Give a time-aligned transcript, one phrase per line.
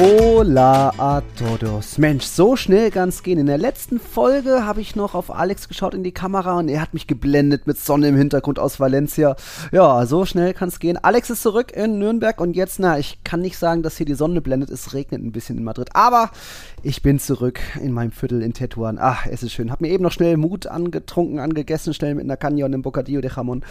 [0.00, 1.98] Hola a todos.
[1.98, 3.36] Mensch, so schnell kann's gehen.
[3.36, 6.80] In der letzten Folge habe ich noch auf Alex geschaut in die Kamera und er
[6.80, 9.34] hat mich geblendet mit Sonne im Hintergrund aus Valencia.
[9.72, 10.98] Ja, so schnell kann's gehen.
[10.98, 14.14] Alex ist zurück in Nürnberg und jetzt, na, ich kann nicht sagen, dass hier die
[14.14, 14.70] Sonne blendet.
[14.70, 15.88] Es regnet ein bisschen in Madrid.
[15.94, 16.30] Aber
[16.84, 18.98] ich bin zurück in meinem Viertel in Tetuan.
[19.00, 19.72] Ach, es ist schön.
[19.72, 23.32] Hab mir eben noch schnell Mut angetrunken, angegessen, schnell mit einer Canyon im Bocadillo de
[23.34, 23.64] Jamon.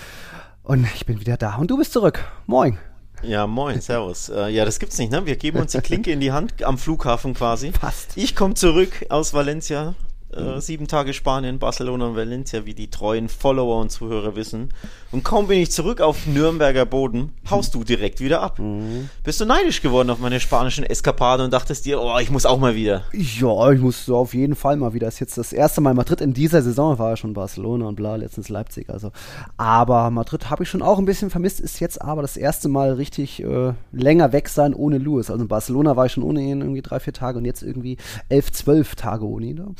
[0.62, 1.56] Und ich bin wieder da.
[1.56, 2.20] Und du bist zurück.
[2.48, 2.78] Moin.
[3.24, 4.30] Ja, moin, servus.
[4.30, 5.26] Äh, ja, das gibt's nicht, ne?
[5.26, 7.72] Wir geben uns die Klinke in die Hand am Flughafen quasi.
[7.72, 8.16] Fast.
[8.16, 9.96] Ich komme zurück aus Valencia,
[10.34, 14.74] äh, sieben Tage Spanien, Barcelona und Valencia, wie die treuen Follower und Zuhörer wissen.
[15.12, 18.60] Und kaum bin ich zurück auf Nürnberger Boden, haust du direkt wieder ab.
[18.60, 19.10] Mhm.
[19.24, 22.60] Bist du neidisch geworden auf meine spanischen Eskapaden und dachtest dir, oh, ich muss auch
[22.60, 23.04] mal wieder.
[23.14, 25.08] Ja, ich muss so auf jeden Fall mal wieder.
[25.08, 27.00] Das ist jetzt das erste Mal Madrid in dieser Saison.
[27.00, 28.90] War ja schon Barcelona und bla, letztens Leipzig.
[28.90, 29.12] Also,
[29.56, 31.60] aber Madrid habe ich schon auch ein bisschen vermisst.
[31.62, 35.30] Ist jetzt aber das erste Mal richtig äh, länger weg sein ohne Louis.
[35.30, 37.98] Also in Barcelona war ich schon ohne ihn irgendwie drei, vier Tage und jetzt irgendwie
[38.28, 39.76] elf, zwölf Tage ohne ihn.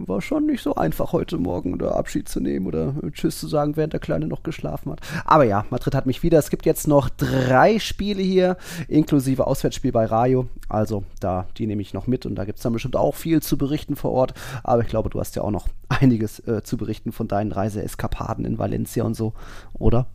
[0.00, 3.48] War schon nicht so einfach heute Morgen oder Abschied zu nehmen oder äh, Tschüss zu
[3.48, 5.00] sagen, während der Kleine noch geschlafen hat.
[5.24, 6.38] Aber ja, Madrid hat mich wieder.
[6.38, 10.46] Es gibt jetzt noch drei Spiele hier, inklusive Auswärtsspiel bei Rayo.
[10.68, 13.42] Also da, die nehme ich noch mit und da gibt es dann bestimmt auch viel
[13.42, 14.34] zu berichten vor Ort.
[14.62, 18.44] Aber ich glaube, du hast ja auch noch einiges äh, zu berichten von deinen Reiseeskapaden
[18.44, 19.32] in Valencia und so,
[19.72, 20.06] oder?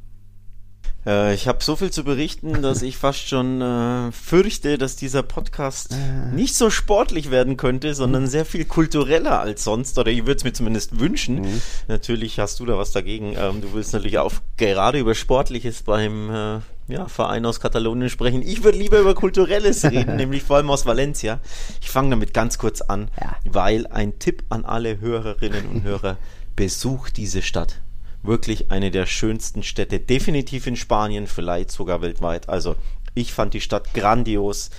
[1.05, 5.23] Äh, ich habe so viel zu berichten, dass ich fast schon äh, fürchte, dass dieser
[5.23, 5.95] Podcast
[6.33, 9.97] nicht so sportlich werden könnte, sondern sehr viel kultureller als sonst.
[9.97, 11.41] Oder ich würde es mir zumindest wünschen.
[11.41, 11.61] Mhm.
[11.87, 13.35] Natürlich hast du da was dagegen.
[13.37, 18.41] Ähm, du willst natürlich auch gerade über Sportliches beim äh, ja, Verein aus Katalonien sprechen.
[18.41, 21.39] Ich würde lieber über Kulturelles reden, nämlich vor allem aus Valencia.
[21.81, 23.35] Ich fange damit ganz kurz an, Ja.
[23.49, 26.17] weil ein Tipp an alle Hörerinnen und Hörer,
[26.55, 27.79] besucht diese Stadt
[28.23, 32.49] wirklich eine der schönsten Städte, definitiv in Spanien, vielleicht sogar weltweit.
[32.49, 32.75] Also
[33.13, 34.71] ich fand die Stadt grandios.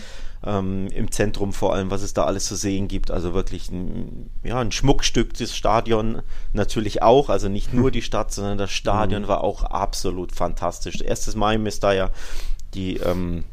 [0.47, 3.10] Ähm, Im Zentrum vor allem, was es da alles zu sehen gibt.
[3.10, 6.21] Also wirklich ein, ja, ein Schmuckstück des Stadion
[6.53, 7.31] natürlich auch.
[7.31, 11.00] Also nicht nur die Stadt, sondern das Stadion war auch absolut fantastisch.
[11.00, 12.10] Erstes Mal in Mestalla.
[12.75, 13.44] Die ähm,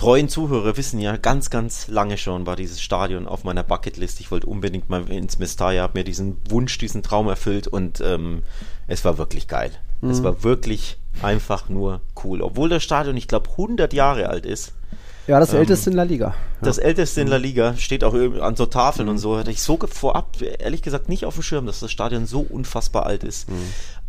[0.00, 4.18] treuen Zuhörer wissen ja, ganz, ganz lange schon war dieses Stadion auf meiner Bucketlist.
[4.20, 8.42] Ich wollte unbedingt mal ins Mestalla, habe mir diesen Wunsch, diesen Traum erfüllt und ähm,
[8.86, 9.70] es war wirklich geil.
[10.02, 12.40] Es war wirklich einfach nur cool.
[12.40, 14.72] Obwohl das Stadion, ich glaube, 100 Jahre alt ist.
[15.26, 16.34] Ja, das Ähm, älteste in La Liga.
[16.62, 19.36] Das älteste in La Liga steht auch an so Tafeln und so.
[19.36, 23.04] Hatte ich so vorab, ehrlich gesagt, nicht auf dem Schirm, dass das Stadion so unfassbar
[23.04, 23.46] alt ist.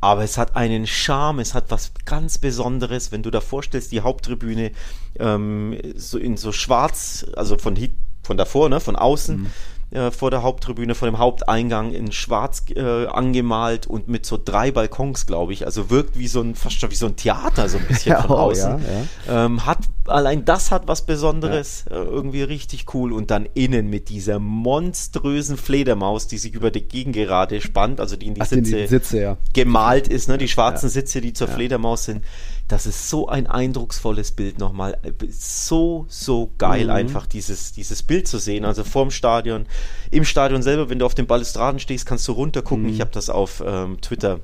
[0.02, 4.02] Aber es hat einen Charme, es hat was ganz Besonderes, wenn du dir vorstellst, die
[4.02, 4.72] Haupttribüne
[5.20, 7.78] ähm, so in so schwarz, also von,
[8.24, 9.46] von davor, ne, von außen.
[9.92, 14.72] Äh, Vor der Haupttribüne, vor dem Haupteingang in schwarz äh, angemalt und mit so drei
[14.72, 15.66] Balkons, glaube ich.
[15.66, 18.22] Also wirkt wie so ein, fast schon wie so ein Theater, so ein bisschen Ja,
[18.24, 18.80] von oh, außen.
[19.28, 23.90] ja, Ähm, hat allein das hat was Besonderes, äh, irgendwie richtig cool und dann innen
[23.90, 28.48] mit dieser monströsen Fledermaus, die sich über die Gegengerade spannt, also die in die Ach,
[28.48, 29.38] die- die Sitze, Sitze, ja.
[29.54, 32.24] gemalt ist, ne, die schwarzen Sitze, die zur Fledermaus sind.
[32.72, 34.98] Das ist so ein eindrucksvolles Bild nochmal.
[35.04, 36.90] Äh, So, so geil Mhm.
[36.92, 38.64] einfach dieses, dieses Bild zu sehen.
[38.64, 39.66] Also vorm Stadion,
[40.10, 42.84] im Stadion selber, wenn du auf den Balustraden stehst, kannst du runtergucken.
[42.86, 42.90] Mhm.
[42.94, 44.40] Ich habe das auf ähm, Twitter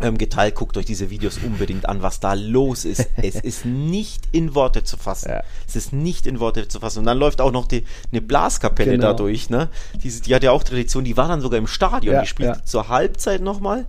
[0.00, 0.56] ähm, geteilt.
[0.56, 3.06] Guckt euch diese Videos unbedingt an, was da los ist.
[3.22, 5.28] es ist nicht in Worte zu fassen.
[5.30, 5.42] Ja.
[5.68, 6.98] Es ist nicht in Worte zu fassen.
[6.98, 9.06] Und dann läuft auch noch die, eine Blaskapelle Genau.
[9.08, 9.48] da durch.
[9.48, 9.68] Ne?
[10.02, 11.04] Diese, die hat ja auch Tradition.
[11.04, 12.14] Die war dann sogar im Stadion.
[12.16, 12.64] Ja, die spielt ja.
[12.64, 13.86] zur Halbzeit nochmal.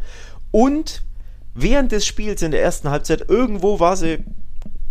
[0.52, 1.02] Und
[1.56, 4.24] während des Spiels in der ersten Halbzeit, irgendwo war sie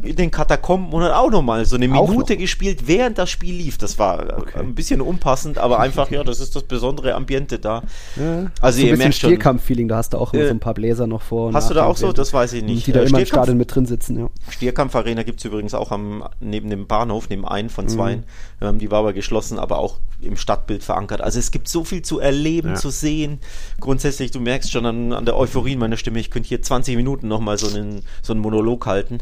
[0.04, 3.78] in den Katakomben und hat auch nochmal so eine Minute gespielt, während das Spiel lief.
[3.78, 7.82] Das war äh, ein bisschen unpassend, aber einfach, ja, das ist das besondere Ambiente da.
[8.16, 8.50] Ja.
[8.60, 10.54] Also so ein ihr bisschen merkt schon, Stierkampf-Feeling, da hast du auch immer Äh, so
[10.54, 11.52] ein paar Bläser noch vor.
[11.52, 12.12] hast du da auch so?
[12.12, 12.86] Das weiß ich nicht.
[12.86, 14.28] Die da Äh, immer im Stadion mit drin sitzen, ja.
[14.50, 17.88] Stierkampf-Arena gibt es übrigens auch am, neben dem Bahnhof, neben einen von Mhm.
[17.88, 18.18] zwei.
[18.60, 21.20] Ähm, die war aber geschlossen, aber auch im Stadtbild verankert.
[21.20, 22.74] Also es gibt so viel zu erleben, Ja.
[22.76, 23.40] zu sehen.
[23.80, 26.96] Grundsätzlich, du merkst schon an, an der Euphorie in meiner Stimme, ich könnte hier 20
[26.96, 29.18] Minuten nochmal so einen, so einen Monolog halten.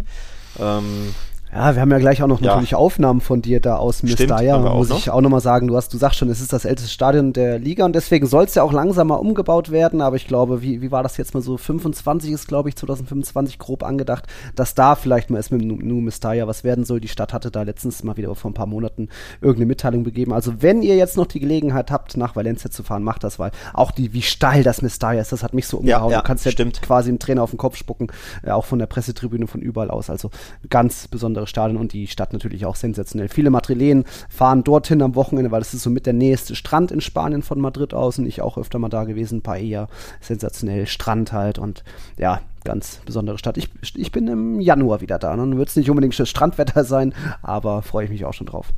[0.59, 1.15] Ähm,
[1.55, 2.53] Ja, wir haben ja gleich auch noch Ja.
[2.53, 4.59] natürlich Aufnahmen von dir da aus Mestalla.
[4.59, 4.97] Muss noch.
[4.97, 7.59] ich auch nochmal sagen, du hast, du sagst schon, es ist das älteste Stadion der
[7.59, 10.01] Liga und deswegen soll es ja auch langsam mal umgebaut werden.
[10.01, 11.59] Aber ich glaube, wie, wie war das jetzt mal so?
[11.59, 14.27] 25 ist, glaube ich, 2025 grob angedacht,
[14.57, 17.01] dass da vielleicht mal erst mit Nu Nu Mestalla was werden soll.
[17.01, 19.11] Die Stadt hatte da letztens mal wieder vor ein paar Monaten
[19.43, 20.33] irgendeine Mitteilung begeben.
[20.33, 23.51] Also wenn ihr jetzt noch die Gelegenheit habt, nach Valencia zu fahren, macht das, weil
[23.75, 26.11] auch die, wie steil das Mestalla ist, das hat mich so umgehauen.
[26.13, 26.81] ja, du kannst ja stimmt.
[26.81, 28.07] quasi dem Trainer auf den Kopf spucken,
[28.43, 30.09] äh, auch von der Pressetribüne von überall aus.
[30.09, 30.31] Also
[30.71, 33.29] ganz besonderes besondere Stadion und die Stadt natürlich auch sensationell.
[33.29, 37.01] Viele Madrilen fahren dorthin am Wochenende, weil es ist so mit der nächste Strand in
[37.01, 39.43] Spanien von Madrid aus und ich auch öfter mal da gewesen.
[39.43, 39.89] Paella,
[40.21, 41.85] sensationell, Strand halt und
[42.17, 43.57] ja, ganz besondere Stadt.
[43.57, 45.37] Ich, ich bin im Januar wieder da.
[45.37, 48.73] Dann wird es nicht unbedingt das Strandwetter sein, aber freue ich mich auch schon drauf.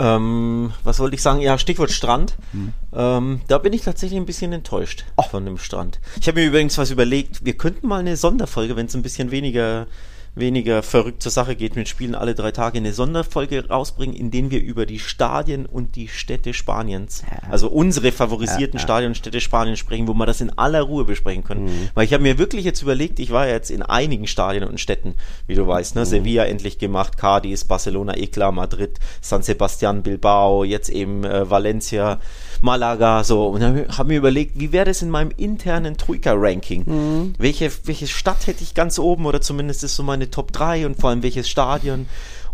[0.00, 1.40] Ähm, was wollte ich sagen?
[1.40, 2.34] Ja, Stichwort Strand.
[2.50, 2.72] Hm.
[2.92, 5.22] Ähm, da bin ich tatsächlich ein bisschen enttäuscht oh.
[5.22, 6.00] von dem Strand.
[6.20, 9.30] Ich habe mir übrigens was überlegt, wir könnten mal eine Sonderfolge, wenn es ein bisschen
[9.30, 9.86] weniger
[10.34, 14.50] weniger verrückt zur Sache geht mit Spielen alle drei Tage, eine Sonderfolge rausbringen, in denen
[14.50, 17.50] wir über die Stadien und die Städte Spaniens, ja.
[17.50, 18.84] also unsere favorisierten ja, ja.
[18.84, 21.66] Stadien und Städte Spaniens sprechen, wo wir das in aller Ruhe besprechen können.
[21.66, 21.88] Mhm.
[21.94, 24.80] Weil ich habe mir wirklich jetzt überlegt, ich war ja jetzt in einigen Stadien und
[24.80, 25.14] Städten,
[25.46, 26.02] wie du weißt, ne?
[26.02, 26.06] Mhm.
[26.06, 32.18] Sevilla endlich gemacht, Cadiz, Barcelona, Ecla, Madrid, San Sebastian, Bilbao, jetzt eben äh, Valencia,
[32.60, 33.46] Malaga, so.
[33.46, 36.84] Und dann habe mir überlegt, wie wäre das in meinem internen Troika-Ranking?
[36.86, 37.34] Mhm.
[37.38, 41.00] Welche, welche Stadt hätte ich ganz oben oder zumindest ist so meine Top 3 und
[41.00, 42.06] vor allem welches Stadion?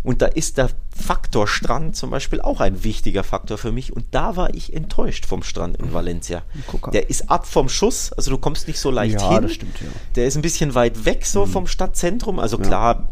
[0.03, 3.93] Und da ist der Faktor Strand zum Beispiel auch ein wichtiger Faktor für mich.
[3.95, 6.41] Und da war ich enttäuscht vom Strand in Valencia.
[6.91, 9.43] Der ist ab vom Schuss, also du kommst nicht so leicht ja, hin.
[9.43, 9.87] Das stimmt, ja.
[10.15, 11.51] Der ist ein bisschen weit weg so mhm.
[11.51, 12.39] vom Stadtzentrum.
[12.39, 13.09] Also klar,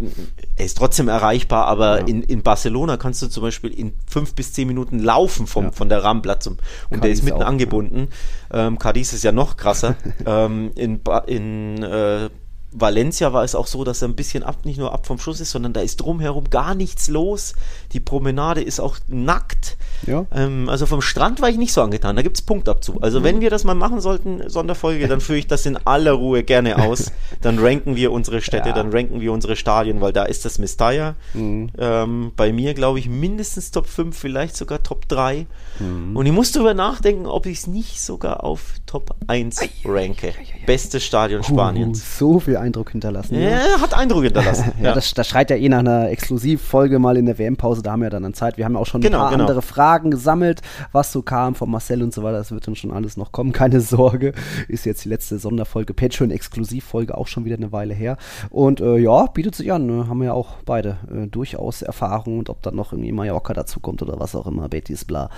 [0.55, 2.07] er ist trotzdem erreichbar, aber ja.
[2.07, 5.89] in, in Barcelona kannst du zum Beispiel in fünf bis zehn Minuten laufen vom, von
[5.89, 6.57] der Rambla zum,
[6.89, 8.09] und Cadiz der ist mitten auch, angebunden.
[8.51, 9.95] Ähm, Cadiz ist ja noch krasser.
[10.25, 12.29] ähm, in in äh,
[12.71, 15.39] Valencia war es auch so, dass er ein bisschen ab, nicht nur ab vom Schuss
[15.39, 17.53] ist, sondern da ist drumherum gar nichts los.
[17.93, 19.77] Die Promenade ist auch nackt.
[20.05, 20.25] Ja.
[20.33, 22.15] Ähm, also vom Strand war ich nicht so angetan.
[22.15, 23.03] Da gibt es Punktabzug.
[23.03, 23.23] Also mhm.
[23.23, 26.77] wenn wir das mal machen sollten, Sonderfolge, dann führe ich das in aller Ruhe gerne
[26.77, 27.11] aus.
[27.41, 28.75] dann ranken wir unsere Städte, ja.
[28.75, 31.15] dann ranken wir unsere Stadien, weil da ist das Mestalla.
[31.33, 31.69] Mhm.
[31.77, 35.45] Ähm, bei mir glaube ich mindestens Top 5, vielleicht sogar Top 3.
[35.79, 36.15] Mhm.
[36.15, 40.33] Und ich muss darüber nachdenken, ob ich es nicht sogar auf Top 1 ranke.
[40.65, 41.99] Bestes Stadion Spaniens.
[41.99, 43.35] Uh, so viel Eindruck hinterlassen.
[43.35, 43.81] Ja, ja.
[43.81, 44.73] hat Eindruck hinterlassen.
[44.79, 44.93] ja, ja.
[44.93, 47.81] Das, das, schreit ja eh nach einer Exklusivfolge mal in der WM-Pause.
[47.81, 48.57] Da haben wir dann an Zeit.
[48.57, 49.43] Wir haben auch schon genau, ein paar genau.
[49.43, 52.37] andere Fragen gesammelt, was so kam von Marcel und so weiter.
[52.37, 53.51] Das wird dann schon alles noch kommen.
[53.51, 54.33] Keine Sorge.
[54.67, 55.93] Ist jetzt die letzte Sonderfolge.
[55.93, 58.17] Patreon-Exklusivfolge auch schon wieder eine Weile her.
[58.49, 59.85] Und äh, ja, bietet sich an.
[59.85, 60.07] Ne?
[60.07, 62.39] Haben wir ja auch beide äh, durchaus Erfahrung.
[62.39, 64.69] Und ob dann noch irgendwie Mallorca dazu kommt oder was auch immer.
[64.69, 65.29] Betis, bla.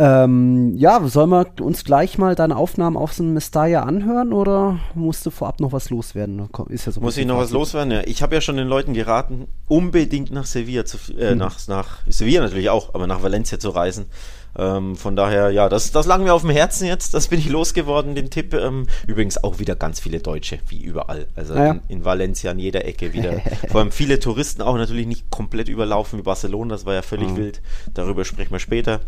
[0.00, 4.78] Ähm, ja, sollen wir uns gleich mal deine Aufnahmen auf so einem Mestalla anhören oder
[4.94, 6.48] musst du vorab noch was loswerden?
[6.68, 7.92] Ist ja so Muss ich noch was loswerden?
[7.92, 8.02] Ja.
[8.04, 11.38] Ich habe ja schon den Leuten geraten, unbedingt nach Sevilla zu, äh, mhm.
[11.38, 14.06] nach, nach Sevilla natürlich auch, aber nach Valencia zu reisen.
[14.56, 17.14] Ähm, von daher, ja, das, das lag mir auf dem Herzen jetzt.
[17.14, 18.54] Das bin ich losgeworden, den Tipp.
[18.54, 21.26] Ähm, übrigens auch wieder ganz viele Deutsche, wie überall.
[21.36, 21.72] Also ja.
[21.72, 23.40] in, in, Valencia an jeder Ecke wieder.
[23.68, 26.74] Vor allem viele Touristen auch natürlich nicht komplett überlaufen wie Barcelona.
[26.74, 27.36] Das war ja völlig mhm.
[27.36, 27.62] wild.
[27.94, 29.00] Darüber sprechen wir später.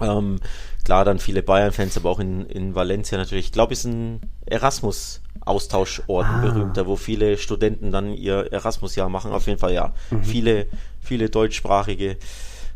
[0.00, 0.40] Ähm,
[0.84, 3.46] klar, dann viele Bayern-Fans, aber auch in, in Valencia natürlich.
[3.46, 6.40] Ich glaube, es ist ein Erasmus-Austauschort, ah.
[6.40, 9.32] berühmter, wo viele Studenten dann ihr Erasmus-Jahr machen.
[9.32, 9.94] Auf jeden Fall, ja.
[10.10, 10.24] Mhm.
[10.24, 10.66] Viele,
[11.00, 12.16] viele deutschsprachige.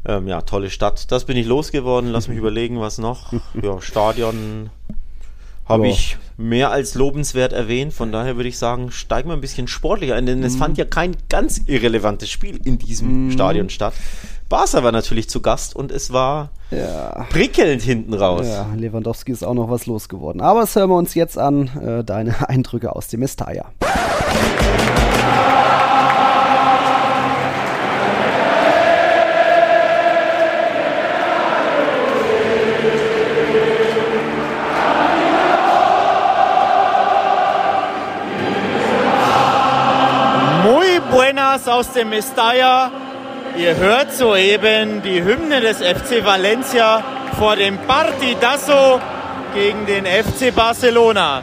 [0.06, 1.10] Ähm, ja, tolle Stadt.
[1.10, 2.10] Das bin ich losgeworden.
[2.10, 3.32] Lass mich überlegen, was noch.
[3.60, 4.70] Ja, Stadion
[5.68, 7.92] habe ich mehr als lobenswert erwähnt.
[7.92, 10.44] Von daher würde ich sagen, steigen wir ein bisschen sportlicher ein, denn mhm.
[10.44, 13.30] es fand ja kein ganz irrelevantes Spiel in diesem mhm.
[13.32, 13.94] Stadion statt.
[14.48, 17.26] Barca war natürlich zu Gast und es war ja.
[17.30, 18.46] prickelnd hinten raus.
[18.46, 20.40] Ja, Lewandowski ist auch noch was losgeworden.
[20.40, 23.72] Aber das hören wir uns jetzt an, äh, deine Eindrücke aus dem Mestalla.
[41.56, 42.90] Buenas aus dem Mestalla.
[43.56, 47.02] Ihr hört soeben die Hymne des FC Valencia
[47.38, 49.00] vor dem Partidazo
[49.54, 51.42] gegen den FC Barcelona.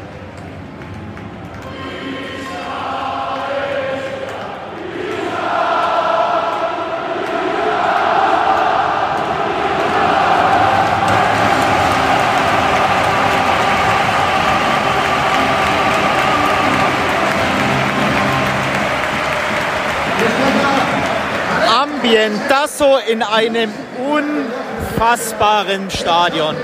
[22.13, 26.55] Ambientazo in einem unfassbaren Stadion.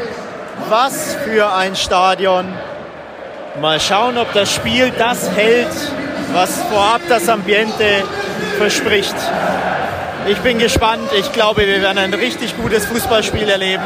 [0.70, 2.53] Was für ein Stadion.
[3.60, 5.72] Mal schauen, ob das Spiel das hält,
[6.34, 8.03] was vorab das Ambiente
[8.60, 9.15] verspricht.
[10.27, 11.10] Ich bin gespannt.
[11.18, 13.84] Ich glaube, wir werden ein richtig gutes Fußballspiel erleben.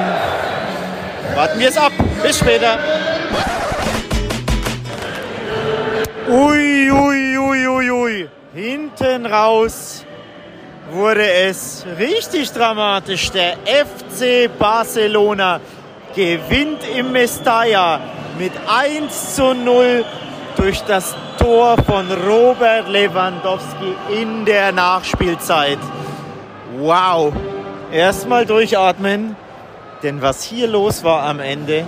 [1.34, 1.94] Warten wir es ab.
[2.22, 2.78] Bis später.
[6.28, 8.30] Ui, ui, ui, ui, ui.
[8.54, 10.03] Hinten raus
[10.92, 13.32] wurde es richtig dramatisch.
[13.32, 15.60] Der FC Barcelona
[16.16, 18.00] gewinnt im Mestalla
[18.38, 20.06] mit 1 zu 0
[20.56, 25.80] durch das Tor von Robert Lewandowski in der Nachspielzeit.
[26.78, 27.34] Wow.
[27.92, 29.36] Erstmal durchatmen,
[30.02, 31.86] denn was hier los war am Ende,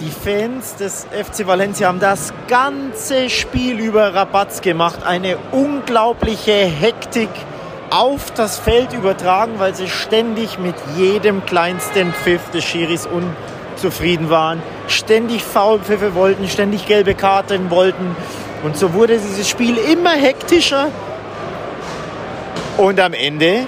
[0.00, 5.00] die Fans des FC Valencia haben das ganze Spiel über Rabatz gemacht.
[5.04, 7.30] Eine unglaubliche Hektik
[7.90, 14.62] auf das Feld übertragen, weil sie ständig mit jedem kleinsten Pfiff des Schiris unzufrieden waren,
[14.88, 18.14] ständig Foulpfiffe wollten, ständig gelbe Karten wollten.
[18.62, 20.88] Und so wurde dieses Spiel immer hektischer.
[22.76, 23.66] Und am Ende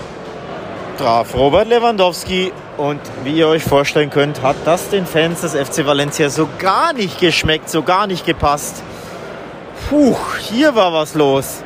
[0.99, 5.87] traf Robert Lewandowski und wie ihr euch vorstellen könnt, hat das den Fans des FC
[5.87, 8.83] Valencia so gar nicht geschmeckt, so gar nicht gepasst.
[9.89, 11.63] Puh, hier war was los.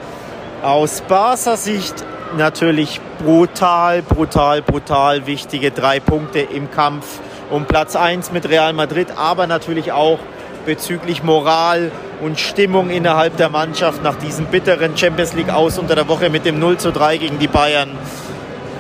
[0.63, 2.05] Aus Barca Sicht
[2.37, 9.09] natürlich brutal, brutal, brutal wichtige drei Punkte im Kampf um Platz 1 mit Real Madrid,
[9.17, 10.19] aber natürlich auch
[10.65, 16.09] bezüglich Moral und Stimmung innerhalb der Mannschaft nach diesem bitteren Champions League aus unter der
[16.09, 17.91] Woche mit dem 0 zu 3 gegen die Bayern.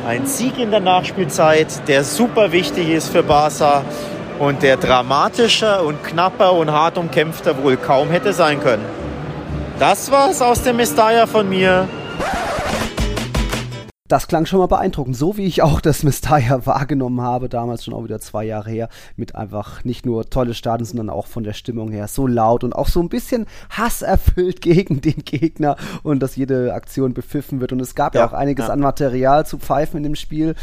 [0.06, 3.84] Ein Sieg in der Nachspielzeit, der super wichtig ist für Barca
[4.38, 8.84] und der dramatischer und knapper und hart umkämpfter wohl kaum hätte sein können.
[9.78, 11.88] Das war's aus dem Mestalla von mir.
[14.06, 17.94] Das klang schon mal beeindruckend, so wie ich auch das Mestalla wahrgenommen habe, damals schon
[17.94, 21.54] auch wieder zwei Jahre her, mit einfach nicht nur tolle Stadien, sondern auch von der
[21.54, 26.36] Stimmung her so laut und auch so ein bisschen hasserfüllt gegen den Gegner und dass
[26.36, 27.72] jede Aktion bepfiffen wird.
[27.72, 28.74] Und es gab ja, ja auch einiges ja.
[28.74, 30.54] an Material zu pfeifen in dem Spiel.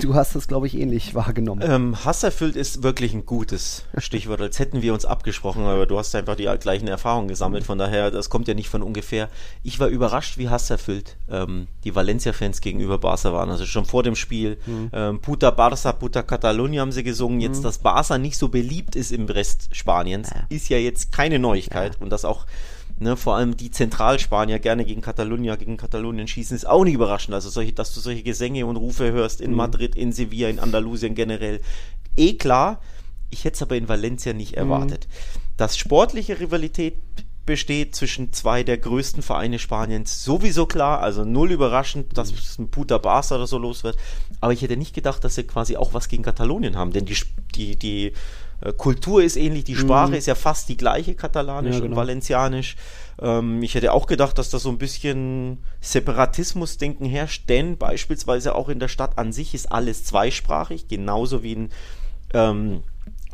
[0.00, 1.62] Du hast das, glaube ich, ähnlich wahrgenommen.
[1.64, 6.12] Ähm, hasserfüllt ist wirklich ein gutes Stichwort, als hätten wir uns abgesprochen, aber du hast
[6.16, 9.28] einfach die gleichen Erfahrungen gesammelt, von daher, das kommt ja nicht von ungefähr.
[9.62, 13.50] Ich war überrascht, wie hasserfüllt ähm, die Valencia-Fans gegenüber Barca waren.
[13.50, 14.58] Also schon vor dem Spiel.
[14.66, 14.90] Mhm.
[14.92, 17.40] Ähm, Puta Barça, Puta Catalunya haben sie gesungen.
[17.40, 17.62] Jetzt, mhm.
[17.62, 20.46] dass Barca nicht so beliebt ist im Rest Spaniens, ja.
[20.48, 21.94] ist ja jetzt keine Neuigkeit.
[21.94, 22.00] Ja.
[22.00, 22.46] Und dass auch
[22.98, 27.34] ne, vor allem die Zentralspanier gerne gegen Catalunya, gegen Katalonien schießen, ist auch nicht überraschend.
[27.34, 29.58] Also solche, dass du solche Gesänge und Rufe hörst in mhm.
[29.58, 31.60] Madrid, in Sevilla, in Andalusien generell.
[32.16, 32.80] Eh klar,
[33.30, 34.58] ich hätte es aber in Valencia nicht mhm.
[34.58, 35.08] erwartet.
[35.56, 36.96] Dass sportliche Rivalität
[37.46, 40.24] besteht zwischen zwei der größten Vereine Spaniens.
[40.24, 43.96] Sowieso klar, also null überraschend, dass es ein Puta Barca oder so los wird.
[44.40, 47.16] Aber ich hätte nicht gedacht, dass sie quasi auch was gegen Katalonien haben, denn die,
[47.54, 48.12] die, die
[48.60, 50.16] äh, Kultur ist ähnlich, die Sprache mhm.
[50.16, 51.92] ist ja fast die gleiche, katalanisch ja, genau.
[51.92, 52.76] und valencianisch.
[53.20, 58.68] Ähm, ich hätte auch gedacht, dass da so ein bisschen Separatismusdenken herrscht, denn beispielsweise auch
[58.68, 61.68] in der Stadt an sich ist alles zweisprachig, genauso wie in
[62.32, 62.82] ähm,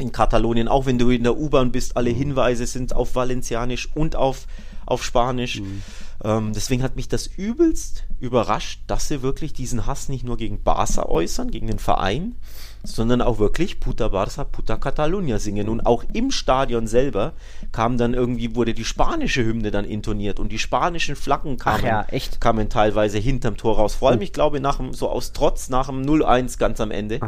[0.00, 2.16] in Katalonien, auch wenn du in der U-Bahn bist, alle mhm.
[2.16, 4.46] Hinweise sind auf Valencianisch und auf,
[4.86, 5.60] auf Spanisch.
[5.60, 5.82] Mhm.
[6.22, 10.62] Ähm, deswegen hat mich das übelst überrascht, dass sie wirklich diesen Hass nicht nur gegen
[10.62, 12.34] Barca äußern, gegen den Verein,
[12.82, 15.68] sondern auch wirklich Puta Barça, Puta Catalunya singen.
[15.68, 17.32] Und auch im Stadion selber
[17.72, 22.06] kam dann irgendwie, wurde die spanische Hymne dann intoniert und die spanischen Flaggen kamen, ja,
[22.38, 23.94] kamen teilweise hinterm Tor raus.
[23.94, 27.20] Vor allem, ich glaube, nach dem, so aus Trotz nach dem 0-1 ganz am Ende.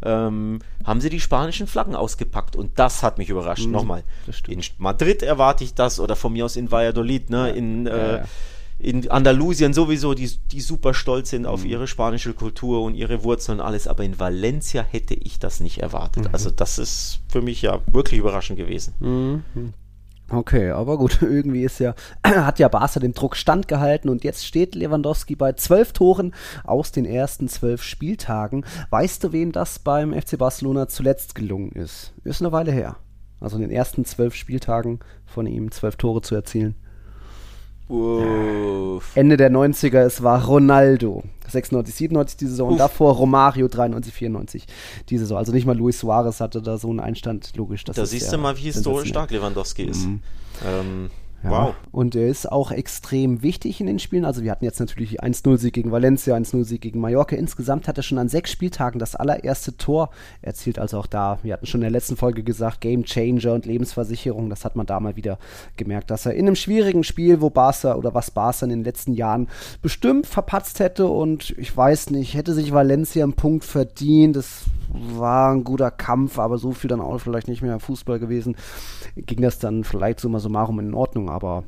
[0.00, 3.66] Ähm, haben sie die spanischen Flaggen ausgepackt und das hat mich überrascht.
[3.66, 4.04] Mhm, Nochmal,
[4.46, 8.18] in Madrid erwarte ich das oder von mir aus in Valladolid, ne, ja, in äh,
[8.18, 8.24] ja
[8.78, 11.70] in Andalusien sowieso, die, die super stolz sind auf mhm.
[11.70, 15.78] ihre spanische Kultur und ihre Wurzeln und alles, aber in Valencia hätte ich das nicht
[15.78, 16.24] erwartet.
[16.24, 16.30] Mhm.
[16.32, 18.94] Also das ist für mich ja wirklich überraschend gewesen.
[20.30, 21.94] Okay, aber gut, irgendwie ist ja,
[22.24, 27.06] hat ja Barca dem Druck standgehalten und jetzt steht Lewandowski bei zwölf Toren aus den
[27.06, 28.64] ersten zwölf Spieltagen.
[28.90, 32.12] Weißt du, wem das beim FC Barcelona zuletzt gelungen ist?
[32.24, 32.96] Ist eine Weile her.
[33.40, 36.74] Also in den ersten zwölf Spieltagen von ihm zwölf Tore zu erzielen.
[37.88, 39.16] Uff.
[39.16, 41.22] Ende der 90er, es war Ronaldo.
[41.48, 42.72] 96, 97 die Saison.
[42.72, 44.66] Und davor Romario 93, 94
[45.08, 45.38] die Saison.
[45.38, 47.84] Also nicht mal Luis Suarez hatte da so einen Einstand, logisch.
[47.84, 50.06] da siehst du mal, wie historisch stark Lewandowski ist.
[50.06, 50.20] Mhm.
[50.66, 51.10] Ähm,
[51.42, 51.50] ja.
[51.50, 51.74] Wow.
[51.92, 54.24] Und er ist auch extrem wichtig in den Spielen.
[54.24, 57.36] Also wir hatten jetzt natürlich 1-0-Sieg gegen Valencia, 1-0-Sieg gegen Mallorca.
[57.36, 60.10] Insgesamt hat er schon an sechs Spieltagen das allererste Tor
[60.42, 60.78] erzielt.
[60.78, 64.50] Also auch da, wir hatten schon in der letzten Folge gesagt, Game Changer und Lebensversicherung.
[64.50, 65.38] Das hat man da mal wieder
[65.76, 69.12] gemerkt, dass er in einem schwierigen Spiel, wo Barca oder was Barca in den letzten
[69.12, 69.48] Jahren
[69.80, 74.36] bestimmt verpatzt hätte und ich weiß nicht, hätte sich Valencia einen Punkt verdient.
[74.36, 78.56] Das war ein guter Kampf, aber so viel dann auch vielleicht nicht mehr Fußball gewesen.
[79.16, 81.64] Ging das dann vielleicht summa summarum in Ordnung, aber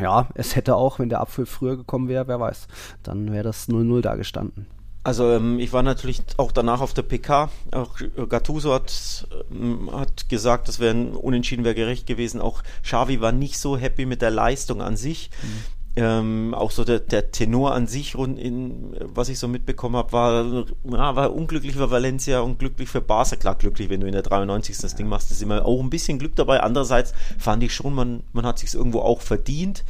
[0.00, 2.68] ja, es hätte auch, wenn der Apfel früher gekommen wäre, wer weiß,
[3.02, 4.66] dann wäre das 0-0 da gestanden.
[5.06, 7.48] Also ähm, ich war natürlich auch danach auf der PK.
[7.70, 7.96] Auch
[8.28, 12.40] Gattuso hat, ähm, hat gesagt, das wäre ein Unentschieden wäre gerecht gewesen.
[12.40, 15.30] Auch Xavi war nicht so happy mit der Leistung an sich.
[15.42, 15.75] Mhm.
[15.98, 20.12] Ähm, auch so der, der Tenor an sich, rund in, was ich so mitbekommen habe,
[20.12, 23.36] war, ja, war unglücklich für Valencia und glücklich für Barca.
[23.36, 24.76] Klar, glücklich, wenn du in der 93.
[24.76, 26.60] das Ding machst, ist immer auch ein bisschen Glück dabei.
[26.60, 29.84] Andererseits fand ich schon, man, man hat sich irgendwo auch verdient.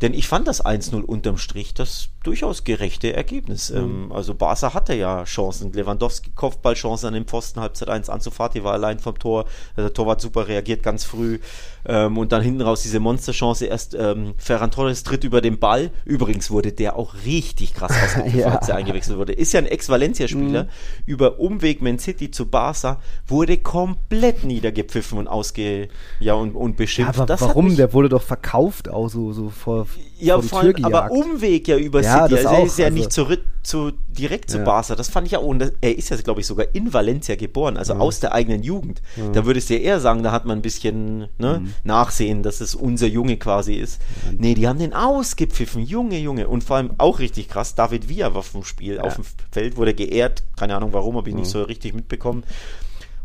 [0.00, 3.70] Denn ich fand das 1-0 unterm Strich das durchaus gerechte Ergebnis.
[3.70, 3.76] Mhm.
[3.76, 5.72] Ähm, also Barca hatte ja Chancen.
[5.72, 9.44] Lewandowski Kopfballchancen an dem Pfosten, Halbzeit 1 anzufahren, war allein vom Tor.
[9.76, 11.38] Also der Torwart super reagiert ganz früh.
[11.86, 13.66] Ähm, und dann hinten raus diese Monsterchance.
[13.66, 15.90] Erst ähm, Ferran Torres tritt über den Ball.
[16.04, 18.58] Übrigens wurde der auch richtig krass ausgepfiffen, ja.
[18.58, 19.32] als er eingewechselt wurde.
[19.32, 20.64] Ist ja ein Ex-Valencia-Spieler.
[20.64, 20.68] Mhm.
[21.06, 25.88] Über Umweg Man City zu Barca wurde komplett niedergepfiffen und ausge
[26.20, 27.16] ja und, und beschimpft.
[27.16, 27.76] aber das warum?
[27.76, 29.86] Der wurde doch verkauft auch so, so vor,
[30.24, 32.36] ja, vor Tür Aber Umweg ja über ja, City.
[32.36, 34.64] Also er ist ja also nicht zurück zu, direkt zu ja.
[34.64, 34.94] Barca.
[34.94, 35.46] Das fand ich ja auch.
[35.46, 38.00] Und das, er ist ja, glaube ich, sogar in Valencia geboren, also ja.
[38.00, 39.02] aus der eigenen Jugend.
[39.16, 39.30] Ja.
[39.30, 41.74] Da würdest du ja eher sagen, da hat man ein bisschen ne, mhm.
[41.84, 44.00] Nachsehen, dass es unser Junge quasi ist.
[44.30, 44.36] Mhm.
[44.38, 45.84] Nee, die haben den ausgepfiffen.
[45.84, 46.48] Junge, Junge.
[46.48, 49.94] Und vor allem auch richtig krass, David Villa war vom Spiel auf dem Feld, wurde
[49.94, 50.42] geehrt.
[50.56, 51.40] Keine Ahnung warum, habe ich mhm.
[51.40, 52.44] nicht so richtig mitbekommen.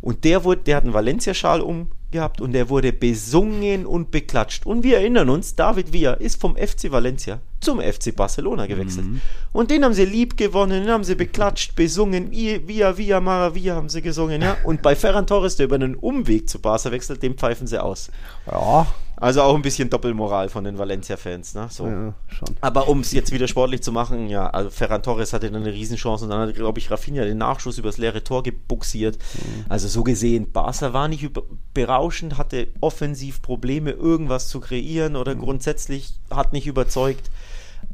[0.01, 4.65] Und der wurde, der hat einen Valencia-Schal umgehabt und der wurde besungen und beklatscht.
[4.65, 9.05] Und wir erinnern uns, David Villa ist vom FC Valencia zum FC Barcelona gewechselt.
[9.05, 9.21] Mhm.
[9.51, 13.89] Und den haben sie lieb gewonnen, den haben sie beklatscht, besungen, Via, Via, Maravilla haben
[13.89, 14.57] sie gesungen, ja.
[14.63, 18.11] Und bei Ferran Torres, der über einen Umweg zu Barca wechselt, dem pfeifen sie aus.
[18.49, 18.87] Ja.
[19.19, 21.67] Also auch ein bisschen Doppelmoral von den Valencia-Fans, ne?
[21.69, 21.87] So.
[21.87, 22.55] Ja, schon.
[22.61, 25.73] Aber um es jetzt wieder sportlich zu machen, ja, also Ferran Torres hatte dann eine
[25.73, 29.17] Riesenchance und dann hat, glaube ich, Rafinha den Nachschuss übers leere Tor gebuxiert.
[29.17, 29.65] Mhm.
[29.67, 31.29] Also so gesehen, Barca war nicht
[31.73, 35.41] berauschend, hatte offensiv Probleme, irgendwas zu kreieren oder mhm.
[35.41, 37.29] grundsätzlich hat nicht überzeugt.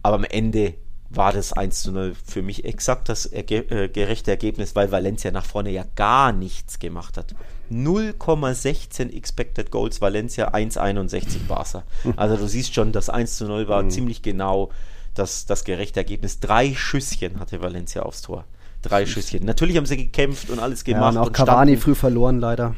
[0.04, 0.76] Aber am Ende
[1.10, 5.32] war das 1 zu 0 für mich exakt das erge äh, gerechte Ergebnis, weil Valencia
[5.32, 7.34] nach vorne ja gar nichts gemacht hat.
[7.72, 11.84] 0,16 Expected Goals Valencia, 1,61 Barca.
[12.16, 13.90] Also du siehst schon, das 1 zu 0 war mhm.
[13.90, 14.70] ziemlich genau
[15.14, 16.40] das, das gerechte Ergebnis.
[16.40, 18.46] Drei Schüsschen hatte Valencia aufs Tor.
[18.82, 19.46] Drei Schüsschen.
[19.46, 21.16] Natürlich haben sie gekämpft und alles gemacht.
[21.16, 22.76] Ja, und auch Cavani früh verloren leider.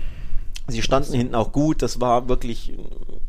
[0.67, 2.73] Sie standen hinten auch gut, das war wirklich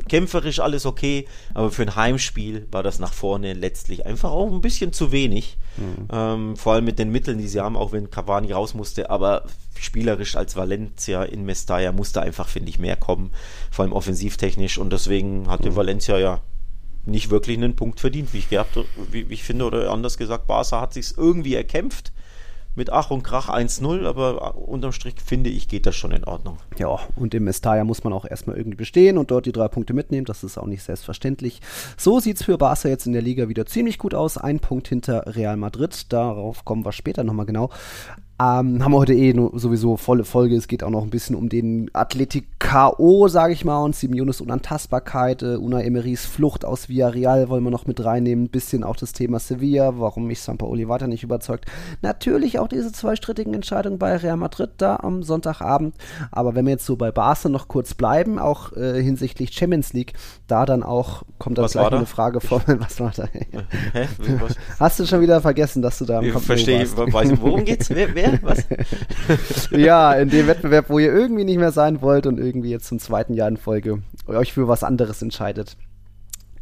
[0.09, 4.61] kämpferisch alles okay, aber für ein Heimspiel war das nach vorne letztlich einfach auch ein
[4.61, 5.57] bisschen zu wenig.
[5.77, 6.09] Mhm.
[6.11, 9.45] Ähm, vor allem mit den Mitteln, die sie haben, auch wenn Cavani raus musste, aber
[9.79, 13.31] spielerisch als Valencia in Mestalla musste einfach, finde ich, mehr kommen,
[13.71, 15.77] vor allem offensivtechnisch und deswegen hatte mhm.
[15.77, 16.41] Valencia ja
[17.07, 18.79] nicht wirklich einen Punkt verdient, wie ich gehabt,
[19.11, 22.13] wie, wie ich finde, oder anders gesagt, Barca hat sich irgendwie erkämpft
[22.75, 26.59] mit Ach und Krach 1-0, aber unterm Strich finde ich, geht das schon in Ordnung.
[26.79, 29.95] Ja, und im Mestalla muss man auch erstmal irgendwie bestehen und dort die drei Punkte
[29.95, 30.25] mitnehmen.
[30.25, 31.61] Das ist auch nicht selbstverständlich.
[31.97, 34.39] So sieht es für Barca jetzt in der Liga wieder ziemlich gut aus.
[34.39, 36.13] Ein Punkt hinter Real Madrid.
[36.13, 37.71] Darauf kommen wir später nochmal genau.
[38.41, 40.55] Ähm, haben wir heute eh sowieso volle Folge.
[40.55, 45.43] Es geht auch noch ein bisschen um den Athletik-K.O., sage ich mal, und Simeones Unantastbarkeit,
[45.43, 48.45] äh, Una Emerys Flucht aus Villarreal wollen wir noch mit reinnehmen.
[48.45, 51.67] Ein bisschen auch das Thema Sevilla, warum mich Sampaoli weiter nicht überzeugt.
[52.01, 55.97] Natürlich auch diese zwei strittigen Entscheidungen bei Real Madrid da am Sonntagabend.
[56.31, 60.13] Aber wenn wir jetzt so bei Barca noch kurz bleiben, auch äh, hinsichtlich Champions League,
[60.47, 62.63] da dann auch kommt dann was gleich eine Frage vor.
[62.67, 63.27] was war da?
[63.27, 64.07] Hä?
[64.41, 64.55] Was?
[64.79, 67.91] Hast du schon wieder vergessen, dass du da am Ich verstehe, weiß nicht, worum geht's?
[67.99, 68.65] Wer, wer Was?
[69.71, 72.99] ja, in dem Wettbewerb, wo ihr irgendwie nicht mehr sein wollt und irgendwie jetzt zum
[72.99, 75.77] zweiten Jahr in Folge euch für was anderes entscheidet.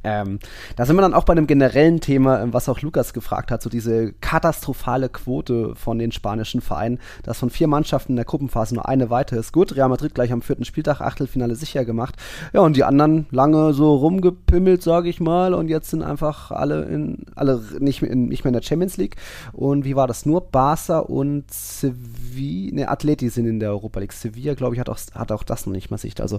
[0.06, 0.38] Ähm,
[0.76, 3.60] da sind wir dann auch bei einem generellen Thema, ähm, was auch Lukas gefragt hat,
[3.60, 8.76] so diese katastrophale Quote von den spanischen Vereinen, dass von vier Mannschaften in der Gruppenphase
[8.76, 9.52] nur eine weiter ist.
[9.52, 12.14] Gut, Real Madrid gleich am vierten Spieltag Achtelfinale sicher gemacht.
[12.52, 16.84] Ja, und die anderen lange so rumgepimmelt, sage ich mal, und jetzt sind einfach alle
[16.84, 19.16] in alle nicht, in, nicht mehr in der Champions League.
[19.52, 20.24] Und wie war das?
[20.24, 24.12] Nur Barca und Sevilla, ne, Atleti sind in der Europa League.
[24.12, 26.20] Sevilla, glaube ich, hat auch, hat auch das noch nicht mal Sicht.
[26.20, 26.38] Also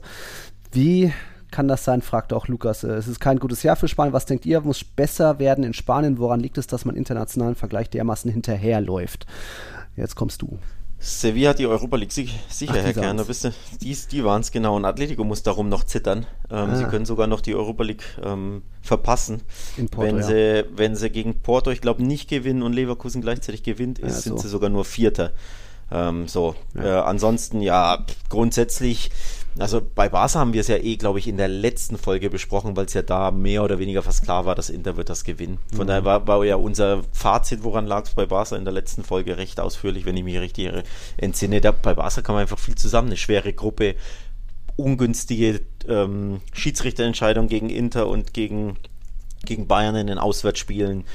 [0.71, 1.12] wie
[1.51, 2.01] kann das sein?
[2.01, 2.83] fragte auch Lukas.
[2.83, 4.13] Äh, es ist kein gutes Jahr für Spanien.
[4.13, 4.62] Was denkt ihr?
[4.62, 6.17] Muss besser werden in Spanien?
[6.19, 9.25] Woran liegt es, dass man internationalen Vergleich dermaßen hinterherläuft?
[9.95, 10.60] Jetzt kommst du.
[10.99, 12.33] Sevilla hat die Europa League sicher,
[12.69, 13.21] Ach, Herr Kern.
[13.81, 14.75] Die, die waren es genau.
[14.75, 16.25] Und Atletico muss darum noch zittern.
[16.49, 16.75] Ähm, ah.
[16.75, 19.43] Sie können sogar noch die Europa League ähm, verpassen.
[19.91, 20.23] Porto, wenn, ja.
[20.23, 24.10] sie, wenn sie gegen Porto, ich glaube, nicht gewinnen und Leverkusen gleichzeitig gewinnt, ist, ja,
[24.15, 24.21] so.
[24.21, 25.33] sind sie sogar nur Vierter.
[25.91, 26.83] Ähm, so, ja.
[26.83, 29.12] Äh, ansonsten ja, grundsätzlich
[29.60, 32.76] also bei Barca haben wir es ja eh, glaube ich, in der letzten Folge besprochen,
[32.76, 35.60] weil es ja da mehr oder weniger fast klar war, dass Inter wird das gewinnen.
[35.72, 35.88] Von mhm.
[35.88, 39.38] daher war, war, ja unser Fazit, woran lag es bei Barca in der letzten Folge
[39.38, 40.72] recht ausführlich, wenn ich mich richtig
[41.17, 41.62] entsinne.
[41.62, 43.96] Da, bei Barca kam einfach viel zusammen, eine schwere Gruppe,
[44.76, 48.78] ungünstige ähm, Schiedsrichterentscheidung gegen Inter und gegen,
[49.46, 51.06] gegen Bayern in den Auswärtsspielen,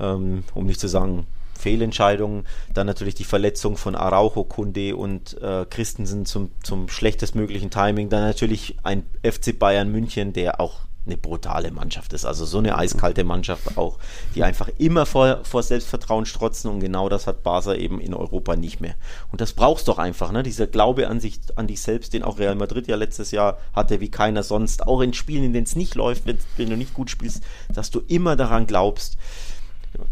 [0.00, 1.26] ähm, um nicht zu sagen
[1.62, 2.44] Fehlentscheidungen.
[2.74, 8.08] Dann natürlich die Verletzung von Araujo, Kunde und äh, Christensen zum, zum schlechtestmöglichen Timing.
[8.08, 12.24] Dann natürlich ein FC Bayern München, der auch eine brutale Mannschaft ist.
[12.24, 13.98] Also so eine eiskalte Mannschaft auch,
[14.34, 18.54] die einfach immer vor, vor Selbstvertrauen strotzen und genau das hat Barca eben in Europa
[18.54, 18.94] nicht mehr.
[19.32, 20.42] Und das brauchst doch einfach, ne?
[20.42, 24.00] Dieser Glaube an sich, an dich selbst, den auch Real Madrid ja letztes Jahr hatte,
[24.00, 26.94] wie keiner sonst, auch in Spielen, in denen es nicht läuft, wenn, wenn du nicht
[26.94, 29.16] gut spielst, dass du immer daran glaubst.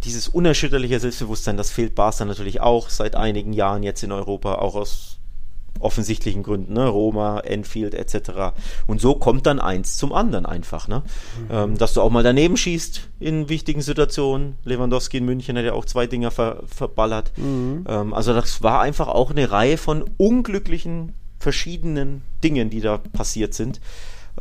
[0.05, 4.75] Dieses unerschütterliche Selbstbewusstsein, das fehlt Barca natürlich auch seit einigen Jahren jetzt in Europa, auch
[4.75, 5.21] aus
[5.79, 6.89] offensichtlichen Gründen, ne?
[6.89, 8.53] Roma, Enfield etc.
[8.87, 11.03] Und so kommt dann eins zum anderen einfach, ne?
[11.39, 11.49] Mhm.
[11.51, 14.57] Ähm, dass du auch mal daneben schießt in wichtigen Situationen.
[14.65, 17.33] Lewandowski in München hat ja auch zwei Dinger ver verballert.
[17.37, 17.85] Mhm.
[17.89, 23.55] Ähm, also das war einfach auch eine Reihe von unglücklichen verschiedenen Dingen, die da passiert
[23.55, 23.81] sind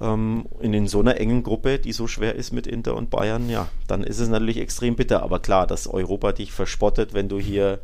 [0.01, 3.67] ähm, in so einer engen Gruppe, die so schwer ist mit Inter und Bayern, ja,
[3.87, 5.23] dann ist es natürlich extrem bitter.
[5.23, 7.79] Aber klar, dass Europa dich verspottet, wenn du hier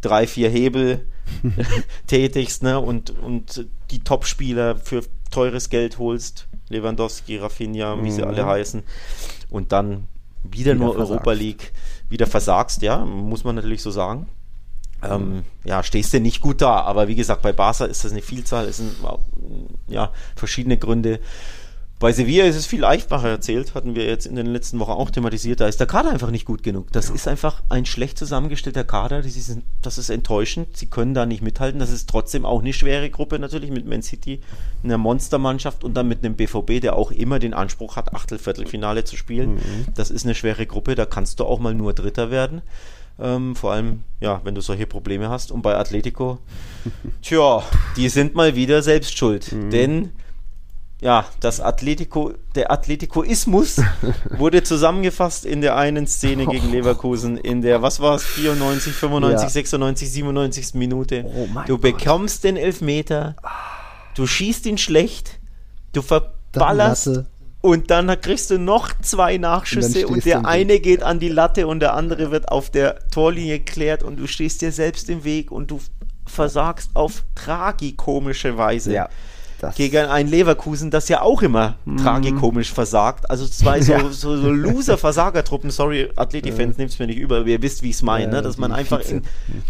[0.00, 1.06] drei, vier Hebel
[2.06, 8.10] tätigst ne, und, und die Topspieler für teures Geld holst, Lewandowski, Rafinha, wie mhm.
[8.10, 8.82] sie alle heißen,
[9.50, 10.08] und dann
[10.42, 11.10] wieder, wieder nur versagst.
[11.10, 11.72] Europa League
[12.08, 14.26] wieder versagst, ja, muss man natürlich so sagen.
[15.02, 16.80] Ähm, ja, stehst du nicht gut da.
[16.80, 18.96] Aber wie gesagt, bei Barca ist das eine Vielzahl, es sind
[19.88, 21.20] ja verschiedene Gründe.
[22.00, 25.10] Bei Sevilla ist es viel einfacher erzählt, hatten wir jetzt in den letzten Wochen auch
[25.10, 25.60] thematisiert.
[25.60, 26.90] Da ist der Kader einfach nicht gut genug.
[26.92, 27.14] Das ja.
[27.14, 29.20] ist einfach ein schlecht zusammengestellter Kader.
[29.20, 30.78] Das ist, das ist enttäuschend.
[30.78, 31.78] Sie können da nicht mithalten.
[31.78, 34.40] Das ist trotzdem auch eine schwere Gruppe natürlich mit Man City,
[34.82, 39.04] einer Monstermannschaft und dann mit einem BVB, der auch immer den Anspruch hat, Achtel, Viertelfinale
[39.04, 39.56] zu spielen.
[39.56, 39.84] Mhm.
[39.94, 40.94] Das ist eine schwere Gruppe.
[40.94, 42.62] Da kannst du auch mal nur Dritter werden.
[43.20, 45.52] Ähm, vor allem, ja, wenn du solche Probleme hast.
[45.52, 46.38] Und bei Atletico,
[47.22, 47.62] tja,
[47.96, 49.52] die sind mal wieder selbst schuld.
[49.52, 49.70] Mhm.
[49.70, 50.12] Denn
[51.00, 53.80] ja, das Atletico, der Atleticoismus
[54.30, 59.42] wurde zusammengefasst in der einen Szene gegen Leverkusen, in der, was war es, 94, 95,
[59.42, 59.48] ja.
[59.48, 60.74] 96, 97.
[60.74, 61.24] Minute.
[61.34, 62.50] Oh du bekommst Gott.
[62.50, 63.34] den Elfmeter,
[64.14, 65.40] du schießt ihn schlecht,
[65.94, 67.24] du verballerst
[67.60, 71.66] und dann kriegst du noch zwei Nachschüsse und, und der eine geht an die Latte
[71.66, 75.50] und der andere wird auf der Torlinie geklärt und du stehst dir selbst im Weg
[75.50, 75.80] und du
[76.26, 78.94] versagst auf tragikomische Weise.
[78.94, 79.08] Ja.
[79.60, 81.98] Das gegen ein Leverkusen, das ja auch immer mm.
[81.98, 83.28] tragikomisch versagt.
[83.28, 84.10] Also zwei so, ja.
[84.10, 86.80] so, so Loser-Versagertruppen, sorry, Athletik-Fans, ja.
[86.80, 88.42] nehmt es mir nicht über, ihr wisst, wie ich es meine, ja, ne?
[88.42, 89.22] dass man einfach in,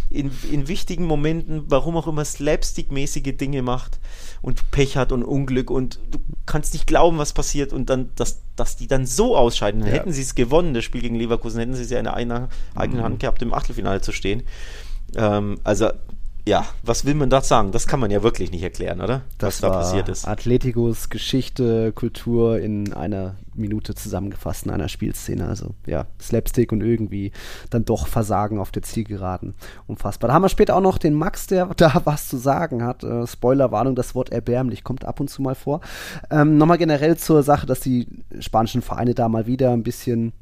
[0.08, 3.98] in, in wichtigen Momenten, warum auch immer, slapstick-mäßige Dinge macht
[4.42, 8.42] und Pech hat und Unglück und du kannst nicht glauben, was passiert und dann, dass,
[8.54, 9.80] dass die dann so ausscheiden.
[9.80, 12.14] Dann hätten sie es gewonnen, das Spiel gegen Leverkusen, hätten sie es ja in der
[12.14, 13.02] eigenen mhm.
[13.02, 14.44] Hand gehabt, im Achtelfinale zu stehen.
[15.16, 15.90] Ähm, also
[16.46, 17.72] ja, was will man da sagen?
[17.72, 19.22] Das kann man ja wirklich nicht erklären, oder?
[19.38, 20.26] Das was da passiert ist.
[20.26, 25.46] Atleticos Geschichte, Kultur in einer Minute zusammengefasst in einer Spielszene.
[25.46, 27.32] Also ja, Slapstick und irgendwie
[27.68, 29.54] dann doch Versagen auf der Zielgeraden.
[29.86, 30.28] Unfassbar.
[30.28, 33.04] Da haben wir später auch noch den Max, der da was zu sagen hat.
[33.04, 35.80] Äh, Spoilerwarnung, das Wort erbärmlich kommt ab und zu mal vor.
[36.30, 38.06] Ähm, Nochmal generell zur Sache, dass die
[38.38, 40.32] spanischen Vereine da mal wieder ein bisschen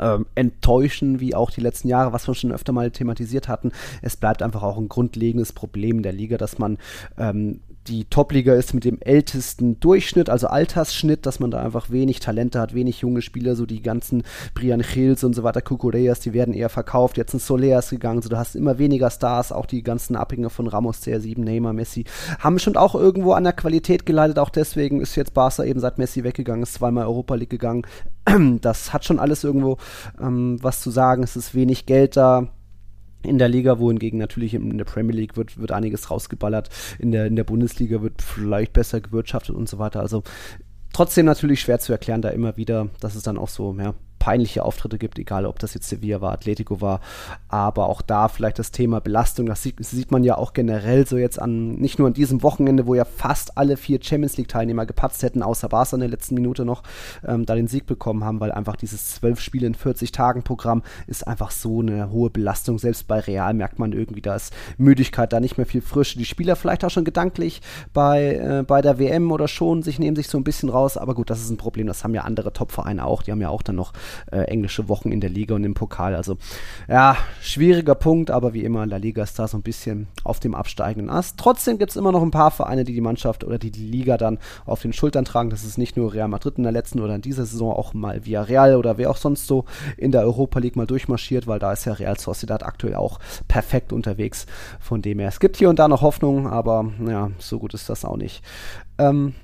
[0.00, 3.72] ähm, enttäuschen, wie auch die letzten Jahre, was wir schon öfter mal thematisiert hatten.
[4.02, 6.78] Es bleibt einfach auch ein grundlegendes Problem der Liga, dass man
[7.18, 12.20] ähm, die Top-Liga ist mit dem ältesten Durchschnitt, also Altersschnitt, dass man da einfach wenig
[12.20, 14.22] Talente hat, wenig junge Spieler, so die ganzen
[14.54, 18.28] Brian Hills und so weiter, Kukureas, die werden eher verkauft, jetzt ein Soleas gegangen, so
[18.28, 22.04] du hast immer weniger Stars, auch die ganzen Abhänger von Ramos, CR7, Neymar, Messi,
[22.38, 25.98] haben schon auch irgendwo an der Qualität geleitet, auch deswegen ist jetzt Barca eben seit
[25.98, 27.82] Messi weggegangen, ist zweimal Europa League gegangen,
[28.60, 29.78] das hat schon alles irgendwo
[30.20, 32.48] ähm, was zu sagen, es ist wenig Geld da,
[33.26, 37.26] in der Liga, wohingegen natürlich in der Premier League wird, wird einiges rausgeballert, in der,
[37.26, 40.00] in der Bundesliga wird vielleicht besser gewirtschaftet und so weiter.
[40.00, 40.22] Also
[40.92, 43.94] trotzdem natürlich schwer zu erklären, da immer wieder, dass es dann auch so, ja,
[44.26, 46.98] peinliche Auftritte gibt, egal ob das jetzt Sevilla war, Atletico war,
[47.46, 51.16] aber auch da vielleicht das Thema Belastung, das sieht, sieht man ja auch generell so
[51.16, 54.84] jetzt an, nicht nur an diesem Wochenende, wo ja fast alle vier Champions League Teilnehmer
[54.84, 56.82] gepatzt hätten, außer Barca in der letzten Minute noch,
[57.24, 60.82] ähm, da den Sieg bekommen haben, weil einfach dieses zwölf Spiele in 40 Tagen Programm
[61.06, 65.32] ist einfach so eine hohe Belastung, selbst bei Real merkt man irgendwie, da ist Müdigkeit,
[65.32, 67.62] da nicht mehr viel Frische, die Spieler vielleicht auch schon gedanklich
[67.92, 71.14] bei, äh, bei der WM oder schon, sich nehmen sich so ein bisschen raus, aber
[71.14, 73.62] gut, das ist ein Problem, das haben ja andere Top-Vereine auch, die haben ja auch
[73.62, 73.92] dann noch
[74.30, 76.14] äh, englische Wochen in der Liga und im Pokal.
[76.14, 76.36] Also
[76.88, 80.54] ja, schwieriger Punkt, aber wie immer, La Liga ist da so ein bisschen auf dem
[80.54, 81.38] absteigenden Ast.
[81.38, 84.16] Trotzdem gibt es immer noch ein paar Vereine, die die Mannschaft oder die die Liga
[84.16, 85.50] dann auf den Schultern tragen.
[85.50, 88.24] Das ist nicht nur Real Madrid in der letzten oder in dieser Saison, auch mal
[88.24, 89.64] via Real oder wer auch sonst so
[89.96, 93.92] in der Europa League mal durchmarschiert, weil da ist ja Real Sociedad aktuell auch perfekt
[93.92, 94.46] unterwegs.
[94.80, 97.88] Von dem her, es gibt hier und da noch Hoffnung, aber ja, so gut ist
[97.88, 98.42] das auch nicht.
[98.98, 99.34] Ähm,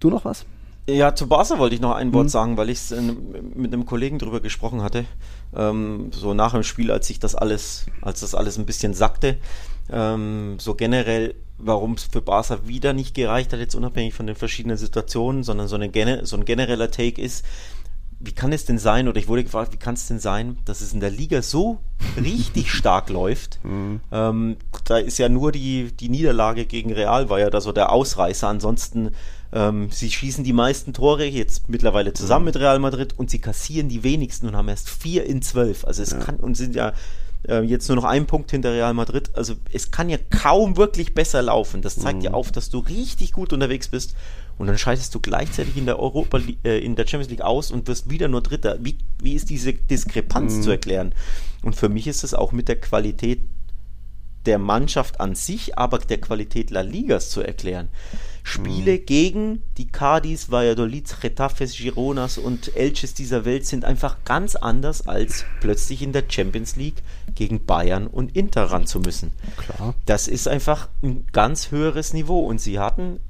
[0.00, 0.44] du noch was?
[0.94, 2.30] Ja, zu Barca wollte ich noch ein Wort mhm.
[2.30, 2.80] sagen, weil ich
[3.54, 5.04] mit einem Kollegen drüber gesprochen hatte.
[5.54, 9.38] Ähm, so nach dem Spiel, als sich das alles, als das alles ein bisschen sackte.
[9.90, 14.36] Ähm, so generell, warum es für Barca wieder nicht gereicht hat, jetzt unabhängig von den
[14.36, 17.44] verschiedenen Situationen, sondern so, eine, so ein genereller Take ist,
[18.22, 20.82] wie kann es denn sein, oder ich wurde gefragt, wie kann es denn sein, dass
[20.82, 21.78] es in der Liga so
[22.22, 23.58] richtig stark läuft?
[23.64, 24.00] Mhm.
[24.12, 27.90] Ähm, da ist ja nur die, die Niederlage gegen Real, war ja da so der
[27.90, 28.46] Ausreißer.
[28.46, 29.12] Ansonsten,
[29.52, 33.88] ähm, sie schießen die meisten Tore jetzt mittlerweile zusammen mit Real Madrid und sie kassieren
[33.88, 35.84] die wenigsten und haben erst vier in zwölf.
[35.84, 36.18] Also es ja.
[36.18, 36.92] kann und sind ja
[37.48, 39.30] äh, jetzt nur noch ein Punkt hinter Real Madrid.
[39.34, 41.82] Also es kann ja kaum wirklich besser laufen.
[41.82, 42.24] Das zeigt mhm.
[42.24, 44.14] ja auf, dass du richtig gut unterwegs bist
[44.58, 47.88] und dann scheidest du gleichzeitig in der Europa äh, in der Champions League aus und
[47.88, 48.76] wirst wieder nur Dritter.
[48.80, 50.62] Wie, wie ist diese Diskrepanz mhm.
[50.62, 51.14] zu erklären?
[51.62, 53.40] Und für mich ist es auch mit der Qualität
[54.46, 57.88] der Mannschaft an sich, aber der Qualität La Ligas zu erklären.
[58.42, 59.06] Spiele mhm.
[59.06, 65.44] gegen die Cardis, Valladolid, Retafes, Gironas und Elches dieser Welt sind einfach ganz anders als
[65.60, 67.02] plötzlich in der Champions League
[67.34, 69.32] gegen Bayern und Inter ran zu müssen.
[69.56, 69.94] Klar.
[70.06, 73.20] Das ist einfach ein ganz höheres Niveau und sie hatten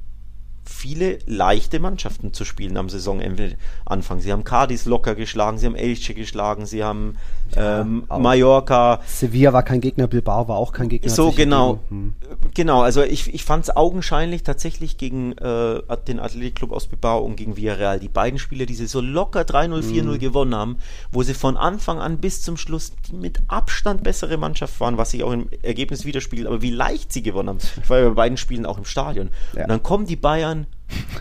[0.65, 4.21] viele leichte Mannschaften zu spielen am Saisonanfang.
[4.21, 7.17] Sie haben Cadiz locker geschlagen, sie haben Elche geschlagen, sie haben
[7.55, 9.01] ja, ähm, Mallorca.
[9.07, 11.11] Sevilla war kein Gegner, Bilbao war auch kein Gegner.
[11.11, 11.81] So, genau.
[11.89, 12.15] Hm.
[12.55, 17.37] Genau, also ich, ich fand es augenscheinlich tatsächlich gegen äh, den Athletikclub aus Bilbao und
[17.37, 20.19] gegen Villarreal, die beiden Spiele, die sie so locker 3-0, 4-0 hm.
[20.19, 20.79] gewonnen haben,
[21.13, 25.11] wo sie von Anfang an bis zum Schluss die mit Abstand bessere Mannschaft waren, was
[25.11, 27.59] sich auch im Ergebnis widerspiegelt, aber wie leicht sie gewonnen haben.
[27.83, 29.31] Ich war ja bei beiden Spielen auch im Stadion.
[29.55, 29.63] Ja.
[29.63, 30.67] Und dann kommen die Bayern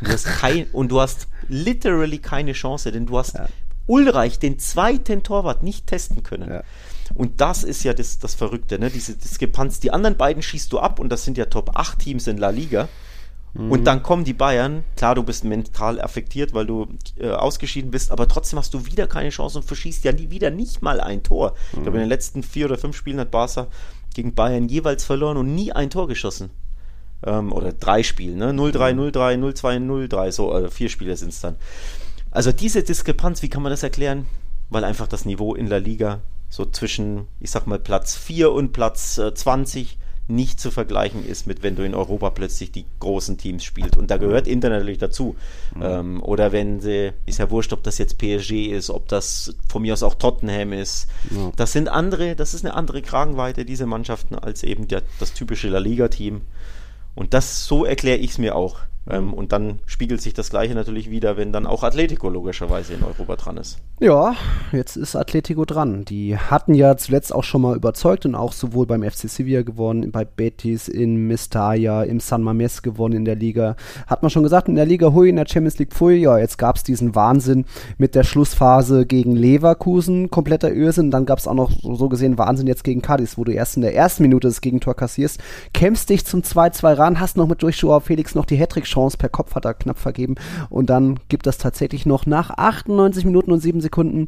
[0.01, 3.47] Du kein, und du hast literally keine Chance, denn du hast ja.
[3.89, 6.49] Ulreich, den zweiten Torwart, nicht testen können.
[6.49, 6.63] Ja.
[7.15, 8.89] Und das ist ja das, das Verrückte, ne?
[8.89, 9.79] Diese Diskrepanz.
[9.79, 12.49] Die anderen beiden schießt du ab und das sind ja Top 8 Teams in La
[12.49, 12.87] Liga.
[13.53, 13.71] Mhm.
[13.71, 14.83] Und dann kommen die Bayern.
[14.95, 19.07] Klar, du bist mental affektiert, weil du äh, ausgeschieden bist, aber trotzdem hast du wieder
[19.07, 21.51] keine Chance und verschießt ja nie, wieder nicht mal ein Tor.
[21.51, 21.77] Mhm.
[21.77, 23.67] Ich glaube, in den letzten vier oder fünf Spielen hat Barca
[24.13, 26.51] gegen Bayern jeweils verloren und nie ein Tor geschossen
[27.25, 28.51] ähm, oder drei Spiele, ne?
[28.51, 31.55] 0-3, 0-3, 0-2, 0-3, so, also vier Spiele sind es dann.
[32.31, 34.27] Also diese Diskrepanz, wie kann man das erklären?
[34.69, 38.73] Weil einfach das Niveau in der Liga so zwischen, ich sag mal, Platz 4 und
[38.73, 39.97] Platz äh, 20
[40.29, 43.97] nicht zu vergleichen ist mit, wenn du in Europa plötzlich die großen Teams spielst.
[43.97, 45.35] Und da gehört Inter natürlich dazu.
[45.75, 45.81] Mhm.
[45.81, 49.81] Ähm, oder wenn sie, ist ja wurscht, ob das jetzt PSG ist, ob das von
[49.81, 51.07] mir aus auch Tottenham ist.
[51.31, 51.51] Mhm.
[51.55, 55.67] Das sind andere, das ist eine andere Kragenweite, diese Mannschaften, als eben der, das typische
[55.67, 56.41] La Liga-Team.
[57.15, 58.81] Und das, so erkläre ich es mir auch.
[59.09, 63.03] Ähm, und dann spiegelt sich das Gleiche natürlich wieder, wenn dann auch Atletico logischerweise in
[63.03, 63.79] Europa dran ist.
[63.99, 64.35] Ja,
[64.71, 66.05] jetzt ist Atletico dran.
[66.05, 70.11] Die hatten ja zuletzt auch schon mal überzeugt und auch sowohl beim FC Sevilla gewonnen,
[70.11, 73.75] bei Betis, in Mestalla, im San Mames gewonnen in der Liga.
[74.07, 76.15] Hat man schon gesagt, in der Liga Hui, in der Champions League Pfui.
[76.15, 77.65] Ja, jetzt gab es diesen Wahnsinn
[77.97, 81.11] mit der Schlussphase gegen Leverkusen, kompletter Irrsinn.
[81.11, 83.81] Dann gab es auch noch so gesehen Wahnsinn jetzt gegen Cadiz, wo du erst in
[83.81, 85.39] der ersten Minute das Gegentor kassierst,
[85.73, 89.29] kämpfst dich zum 2-2 ran, hast noch mit Joshua Felix noch die Hattrick-Chance Chance per
[89.29, 90.35] Kopf hat er knapp vergeben.
[90.69, 94.27] Und dann gibt das tatsächlich noch nach 98 Minuten und 7 Sekunden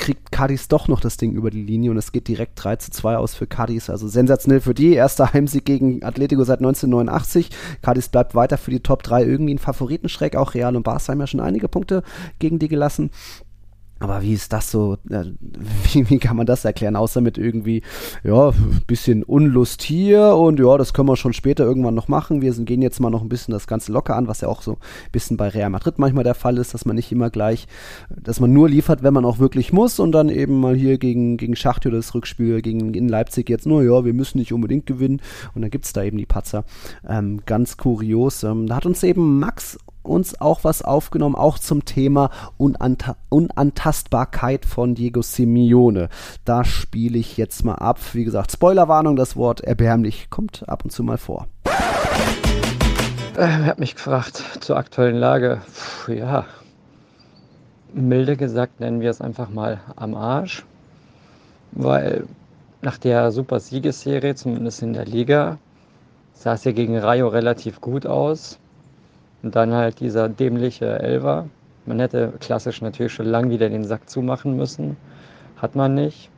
[0.00, 2.90] kriegt Cadiz doch noch das Ding über die Linie und es geht direkt 3 zu
[2.90, 3.90] 2 aus für Cadiz.
[3.90, 4.94] Also sensationell für die.
[4.94, 7.50] Erster Heimsieg gegen Atletico seit 1989.
[7.82, 10.36] Cadiz bleibt weiter für die Top 3 irgendwie ein Favoritenschreck.
[10.36, 12.02] Auch Real und Barca haben ja schon einige Punkte
[12.38, 13.10] gegen die gelassen.
[14.00, 17.82] Aber wie ist das so, wie, wie, kann man das erklären, außer mit irgendwie,
[18.24, 18.52] ja,
[18.86, 22.40] bisschen Unlust hier und ja, das können wir schon später irgendwann noch machen.
[22.40, 24.62] Wir sind, gehen jetzt mal noch ein bisschen das Ganze locker an, was ja auch
[24.62, 27.68] so ein bisschen bei Real Madrid manchmal der Fall ist, dass man nicht immer gleich,
[28.08, 31.36] dass man nur liefert, wenn man auch wirklich muss und dann eben mal hier gegen,
[31.36, 35.20] gegen Schachtür das Rückspiel gegen in Leipzig jetzt nur, ja, wir müssen nicht unbedingt gewinnen
[35.54, 36.64] und dann gibt's da eben die Patzer.
[37.06, 38.44] Ähm, ganz kurios.
[38.44, 44.66] Ähm, da hat uns eben Max uns auch was aufgenommen, auch zum Thema Unanta Unantastbarkeit
[44.66, 46.08] von Diego Simeone.
[46.44, 47.98] Da spiele ich jetzt mal ab.
[48.12, 51.46] Wie gesagt, Spoilerwarnung, das Wort erbärmlich kommt ab und zu mal vor.
[53.36, 55.62] Er hat mich gefragt zur aktuellen Lage.
[56.04, 56.44] Puh, ja,
[57.92, 60.64] milde gesagt nennen wir es einfach mal am Arsch,
[61.72, 62.24] weil
[62.82, 65.58] nach der super Siegesserie, zumindest in der Liga,
[66.32, 68.59] sah es ja gegen Rayo relativ gut aus.
[69.42, 71.48] Und dann halt dieser dämliche Elver.
[71.86, 74.96] Man hätte klassisch natürlich schon lang wieder den Sack zumachen müssen.
[75.56, 76.30] Hat man nicht.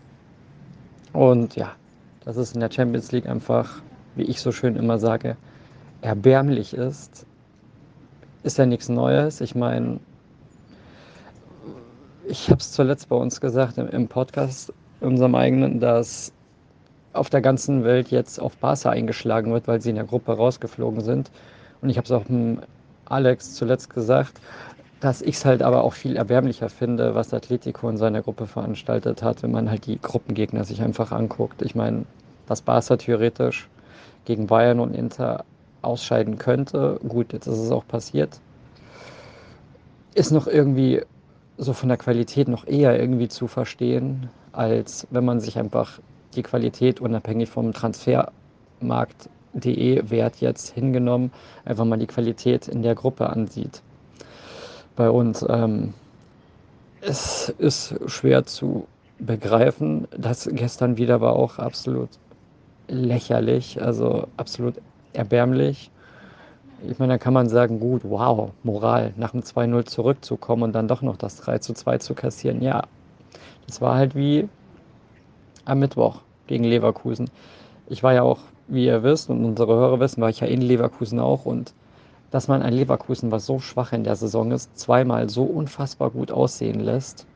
[1.13, 1.73] Und ja,
[2.25, 3.83] dass es in der Champions League einfach,
[4.15, 5.37] wie ich so schön immer sage,
[6.01, 7.27] erbärmlich ist,
[8.45, 9.41] ist ja nichts Neues.
[9.41, 10.01] Ich meine,
[12.27, 16.33] ich habe es zuletzt bei uns gesagt im, Podcast, unserem eigenen, dass
[17.13, 21.03] auf der ganzen Welt jetzt auf Barca eingeschlagen wird, weil sie in der Gruppe rausgeflogen
[21.03, 21.31] sind.
[21.83, 22.61] Und ich habe es auch im
[23.13, 24.41] Alex zuletzt gesagt,
[25.01, 29.23] dass ich es halt aber auch viel erbärmlicher finde, was Atletico in seiner Gruppe veranstaltet
[29.23, 31.61] hat, wenn man halt die Gruppengegner sich einfach anguckt.
[31.63, 32.05] Ich meine,
[32.47, 33.69] dass Barca theoretisch
[34.25, 35.45] gegen Bayern und Inter
[35.83, 37.01] ausscheiden könnte.
[37.07, 38.41] Gut, jetzt ist es auch passiert.
[40.15, 41.03] Ist noch irgendwie
[41.59, 45.99] so von der Qualität noch eher irgendwie zu verstehen, als wenn man sich einfach
[46.35, 51.31] die Qualität unabhängig vom Transfermarkt.de Wert jetzt hingenommen,
[51.65, 53.83] einfach mal die Qualität in der Gruppe ansieht.
[54.97, 55.95] Bei uns ähm,
[57.01, 58.87] es ist schwer zu
[59.19, 60.07] begreifen.
[60.17, 62.09] Das gestern wieder war auch absolut
[62.89, 64.75] lächerlich, also absolut
[65.13, 65.91] erbärmlich.
[66.89, 70.89] Ich meine, da kann man sagen, gut, wow, Moral, nach dem 2-0 zurückzukommen und dann
[70.89, 72.61] doch noch das 3 2 zu kassieren.
[72.61, 72.85] Ja,
[73.67, 74.49] das war halt wie
[75.65, 77.31] am Mittwoch gegen Leverkusen.
[77.89, 80.61] Ich war ja auch, wie ihr wisst und unsere Hörer wissen, war ich ja in
[80.61, 81.75] Leverkusen auch und
[82.31, 86.33] dass man ein Leverkusen, was so schwach in der Saison ist, zweimal so unfassbar gut
[86.33, 87.27] aussehen lässt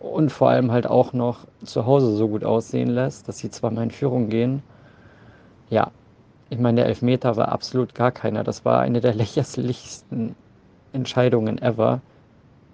[0.00, 3.84] und vor allem halt auch noch zu Hause so gut aussehen lässt, dass sie zweimal
[3.84, 4.62] in Führung gehen.
[5.70, 5.90] Ja,
[6.48, 8.44] ich meine, der Elfmeter war absolut gar keiner.
[8.44, 10.34] Das war eine der lächerlichsten
[10.92, 12.00] Entscheidungen ever.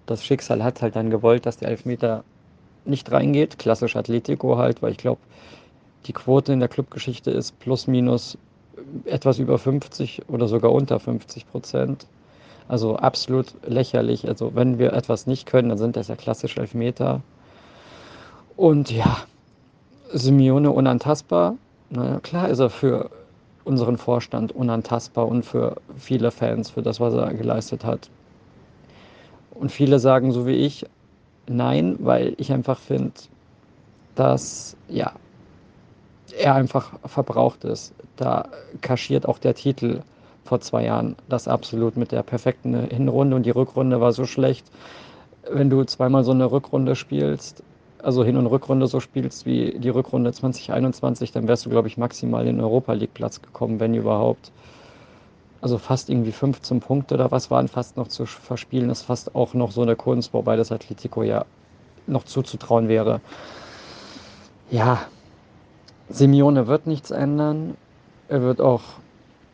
[0.07, 2.25] Das Schicksal hat halt dann gewollt, dass der Elfmeter
[2.85, 3.59] nicht reingeht.
[3.59, 5.21] Klassisch Atletico halt, weil ich glaube,
[6.07, 8.37] die Quote in der Clubgeschichte ist plus minus
[9.05, 12.07] etwas über 50 oder sogar unter 50 Prozent.
[12.69, 14.27] Also absolut lächerlich.
[14.27, 17.21] Also wenn wir etwas nicht können, dann sind das ja klassische Elfmeter.
[18.57, 19.19] Und ja,
[20.13, 21.57] Simeone unantastbar.
[21.91, 23.11] Na klar ist er für
[23.65, 28.11] unseren Vorstand unantastbar und für viele Fans, für das, was er geleistet hat.
[29.55, 30.87] Und viele sagen so wie ich,
[31.47, 33.13] nein, weil ich einfach finde,
[34.15, 35.13] dass ja,
[36.39, 37.95] er einfach verbraucht ist.
[38.17, 38.49] Da
[38.81, 40.01] kaschiert auch der Titel
[40.45, 44.67] vor zwei Jahren das absolut mit der perfekten Hinrunde und die Rückrunde war so schlecht.
[45.51, 47.63] Wenn du zweimal so eine Rückrunde spielst,
[48.03, 51.97] also Hin- und Rückrunde so spielst wie die Rückrunde 2021, dann wärst du, glaube ich,
[51.97, 54.51] maximal in den Europa League Platz gekommen, wenn überhaupt.
[55.61, 59.55] Also fast irgendwie 15 Punkte oder was waren fast noch zu verspielen, ist fast auch
[59.55, 61.45] noch so eine Kunst, wobei das Atletico ja
[62.09, 63.21] noch zuzutrauen wäre.
[64.71, 65.07] Ja,
[66.09, 67.77] Simeone wird nichts ändern.
[68.29, 68.83] Er wird auch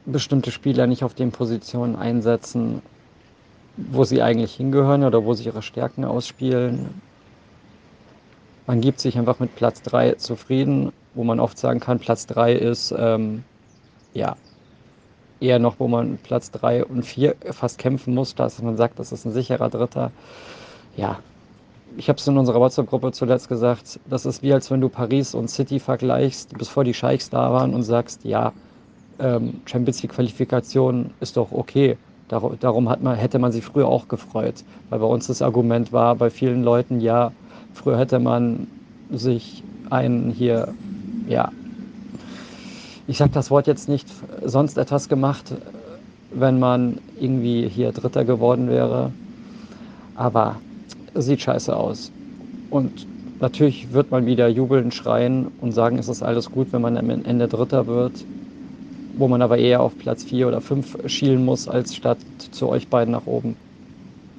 [0.07, 2.83] bestimmte Spieler nicht auf den Positionen einsetzen,
[3.77, 7.01] wo sie eigentlich hingehören oder wo sie ihre Stärken ausspielen.
[8.67, 12.53] Man gibt sich einfach mit Platz 3 zufrieden, wo man oft sagen kann, Platz 3
[12.55, 13.45] ist ähm,
[14.15, 14.37] ja
[15.41, 19.13] eher noch, wo man Platz 3 und 4 fast kämpfen muss, dass man sagt, das
[19.13, 20.11] ist ein sicherer Dritter.
[20.97, 21.21] Ja,
[21.97, 25.35] ich habe es in unserer WhatsApp-Gruppe zuletzt gesagt, das ist wie als wenn du Paris
[25.35, 28.53] und City vergleichst, bevor die Scheichs da waren und sagst, ja,
[29.19, 31.97] ähm, Champions League Qualifikation ist doch okay.
[32.29, 34.63] Dar darum hat man, hätte man sich früher auch gefreut.
[34.91, 37.33] Weil bei uns das Argument war, bei vielen Leuten, ja,
[37.75, 38.67] früher hätte man
[39.11, 40.75] sich einen hier,
[41.27, 41.51] ja,
[43.07, 44.07] ich sage das Wort jetzt nicht,
[44.45, 45.55] sonst etwas gemacht,
[46.31, 49.11] wenn man irgendwie hier Dritter geworden wäre.
[50.15, 50.57] Aber
[51.23, 52.11] sieht scheiße aus.
[52.71, 53.07] Und
[53.41, 57.11] natürlich wird man wieder jubeln, schreien und sagen, es ist alles gut, wenn man am
[57.11, 58.13] Ende Dritter wird
[59.19, 62.19] wo man aber eher auf Platz 4 oder 5 schielen muss, als statt
[62.53, 63.57] zu euch beiden nach oben.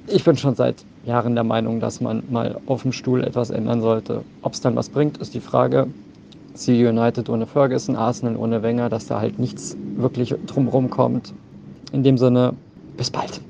[0.06, 3.80] Ich bin schon seit Jahren der Meinung, dass man mal auf dem Stuhl etwas ändern
[3.80, 4.22] sollte.
[4.42, 5.86] Ob es dann was bringt, ist die Frage.
[6.54, 11.32] See United ohne Ferguson, Arsenal ohne Wenger, dass da halt nichts wirklich drumherum kommt.
[11.92, 12.54] In dem Sinne,
[12.96, 13.40] bis bald.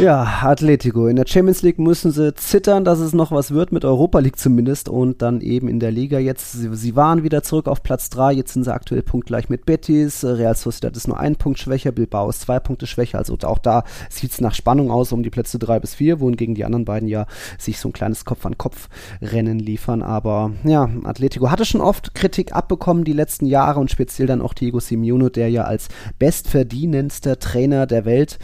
[0.00, 1.08] Ja, Atletico.
[1.08, 4.38] In der Champions League müssen sie zittern, dass es noch was wird mit Europa League
[4.38, 6.52] zumindest und dann eben in der Liga jetzt.
[6.52, 10.24] Sie, waren wieder zurück auf Platz 3, jetzt sind sie aktuell punktgleich mit Betis.
[10.24, 13.18] Real Sociedad ist nur ein Punkt schwächer, Bilbao ist zwei Punkte schwächer.
[13.18, 16.54] Also auch da sieht es nach Spannung aus um die Plätze 3 bis 4, wohingegen
[16.54, 17.26] die anderen beiden ja
[17.58, 20.02] sich so ein kleines Kopf-an-Kopf-Rennen liefern.
[20.02, 24.54] Aber ja, Atletico hatte schon oft Kritik abbekommen die letzten Jahre und speziell dann auch
[24.54, 28.38] Diego Simeone, der ja als bestverdienendster Trainer der Welt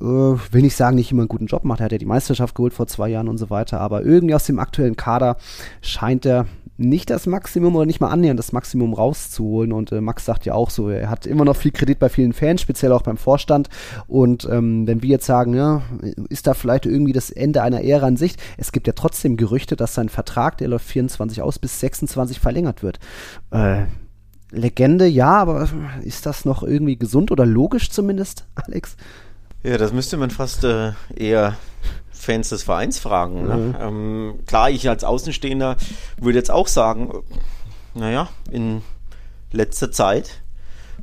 [0.00, 1.80] äh, will nicht sagen, nicht immer einen guten Job macht.
[1.80, 3.80] Er hat ja die Meisterschaft geholt vor zwei Jahren und so weiter.
[3.80, 5.36] Aber irgendwie aus dem aktuellen Kader
[5.80, 6.46] scheint er
[6.78, 9.72] nicht das Maximum oder nicht mal annähernd das Maximum rauszuholen.
[9.72, 12.32] Und äh, Max sagt ja auch so, er hat immer noch viel Kredit bei vielen
[12.32, 13.68] Fans, speziell auch beim Vorstand.
[14.06, 15.82] Und ähm, wenn wir jetzt sagen, ja,
[16.28, 19.74] ist da vielleicht irgendwie das Ende einer Ära in Sicht, es gibt ja trotzdem Gerüchte,
[19.74, 23.00] dass sein Vertrag, der läuft 24 aus, bis 26 verlängert wird.
[23.50, 23.86] Äh,
[24.50, 25.68] Legende, ja, aber
[26.02, 28.96] ist das noch irgendwie gesund oder logisch zumindest, Alex?
[29.68, 31.56] Ja, das müsste man fast äh, eher
[32.10, 33.46] Fans des Vereins fragen.
[33.46, 33.56] Ne?
[33.56, 33.76] Mhm.
[33.80, 35.76] Ähm, klar, ich als Außenstehender
[36.16, 37.12] würde jetzt auch sagen,
[37.94, 38.82] naja, in
[39.52, 40.40] letzter Zeit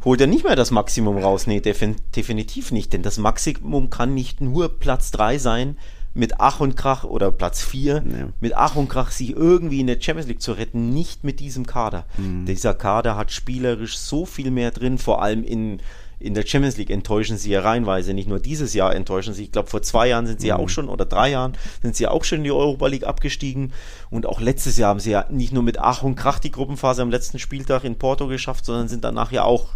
[0.03, 1.47] holt er nicht mehr das Maximum raus.
[1.47, 2.91] Nee, defin definitiv nicht.
[2.93, 5.77] Denn das Maximum kann nicht nur Platz 3 sein,
[6.15, 8.27] mit Ach und Krach oder Platz 4, Ja.
[8.39, 11.65] mit Ach und Krach sich irgendwie in der Champions League zu retten, nicht mit diesem
[11.67, 12.05] Kader.
[12.17, 12.45] Mhm.
[12.45, 15.81] Dieser Kader hat spielerisch so viel mehr drin, vor allem in,
[16.19, 18.13] in der Champions League enttäuschen sie ja reinweise.
[18.13, 19.43] Nicht nur dieses Jahr enttäuschen sie.
[19.43, 20.49] Ich glaube, vor zwei Jahren sind sie Mhm.
[20.49, 23.03] ja auch schon, oder drei Jahren, sind sie ja auch schon in die Europa League
[23.05, 23.73] abgestiegen.
[24.09, 27.01] Und auch letztes Jahr haben sie ja nicht nur mit Ach und Krach die Gruppenphase
[27.01, 29.69] am letzten Spieltag in Porto geschafft, sondern sind danach ja auch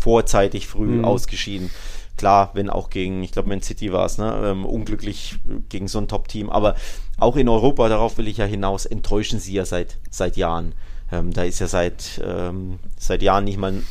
[0.00, 1.04] vorzeitig früh Mhm.
[1.04, 1.70] ausgeschieden.
[2.16, 4.42] Klar, wenn auch gegen, ich glaube, Man City war es, ne?
[4.44, 5.36] ähm, unglücklich
[5.68, 6.50] gegen so ein Top-Team.
[6.50, 6.74] Aber
[7.18, 10.74] auch in Europa, darauf will ich ja hinaus, enttäuschen sie ja seit, seit Jahren.
[11.10, 13.86] Ähm, da ist ja seit, ähm, seit Jahren nicht mal ein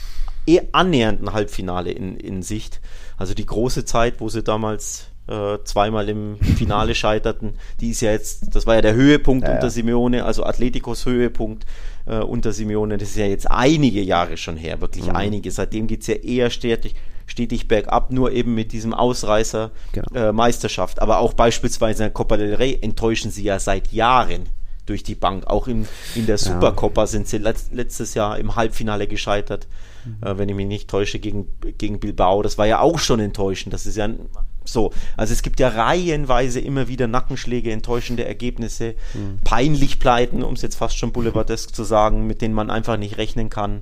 [0.47, 2.81] eh annähernd ein Halbfinale in, in Sicht.
[3.17, 8.11] Also die große Zeit, wo sie damals äh, zweimal im Finale scheiterten, die ist ja
[8.11, 9.55] jetzt, das war ja der Höhepunkt Ja, ja.
[9.55, 11.65] unter Simeone, also Atleticos Höhepunkt
[12.07, 15.15] äh, unter Simeone, das ist ja jetzt einige Jahre schon her, wirklich Mhm.
[15.15, 15.51] einige.
[15.51, 16.95] Seitdem geht es ja eher stetig,
[17.27, 20.07] stetig bergab, nur eben mit diesem Ausreißer Genau.
[20.15, 21.01] äh, Meisterschaft.
[21.01, 24.47] Aber auch beispielsweise in der Copa del Rey enttäuschen sie ja seit Jahren
[24.87, 25.45] durch die Bank.
[25.47, 29.67] Auch in, in der Supercopa sind sie letzt, letztes Jahr im Halbfinale gescheitert,
[30.05, 30.17] Mhm.
[30.27, 31.47] äh, wenn ich mich nicht täusche, gegen,
[31.77, 32.41] gegen Bilbao.
[32.41, 33.73] Das war ja auch schon enttäuschend.
[33.73, 34.09] Das ist ja
[34.63, 34.91] so.
[35.17, 39.39] Also es gibt ja reihenweise immer wieder Nackenschläge, enttäuschende Ergebnisse, Mhm.
[39.43, 43.17] peinlich Pleiten, um es jetzt fast schon boulevardesk zu sagen, mit denen man einfach nicht
[43.17, 43.81] rechnen kann.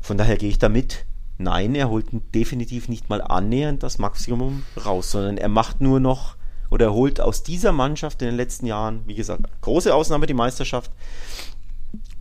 [0.00, 1.04] Von daher gehe ich da mit.
[1.38, 6.36] Nein, er holt definitiv nicht mal annähernd das Maximum raus, sondern er macht nur noch
[6.70, 10.34] oder er holt aus dieser Mannschaft in den letzten Jahren, wie gesagt, große Ausnahme die
[10.34, 10.90] Meisterschaft,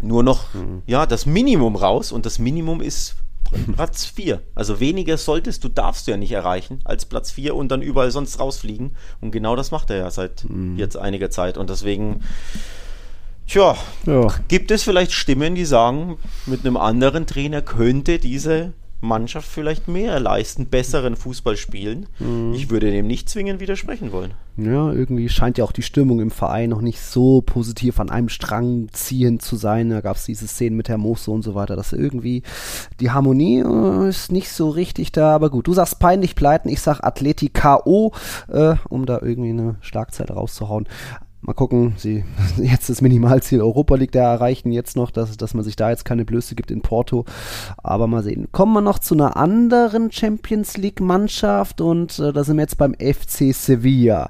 [0.01, 0.45] nur noch
[0.87, 3.15] ja das Minimum raus und das Minimum ist
[3.75, 4.41] Platz 4.
[4.55, 8.11] Also weniger solltest du, darfst du ja nicht erreichen als Platz 4 und dann überall
[8.11, 8.95] sonst rausfliegen.
[9.19, 10.45] Und genau das macht er ja seit
[10.77, 11.57] jetzt einiger Zeit.
[11.57, 12.21] Und deswegen,
[13.47, 13.75] tja,
[14.05, 14.27] Ja.
[14.47, 20.19] gibt es vielleicht Stimmen, die sagen, mit einem anderen Trainer könnte diese Mannschaft vielleicht mehr
[20.19, 22.07] leisten, besseren Fußball spielen.
[22.53, 24.33] Ich würde dem nicht zwingend widersprechen wollen.
[24.57, 28.29] Ja, irgendwie scheint ja auch die Stimmung im Verein noch nicht so positiv an einem
[28.29, 29.89] Strang ziehend zu sein.
[29.89, 32.43] Da gab es diese Szenen mit Hermoso und so weiter, dass irgendwie
[32.99, 35.33] die Harmonie äh, ist nicht so richtig da.
[35.33, 38.11] Aber gut, du sagst peinlich pleiten, ich sag Athleti K.O.,
[38.49, 40.87] äh, um da irgendwie eine Schlagzeile rauszuhauen.
[41.43, 42.23] Mal gucken, sie
[42.57, 46.05] jetzt das Minimalziel Europa League da erreichen jetzt noch, dass, dass man sich da jetzt
[46.05, 47.25] keine Blöße gibt in Porto.
[47.77, 48.49] Aber mal sehen.
[48.51, 52.77] Kommen wir noch zu einer anderen Champions League Mannschaft und äh, da sind wir jetzt
[52.77, 54.29] beim FC Sevilla.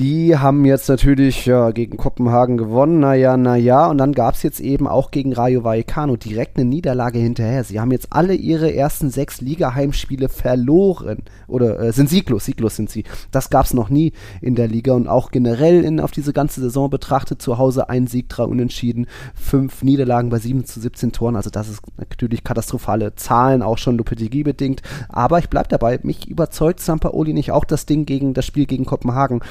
[0.00, 3.86] Die haben jetzt natürlich ja, gegen Kopenhagen gewonnen, naja, naja.
[3.86, 7.64] Und dann gab es jetzt eben auch gegen Rayo Vallecano direkt eine Niederlage hinterher.
[7.64, 11.18] Sie haben jetzt alle ihre ersten sechs Liga-Heimspiele verloren.
[11.48, 13.04] Oder äh, sind sieglos, sieglos sind sie.
[13.30, 16.62] Das gab es noch nie in der Liga und auch generell in, auf diese ganze
[16.62, 17.42] Saison betrachtet.
[17.42, 21.36] Zu Hause ein Sieg, drei Unentschieden, fünf Niederlagen bei 7 zu 17 Toren.
[21.36, 24.80] Also das ist natürlich katastrophale Zahlen, auch schon Lopetegui bedingt.
[25.10, 28.86] Aber ich bleib dabei, mich überzeugt Sampaoli nicht auch das Ding gegen das Spiel gegen
[28.86, 29.42] Kopenhagen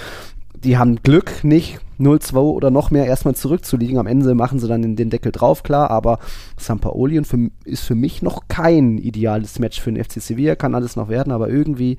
[0.64, 3.98] die haben Glück, nicht 0-2 oder noch mehr erstmal zurückzuliegen.
[3.98, 6.20] Am Ende machen sie dann den, den Deckel drauf, klar, aber
[6.58, 10.96] Sampaoli für, ist für mich noch kein ideales Match für den FC Sevilla, kann alles
[10.96, 11.98] noch werden, aber irgendwie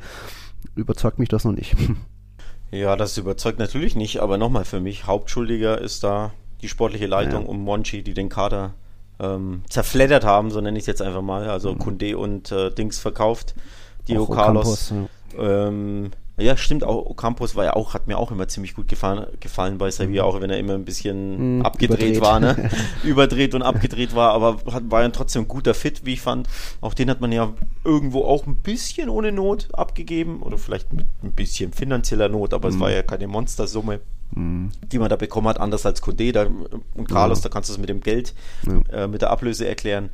[0.74, 1.76] überzeugt mich das noch nicht.
[2.72, 6.30] Ja, das überzeugt natürlich nicht, aber nochmal für mich, Hauptschuldiger ist da
[6.62, 7.48] die sportliche Leitung Ja.
[7.48, 8.74] um Monchi, die den Kader
[9.18, 11.50] ähm, zerfleddert haben, so nenne ich es jetzt einfach mal.
[11.50, 13.56] Also Kunde und äh, Dings verkauft.
[14.06, 14.92] Dio Carlos.
[14.92, 18.88] Ocampos, Ähm, ja, stimmt, auch Ocampos war ja auch, hat mir auch immer ziemlich gut
[18.88, 22.20] gefallen, gefallen bei Sevilla, auch wenn er immer ein bisschen Mhm, abgedreht überdreht.
[22.20, 22.70] war, ne?
[23.04, 26.48] überdreht und abgedreht war, aber hat, war ja trotzdem ein guter Fit, wie ich fand.
[26.80, 27.52] Auch den hat man ja
[27.84, 32.68] irgendwo auch ein bisschen ohne Not abgegeben oder vielleicht mit ein bisschen finanzieller Not, aber
[32.68, 34.00] es war ja keine Monstersumme
[34.32, 36.46] die man da bekommen hat, anders als Codé da,
[36.94, 38.32] und Carlos, da kannst du es mit dem Geld,
[38.92, 40.10] äh, mit der Ablöse erklären.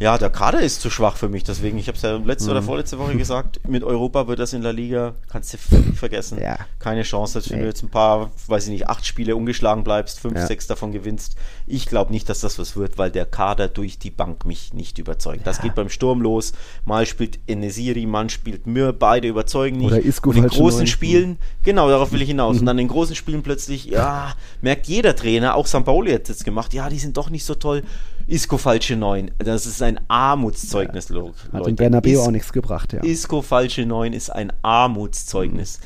[0.00, 2.62] Ja, der Kader ist zu schwach für mich, deswegen, ich habe es ja letzte oder
[2.62, 6.40] vorletzte Woche gesagt, mit Europa wird das in der Liga, kannst du völlig vergessen.
[6.40, 6.58] Ja.
[6.78, 7.64] Keine Chance, dass wenn Nee.
[7.64, 10.46] du jetzt ein paar, weiß ich nicht, acht Spiele ungeschlagen bleibst, fünf, Ja.
[10.46, 11.36] sechs davon gewinnst.
[11.66, 14.98] Ich glaube nicht, dass das was wird, weil der Kader durch die Bank mich nicht
[14.98, 15.46] überzeugt.
[15.46, 16.52] Das geht beim Sturm los.
[16.86, 19.88] Mal spielt Enesiri, mal spielt Mir, beide überzeugen nicht.
[19.92, 20.86] Oder Isco und in großen.
[20.86, 22.58] Spielen, genau, darauf will ich hinaus.
[22.58, 24.32] Und dann in großen Spielen plötzlich, ja,
[24.62, 27.54] merkt jeder Trainer, auch Sampaoli hat es jetzt gemacht, ja, die sind doch nicht so
[27.54, 27.82] toll.
[28.30, 29.30] Isco falsche Neun.
[29.38, 31.34] Das ist ein Armutszeugnis, Hat Leute.
[31.64, 33.00] dem Bernabeu Is- auch nichts gebracht, ja.
[33.02, 35.80] Isco falsche Neun ist ein Armutszeugnis.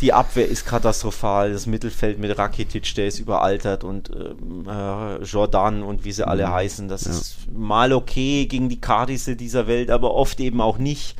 [0.00, 5.82] Die Abwehr ist katastrophal, das Mittelfeld mit Rakitic, der ist überaltert und ähm, äh, Jordan
[5.84, 10.12] und wie sie alle heißen, das ist mal okay gegen die Cardisse dieser Welt, aber
[10.14, 11.16] oft eben auch nicht.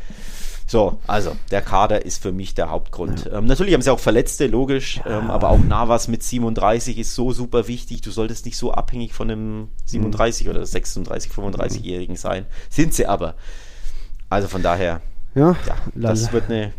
[0.66, 3.30] So, also der Kader ist für mich der Hauptgrund.
[3.32, 7.32] Ähm, natürlich haben sie auch Verletzte, logisch, ähm, aber auch Navas mit 37 ist so
[7.32, 8.00] super wichtig.
[8.00, 12.46] Du solltest nicht so abhängig von einem 37 oder 36, 35-Jährigen sein.
[12.70, 13.34] Sind sie aber.
[14.30, 15.02] Also von daher,
[15.34, 16.72] Ja, ja, das wird eine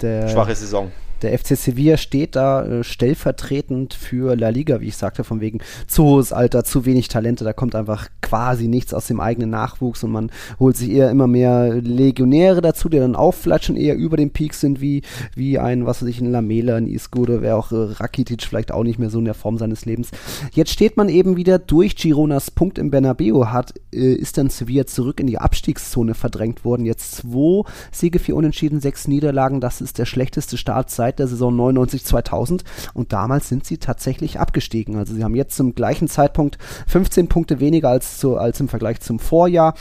[0.00, 0.92] der, schwache Saison.
[1.22, 5.60] Der FC Sevilla steht da äh, stellvertretend für La Liga, wie ich sagte, von wegen
[5.86, 10.04] zu hohes Alter, zu wenig Talente, da kommt einfach quasi nichts aus dem eigenen Nachwuchs
[10.04, 13.16] und man holt sich eher immer mehr Legionäre dazu, die dann
[13.60, 15.02] schon eher über dem Peak sind, wie,
[15.34, 18.70] wie ein, was weiß ich, ein Lamela, ein Isco oder wer auch äh, Rakitic vielleicht
[18.70, 20.10] auch nicht mehr so in der Form seines Lebens.
[20.52, 24.86] Jetzt steht man eben wieder durch Gironas Punkt im Bernabeu hat, äh, ist dann Sevilla
[24.86, 26.86] zurück in die Abstiegszone verdrängt worden.
[26.86, 29.60] Jetzt zwei Siege, vier Unentschieden, sechs Niederlagen.
[29.60, 32.62] Das ist der schlechteste Start seit der Saison 99-2000
[32.94, 34.96] und damals sind sie tatsächlich abgestiegen.
[34.96, 39.00] Also sie haben jetzt zum gleichen Zeitpunkt 15 Punkte weniger als, zu, als im Vergleich
[39.00, 39.74] zum Vorjahr.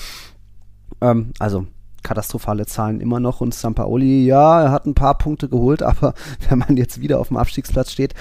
[1.02, 1.68] Ähm, also
[2.04, 6.14] katastrophale Zahlen immer noch und Sampaoli, ja, er hat ein paar Punkte geholt, aber
[6.48, 8.14] wenn man jetzt wieder auf dem Abstiegsplatz steht,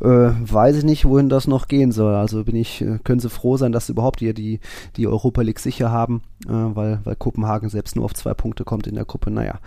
[0.00, 2.14] äh, weiß ich nicht, wohin das noch gehen soll.
[2.14, 4.60] Also bin ich, äh, können sie froh sein, dass sie überhaupt hier die,
[4.96, 8.86] die Europa League sicher haben, äh, weil, weil Kopenhagen selbst nur auf zwei Punkte kommt
[8.86, 9.30] in der Gruppe.
[9.30, 9.60] Naja.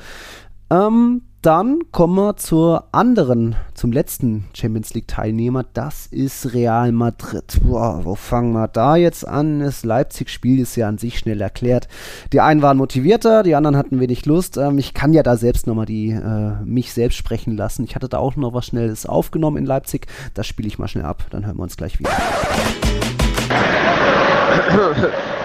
[0.70, 5.64] Ähm, dann kommen wir zur anderen, zum letzten Champions League Teilnehmer.
[5.74, 7.62] Das ist Real Madrid.
[7.64, 9.62] Boah, wo fangen wir da jetzt an?
[9.62, 11.88] Das Leipzig-Spiel ist ja an sich schnell erklärt.
[12.34, 14.58] Die einen waren motivierter, die anderen hatten wenig Lust.
[14.58, 17.86] Ähm, ich kann ja da selbst nochmal die, äh, mich selbst sprechen lassen.
[17.86, 20.08] Ich hatte da auch noch was Schnelles aufgenommen in Leipzig.
[20.34, 21.24] Das spiele ich mal schnell ab.
[21.30, 22.12] Dann hören wir uns gleich wieder.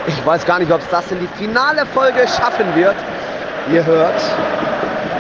[0.07, 2.97] Ich weiß gar nicht, ob es das in die finale Folge schaffen wird.
[3.73, 4.21] Ihr hört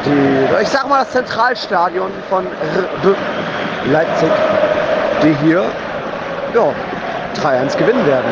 [0.07, 2.46] die, ich sag mal, das Zentralstadion von
[3.90, 4.30] Leipzig,
[5.22, 5.64] die hier
[6.55, 6.72] ja,
[7.42, 8.30] 3-1 gewinnen werden.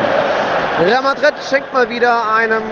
[0.85, 2.63] Real Madrid schenkt mal wieder einem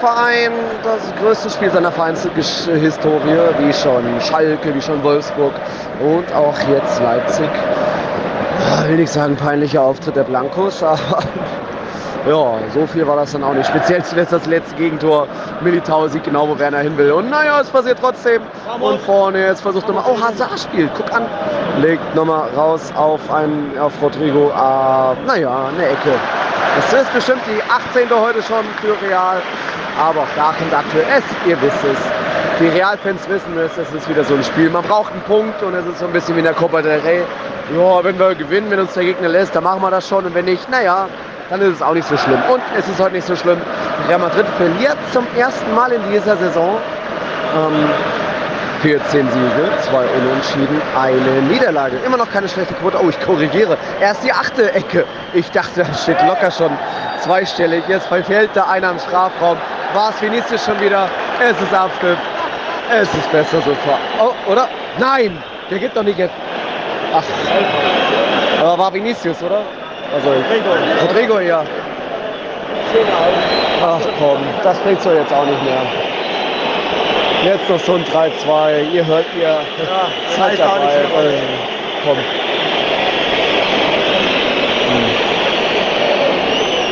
[0.00, 5.52] Verein das größte Spiel seiner Vereinshistorie, wie schon Schalke, wie schon Wolfsburg
[6.00, 7.50] und auch jetzt Leipzig.
[8.82, 11.22] Ich will nicht sagen peinlicher Auftritt der Blancos, aber
[12.26, 13.66] ja, so viel war das dann auch nicht.
[13.66, 15.26] Speziell zuletzt das letzte Gegentor.
[15.60, 17.12] Militao sieht genau, wo Werner hin will.
[17.12, 18.42] Und naja, es passiert trotzdem.
[18.80, 20.04] Und vorne jetzt versucht nochmal.
[20.06, 20.90] Oh, Hazard spielt.
[20.96, 21.26] Guck an.
[21.80, 24.50] Legt nochmal raus auf, einen, auf Rodrigo.
[24.54, 26.12] Ah, naja, eine Ecke.
[26.76, 28.10] Das ist bestimmt die 18.
[28.10, 29.40] heute schon für Real.
[29.98, 31.24] Aber auch da kommt aktuell es.
[31.48, 31.98] Ihr wisst es.
[32.60, 33.76] Die Realfans wissen es.
[33.78, 34.70] Es ist wieder so ein Spiel.
[34.70, 37.00] Man braucht einen Punkt und es ist so ein bisschen wie in der Copa del
[37.00, 37.22] Rey.
[37.76, 40.24] Ja, wenn wir gewinnen, wenn uns der Gegner lässt, dann machen wir das schon.
[40.24, 41.08] Und wenn nicht, naja,
[41.50, 42.40] dann ist es auch nicht so schlimm.
[42.52, 43.60] Und es ist heute nicht so schlimm.
[44.08, 46.78] Real Madrid verliert zum ersten Mal in dieser Saison.
[47.56, 47.88] Ähm,
[48.82, 51.96] 14 Siege, zwei Unentschieden, eine Niederlage.
[52.06, 52.96] Immer noch keine schlechte Quote.
[53.02, 53.76] Oh, ich korrigiere.
[54.00, 55.04] Erst die achte Ecke.
[55.34, 56.70] Ich dachte, da steht locker schon
[57.20, 57.82] zweistellig.
[57.88, 59.56] Jetzt verfällt da einer im Strafraum.
[59.94, 61.08] War es Vinicius schon wieder?
[61.40, 62.18] Es ist Abpfiff.
[62.92, 63.98] Es ist besser so vor.
[64.20, 64.68] Oh, oder?
[64.98, 65.42] Nein!
[65.70, 66.34] Der geht doch nicht jetzt.
[67.12, 68.78] Ach.
[68.78, 69.62] War Vinicius, oder?
[70.14, 70.70] Also Rodrigo,
[71.06, 71.62] Rodrigo ja.
[73.82, 75.82] Ach komm, das bringt so jetzt auch nicht mehr.
[77.44, 78.90] Jetzt noch so ein 3-2.
[78.92, 79.42] Ihr hört ihr.
[79.42, 79.60] Ja,
[80.36, 81.04] Zeit dabei.
[81.16, 81.38] Also,
[82.04, 82.16] komm.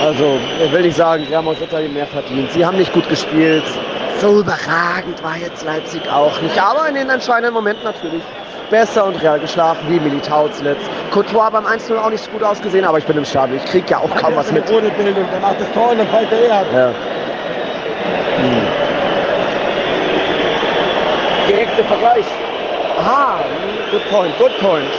[0.05, 2.53] Also, ich will nicht sagen, Real Madrid hat mehr verdient.
[2.53, 3.65] Sie haben nicht gut gespielt.
[4.21, 6.63] So überragend war jetzt Leipzig auch nicht.
[6.63, 8.23] Aber in den entscheidenden Momenten natürlich
[8.71, 10.89] besser und real geschlafen, wie Militao zuletzt.
[11.11, 13.59] Courtois beim 1-0 auch nicht so gut ausgesehen, aber ich bin im Stadion.
[13.59, 14.71] Ich kriege ja auch kaum was mit.
[14.71, 16.65] Ohne Bildung, der macht das Tor und dann fällt er eher.
[16.75, 16.89] Ja.
[18.39, 18.67] Hm.
[21.49, 22.25] Direkter Vergleich.
[22.99, 23.41] Aha,
[23.91, 24.91] good point, good point.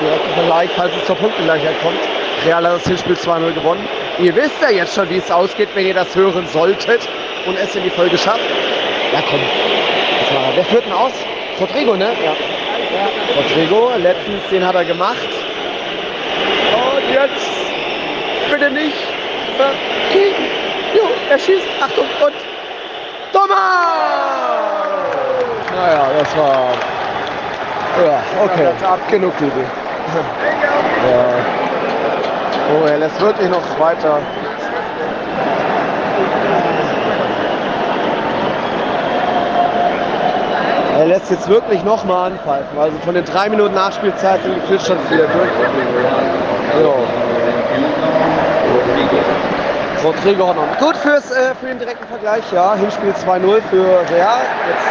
[0.00, 2.00] Direkter Vergleich, falls es zur Punktengleichheit kommt.
[2.46, 3.86] Real hat das Hinspiel 2-0 gewonnen.
[4.18, 7.08] Ihr wisst ja jetzt schon, wie es ausgeht, wenn ihr das hören solltet
[7.46, 8.40] und es in die Folge schafft.
[9.12, 9.40] Ja, komm.
[10.54, 11.12] Wer führt denn aus?
[11.60, 12.08] Rodrigo, ne?
[12.24, 12.32] Ja.
[13.36, 15.16] Rodrigo, letztens den hat er gemacht.
[16.74, 17.50] Und jetzt
[18.50, 18.96] bitte nicht
[19.56, 20.46] verkicken.
[20.94, 21.66] Jo, er schießt.
[21.80, 22.34] Achtung und
[23.32, 23.58] Thomas!
[25.74, 26.68] Naja, das war.
[28.04, 28.68] Ja, okay.
[29.10, 29.64] Genug Liebe.
[31.10, 31.24] Ja.
[32.74, 34.18] Oh, er lässt wirklich noch weiter.
[41.02, 42.78] Er lässt jetzt wirklich nochmal anpfeifen.
[42.78, 45.50] Also von den drei Minuten Nachspielzeit sind gefühlt schon wieder durch.
[46.80, 46.94] So.
[50.06, 50.78] Rodrigo hat noch.
[50.78, 52.76] Gut fürs, äh, für den direkten Vergleich, ja.
[52.76, 53.84] Hinspiel 2-0 für
[54.14, 54.42] Real.
[54.68, 54.86] Jetzt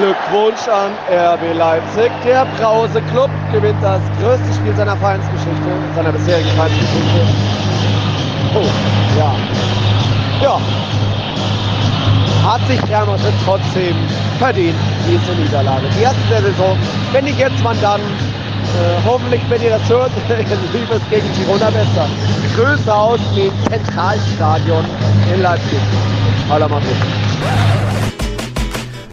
[0.00, 2.10] Glückwunsch an RB Leipzig.
[2.24, 7.26] Der Brause Club gewinnt das größte Spiel seiner Vereinsgeschichte, seiner bisherigen Vereinsgeschichte.
[8.54, 8.64] Oh,
[9.18, 9.34] ja.
[10.40, 10.58] Ja,
[12.48, 13.94] hat sich Madrid trotzdem
[14.38, 14.74] verdient,
[15.06, 15.86] diese Niederlage.
[15.98, 16.78] Die erste der Saison.
[17.12, 18.00] Wenn nicht jetzt, wann dann?
[18.00, 20.10] Äh, hoffentlich, wenn ihr das hört,
[20.72, 22.08] lief es gegen Girona besser.
[22.56, 24.84] Grüße aus dem Zentralstadion
[25.32, 25.80] in Leipzig.
[26.48, 27.77] Hala Madrid.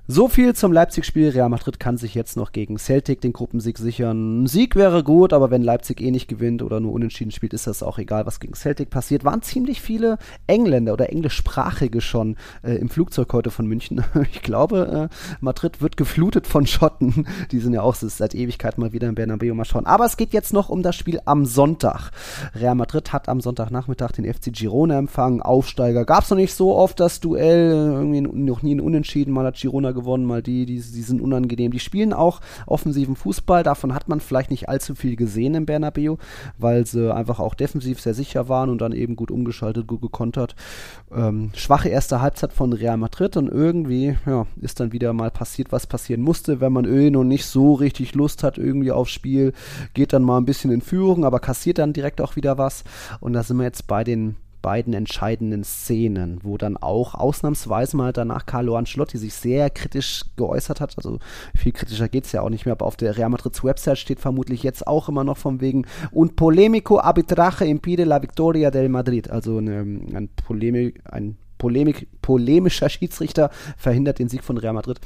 [0.07, 1.29] So viel zum Leipzig-Spiel.
[1.29, 4.45] Real Madrid kann sich jetzt noch gegen Celtic den Gruppensieg sichern.
[4.45, 7.81] Sieg wäre gut, aber wenn Leipzig eh nicht gewinnt oder nur unentschieden spielt, ist das
[7.81, 9.23] auch egal, was gegen Celtic passiert.
[9.23, 14.03] Waren ziemlich viele Engländer oder englischsprachige schon äh, im Flugzeug heute von München.
[14.31, 17.25] Ich glaube, äh, Madrid wird geflutet von Schotten.
[17.51, 19.55] Die sind ja auch seit Ewigkeit mal wieder in Bernabeu.
[19.55, 19.87] Mal schauen.
[19.87, 22.11] Aber es geht jetzt noch um das Spiel am Sonntag.
[22.53, 25.41] Real Madrid hat am Sonntagnachmittag den FC Girona empfangen.
[25.41, 26.05] Aufsteiger.
[26.05, 27.71] Gab es noch nicht so oft das Duell.
[27.71, 29.33] Irgendwie noch nie ein Unentschieden.
[29.33, 31.71] Mal hat Girona gewonnen, mal die, die, die sind unangenehm.
[31.71, 36.17] Die spielen auch offensiven Fußball, davon hat man vielleicht nicht allzu viel gesehen im Bernabeu,
[36.59, 40.55] weil sie einfach auch defensiv sehr sicher waren und dann eben gut umgeschaltet, gut gekontert.
[41.11, 45.71] Ähm, schwache erste Halbzeit von Real Madrid und irgendwie ja, ist dann wieder mal passiert,
[45.71, 49.53] was passieren musste, wenn man eh noch nicht so richtig Lust hat irgendwie aufs Spiel,
[49.93, 52.83] geht dann mal ein bisschen in Führung, aber kassiert dann direkt auch wieder was
[53.19, 54.35] und da sind wir jetzt bei den
[54.65, 60.81] beiden entscheidenden Szenen, wo dann auch ausnahmsweise mal danach Carlo Ancelotti sich sehr kritisch geäußert
[60.81, 60.97] hat.
[60.97, 61.19] Also
[61.55, 64.19] viel kritischer geht es ja auch nicht mehr, aber auf der Real Madrid's Website steht
[64.19, 69.29] vermutlich jetzt auch immer noch von wegen und polemico arbitraje impide la victoria del Madrid.
[69.29, 74.99] Also eine, ein, Polemik, ein Polemik, polemischer Schiedsrichter verhindert den Sieg von Real Madrid.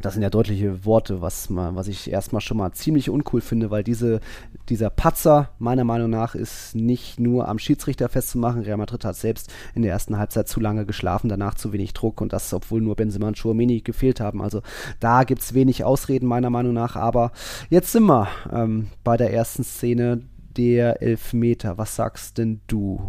[0.00, 3.70] Das sind ja deutliche Worte, was, man, was ich erstmal schon mal ziemlich uncool finde,
[3.70, 4.20] weil diese,
[4.68, 8.62] dieser Patzer meiner Meinung nach ist nicht nur am Schiedsrichter festzumachen.
[8.62, 12.20] Real Madrid hat selbst in der ersten Halbzeit zu lange geschlafen, danach zu wenig Druck
[12.20, 14.42] und das, obwohl nur Benzema und Chouameni gefehlt haben.
[14.42, 14.60] Also
[15.00, 16.96] da gibt es wenig Ausreden meiner Meinung nach.
[16.96, 17.32] Aber
[17.70, 20.20] jetzt sind wir ähm, bei der ersten Szene
[20.56, 21.78] der Elfmeter.
[21.78, 23.00] Was sagst denn du?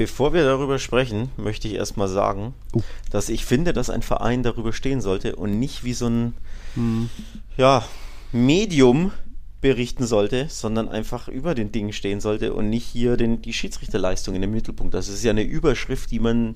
[0.00, 2.80] Bevor wir darüber sprechen, möchte ich erstmal sagen, uh.
[3.10, 6.32] dass ich finde, dass ein Verein darüber stehen sollte und nicht wie so ein
[6.72, 7.10] hm.
[7.58, 7.84] ja,
[8.32, 9.12] Medium
[9.60, 14.34] berichten sollte, sondern einfach über den Dingen stehen sollte und nicht hier den, die Schiedsrichterleistung
[14.34, 14.94] in den Mittelpunkt.
[14.94, 16.54] Das ist ja eine Überschrift, die man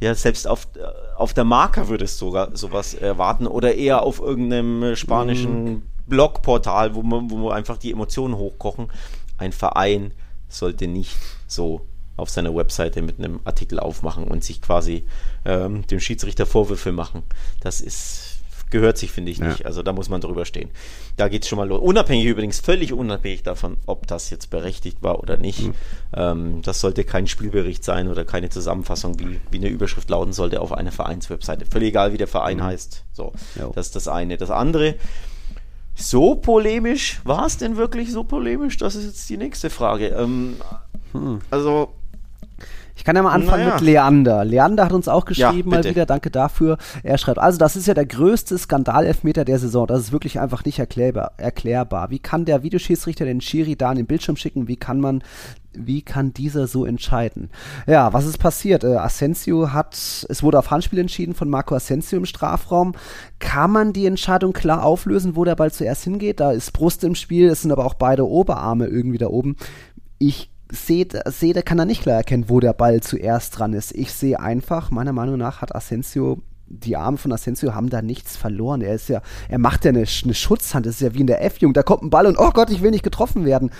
[0.00, 0.66] ja selbst auf,
[1.16, 5.82] auf der Marker würde es sogar sowas erwarten oder eher auf irgendeinem spanischen mhm.
[6.08, 8.88] Blogportal, wo man, wo einfach die Emotionen hochkochen.
[9.38, 10.10] Ein Verein
[10.48, 11.16] sollte nicht
[11.46, 11.86] so
[12.20, 15.04] auf seiner Webseite mit einem Artikel aufmachen und sich quasi
[15.44, 17.22] ähm, dem Schiedsrichter Vorwürfe machen.
[17.60, 18.30] Das ist
[18.70, 19.60] gehört sich, finde ich nicht.
[19.60, 19.66] Ja.
[19.66, 20.70] Also da muss man drüber stehen.
[21.16, 21.80] Da geht es schon mal los.
[21.80, 25.66] Unabhängig übrigens, völlig unabhängig davon, ob das jetzt berechtigt war oder nicht.
[25.66, 25.74] Mhm.
[26.14, 30.60] Ähm, das sollte kein Spielbericht sein oder keine Zusammenfassung, wie, wie eine Überschrift lauten sollte
[30.60, 31.66] auf einer Vereinswebseite.
[31.66, 32.64] Völlig egal, wie der Verein mhm.
[32.64, 33.04] heißt.
[33.12, 33.72] So, jo.
[33.74, 34.36] das ist das eine.
[34.36, 34.94] Das andere,
[35.94, 38.76] so polemisch, war es denn wirklich so polemisch?
[38.76, 40.08] Das ist jetzt die nächste Frage.
[40.08, 40.56] Ähm,
[41.12, 41.40] hm.
[41.50, 41.92] Also
[43.00, 43.76] ich kann ja mal anfangen naja.
[43.76, 44.44] mit Leander.
[44.44, 46.76] Leander hat uns auch geschrieben, ja, mal wieder, danke dafür.
[47.02, 49.86] Er schreibt, also das ist ja der größte Skandalelfmeter der Saison.
[49.86, 51.32] Das ist wirklich einfach nicht erklärbar.
[51.38, 52.10] erklärbar.
[52.10, 54.68] Wie kann der Videoschiedsrichter den Schiri da an den Bildschirm schicken?
[54.68, 55.22] Wie kann man
[55.72, 57.48] wie kann dieser so entscheiden?
[57.86, 58.84] Ja, was ist passiert?
[58.84, 62.92] Äh, Asensio hat, es wurde auf Handspiel entschieden von Marco Asensio im Strafraum.
[63.38, 66.40] Kann man die Entscheidung klar auflösen, wo der Ball zuerst hingeht?
[66.40, 69.56] Da ist Brust im Spiel, es sind aber auch beide Oberarme irgendwie da oben.
[70.18, 73.92] Ich Sede, Sede kann er nicht klar erkennen, wo der Ball zuerst dran ist.
[73.94, 78.36] Ich sehe einfach, meiner Meinung nach hat Asensio die Arme von Asensio haben da nichts
[78.36, 78.80] verloren.
[78.80, 80.86] Er ist ja, er macht ja eine, eine Schutzhand.
[80.86, 81.76] Das ist ja wie in der F-Jugend.
[81.76, 83.70] Da kommt ein Ball und oh Gott, ich will nicht getroffen werden.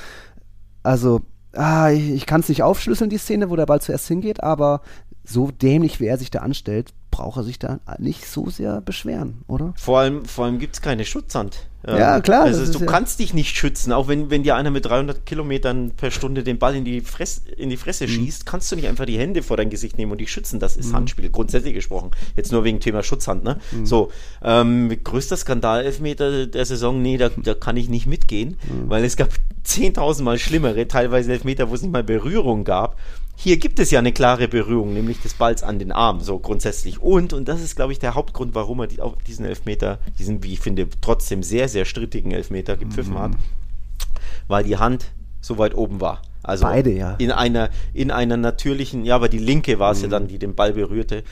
[0.83, 1.21] Also,
[1.53, 4.81] ah, ich, ich kann es nicht aufschlüsseln, die Szene, wo der Ball zuerst hingeht, aber
[5.25, 9.43] so dämlich, wie er sich da anstellt, braucht er sich da nicht so sehr beschweren,
[9.47, 9.75] oder?
[9.77, 11.67] Vor allem, vor allem gibt es keine Schutzhand.
[11.87, 12.43] Ja, klar.
[12.43, 15.93] Also du ja kannst dich nicht schützen, auch wenn, wenn dir einer mit 300 Kilometern
[15.97, 18.11] per Stunde den Ball in die, Fress, in die Fresse mhm.
[18.11, 20.61] schießt, kannst du nicht einfach die Hände vor dein Gesicht nehmen und dich schützen.
[20.61, 20.97] Das ist mhm.
[20.97, 22.11] Handspiel, grundsätzlich gesprochen.
[22.37, 23.59] Jetzt nur wegen Thema Schutzhand, ne?
[23.73, 23.87] Mhm.
[23.87, 24.11] So,
[24.43, 28.91] ähm, größter Skandal-Elfmeter der Saison, nee, da, da kann ich nicht mitgehen, mhm.
[28.91, 29.31] weil es gab
[29.67, 32.99] 10.000 Mal schlimmere, teilweise Elfmeter, wo es nicht mal Berührung gab.
[33.43, 37.00] Hier gibt es ja eine klare Berührung, nämlich des Balls an den Arm, so grundsätzlich.
[37.01, 40.53] Und, und das ist, glaube ich, der Hauptgrund, warum er die, diesen Elfmeter, diesen, wie
[40.53, 43.19] ich finde, trotzdem sehr, sehr strittigen Elfmeter gepfiffen mhm.
[43.19, 43.33] hat,
[44.49, 45.07] weil die Hand
[45.41, 46.23] so weit oben war.
[46.43, 47.15] Also Beide, ja.
[47.19, 50.05] In einer, in einer natürlichen, ja, aber die linke war es mhm.
[50.05, 51.23] ja dann, die den Ball berührte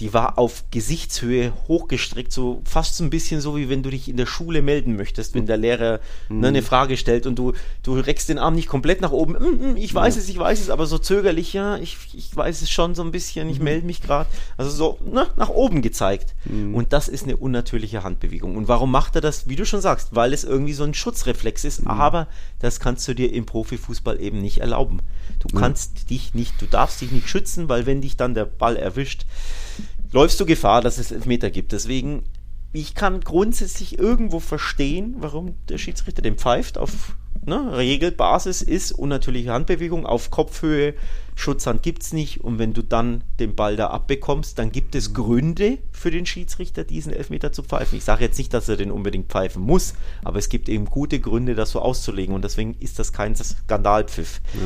[0.00, 4.08] die war auf Gesichtshöhe hochgestreckt, so fast so ein bisschen so, wie wenn du dich
[4.08, 6.40] in der Schule melden möchtest, wenn der Lehrer mhm.
[6.40, 7.52] ne, eine Frage stellt und du,
[7.82, 9.32] du reckst den Arm nicht komplett nach oben.
[9.32, 10.22] Mm, mm, ich weiß ja.
[10.22, 13.10] es, ich weiß es, aber so zögerlich, ja, ich, ich weiß es schon so ein
[13.10, 13.64] bisschen, ich mhm.
[13.64, 14.28] melde mich gerade.
[14.56, 16.34] Also so ne, nach oben gezeigt.
[16.44, 16.74] Mhm.
[16.74, 18.56] Und das ist eine unnatürliche Handbewegung.
[18.56, 20.14] Und warum macht er das, wie du schon sagst?
[20.14, 21.90] Weil es irgendwie so ein Schutzreflex ist, mhm.
[21.90, 22.28] aber
[22.60, 25.00] das kannst du dir im Profifußball eben nicht erlauben.
[25.38, 28.76] Du kannst dich nicht, du darfst dich nicht schützen, weil wenn dich dann der Ball
[28.76, 29.24] erwischt,
[30.10, 31.72] läufst du Gefahr, dass es Elfmeter gibt.
[31.72, 32.24] Deswegen
[32.72, 37.16] ich kann grundsätzlich irgendwo verstehen, warum der Schiedsrichter den pfeift auf
[37.46, 40.94] ne, Regelbasis ist unnatürliche Handbewegung auf Kopfhöhe.
[41.34, 45.14] Schutzhand gibt es nicht und wenn du dann den Ball da abbekommst, dann gibt es
[45.14, 47.96] Gründe für den Schiedsrichter, diesen Elfmeter zu pfeifen.
[47.96, 49.94] Ich sage jetzt nicht, dass er den unbedingt pfeifen muss,
[50.24, 54.40] aber es gibt eben gute Gründe, das so auszulegen und deswegen ist das kein Skandalpfiff.
[54.54, 54.60] Ja.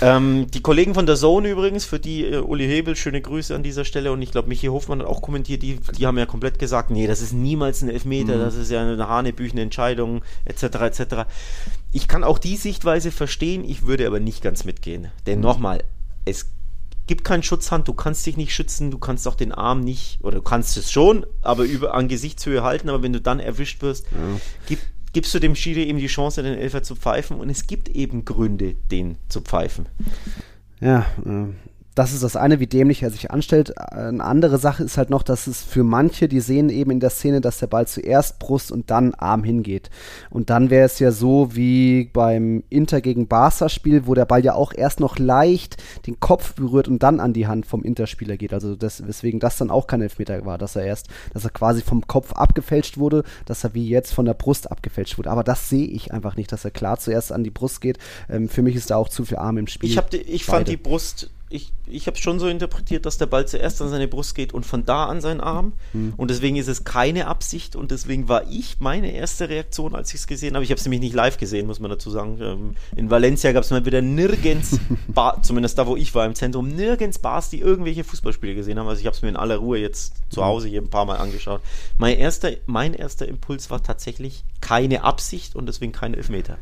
[0.00, 3.62] Ähm, die Kollegen von der Zone übrigens, für die äh, Uli Hebel, schöne Grüße an
[3.62, 6.58] dieser Stelle und ich glaube, Michi Hofmann hat auch kommentiert, die, die haben ja komplett
[6.58, 8.40] gesagt, nee, das ist niemals ein Elfmeter, mhm.
[8.40, 11.02] das ist ja eine hanebüchene Entscheidung, etc., etc.
[11.92, 15.08] Ich kann auch die Sichtweise verstehen, ich würde aber nicht ganz mitgehen.
[15.26, 15.44] Denn mhm.
[15.44, 15.84] nochmal,
[16.24, 16.46] es
[17.06, 20.36] gibt keinen Schutzhand, du kannst dich nicht schützen, du kannst auch den Arm nicht, oder
[20.36, 24.06] du kannst es schon, aber über, an Gesichtshöhe halten, aber wenn du dann erwischt wirst,
[24.12, 24.40] ja.
[24.66, 27.88] gibt gibst du dem Schiri eben die Chance, den Elfer zu pfeifen und es gibt
[27.88, 29.86] eben Gründe, den zu pfeifen.
[30.80, 31.46] Ja, äh,
[31.98, 33.76] das ist das eine, wie dämlich er sich anstellt.
[33.76, 37.10] Eine andere Sache ist halt noch, dass es für manche, die sehen eben in der
[37.10, 39.90] Szene, dass der Ball zuerst Brust und dann Arm hingeht.
[40.30, 44.54] Und dann wäre es ja so wie beim Inter gegen Barca-Spiel, wo der Ball ja
[44.54, 48.52] auch erst noch leicht den Kopf berührt und dann an die Hand vom Interspieler geht.
[48.52, 51.82] Also das, weswegen das dann auch kein Elfmeter war, dass er erst, dass er quasi
[51.82, 55.32] vom Kopf abgefälscht wurde, dass er wie jetzt von der Brust abgefälscht wurde.
[55.32, 57.98] Aber das sehe ich einfach nicht, dass er klar zuerst an die Brust geht.
[58.30, 59.90] Ähm, für mich ist da auch zu viel Arm im Spiel.
[59.90, 63.26] Ich, die, ich fand die Brust ich, ich habe es schon so interpretiert, dass der
[63.26, 65.72] Ball zuerst an seine Brust geht und von da an seinen Arm.
[65.92, 66.12] Mhm.
[66.16, 70.20] Und deswegen ist es keine Absicht und deswegen war ich meine erste Reaktion, als ich
[70.20, 70.64] es gesehen habe.
[70.64, 72.38] Ich habe es nämlich nicht live gesehen, muss man dazu sagen.
[72.40, 74.78] Ähm, in Valencia gab es mal wieder nirgends,
[75.08, 78.88] Bar, zumindest da, wo ich war im Zentrum, nirgends Bars, die irgendwelche Fußballspiele gesehen haben.
[78.88, 81.16] Also ich habe es mir in aller Ruhe jetzt zu Hause hier ein paar Mal
[81.16, 81.62] angeschaut.
[81.96, 86.58] Mein erster, mein erster Impuls war tatsächlich keine Absicht und deswegen kein Elfmeter.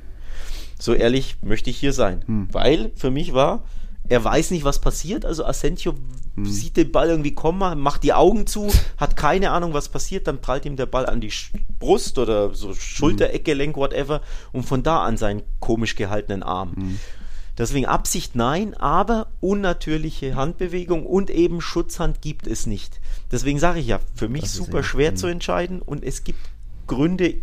[0.79, 2.23] So ehrlich möchte ich hier sein.
[2.27, 2.49] Mhm.
[2.53, 3.65] Weil für mich war,
[4.09, 5.25] er weiß nicht, was passiert.
[5.25, 5.95] Also Asensio
[6.37, 6.45] hm.
[6.45, 10.27] sieht den Ball irgendwie kommen, macht die Augen zu, hat keine Ahnung, was passiert.
[10.27, 11.33] Dann prallt ihm der Ball an die
[11.79, 14.21] Brust oder so Schultereckgelenk, whatever,
[14.53, 16.75] und von da an seinen komisch gehaltenen Arm.
[16.77, 17.01] Hm.
[17.59, 23.01] Deswegen Absicht nein, aber unnatürliche Handbewegung und eben Schutzhand gibt es nicht.
[23.33, 25.17] Deswegen sage ich ja, für mich super schwer hm.
[25.17, 26.39] zu entscheiden und es gibt
[26.87, 27.35] Gründe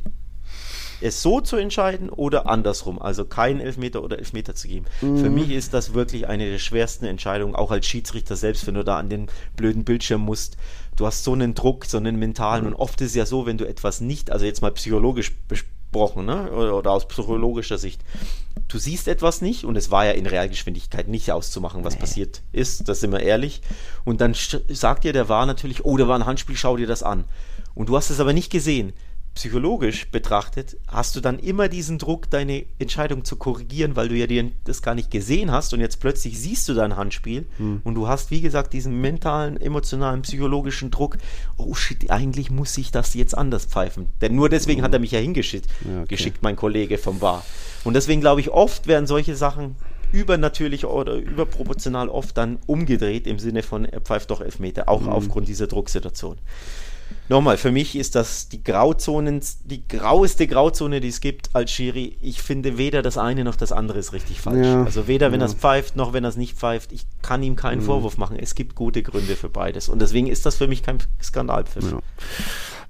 [1.04, 4.86] es so zu entscheiden oder andersrum, also keinen Elfmeter oder Elfmeter zu geben.
[5.01, 5.18] Mhm.
[5.18, 8.84] Für mich ist das wirklich eine der schwersten Entscheidungen, auch als Schiedsrichter selbst, wenn du
[8.84, 10.58] da an den blöden Bildschirm musst.
[10.95, 13.58] Du hast so einen Druck, so einen mentalen und oft ist es ja so, wenn
[13.58, 16.51] du etwas nicht, also jetzt mal psychologisch besprochen, ne?
[16.51, 18.01] oder, oder aus psychologischer Sicht,
[18.68, 21.99] du siehst etwas nicht und es war ja in Realgeschwindigkeit nicht auszumachen, was nee.
[21.99, 23.62] passiert ist, das sind wir ehrlich.
[24.06, 24.36] Und dann
[24.70, 27.26] sagt dir der war natürlich, oh, da war ein Handspiel, schau dir das an.
[27.76, 28.93] Und du hast es aber nicht gesehen
[29.36, 34.27] psychologisch betrachtet, hast du dann immer diesen Druck, deine Entscheidung zu korrigieren, weil du ja
[34.27, 37.81] dir das gar nicht gesehen hast und jetzt plötzlich siehst du dein Handspiel hm.
[37.84, 41.17] und du hast, wie gesagt, diesen mentalen, emotionalen, psychologischen Druck,
[41.57, 44.09] oh shit, eigentlich muss ich das jetzt anders pfeifen.
[44.21, 44.86] Denn nur deswegen hm.
[44.86, 46.07] hat er mich ja hingeschickt, ja, okay.
[46.09, 47.43] geschickt, mein Kollege vom Bar.
[47.84, 49.75] Und deswegen glaube ich, oft werden solche Sachen
[50.11, 55.09] übernatürlich oder überproportional oft dann umgedreht im Sinne von, er pfeift doch Elfmeter, auch hm.
[55.09, 56.38] aufgrund dieser Drucksituation.
[57.30, 62.18] Nochmal, für mich ist das die Grauzonen, die graueste Grauzone, die es gibt als Schiri.
[62.22, 64.68] Ich finde weder das eine noch das andere ist richtig falsch.
[64.68, 65.45] Ja, also weder wenn ja.
[65.45, 66.91] es pfeift, noch wenn es nicht pfeift.
[66.91, 67.86] Ich kann ihm keinen mhm.
[67.86, 68.38] Vorwurf machen.
[68.38, 69.88] Es gibt gute Gründe für beides.
[69.88, 71.91] Und deswegen ist das für mich kein Skandalpfiff.
[71.91, 71.99] Ja.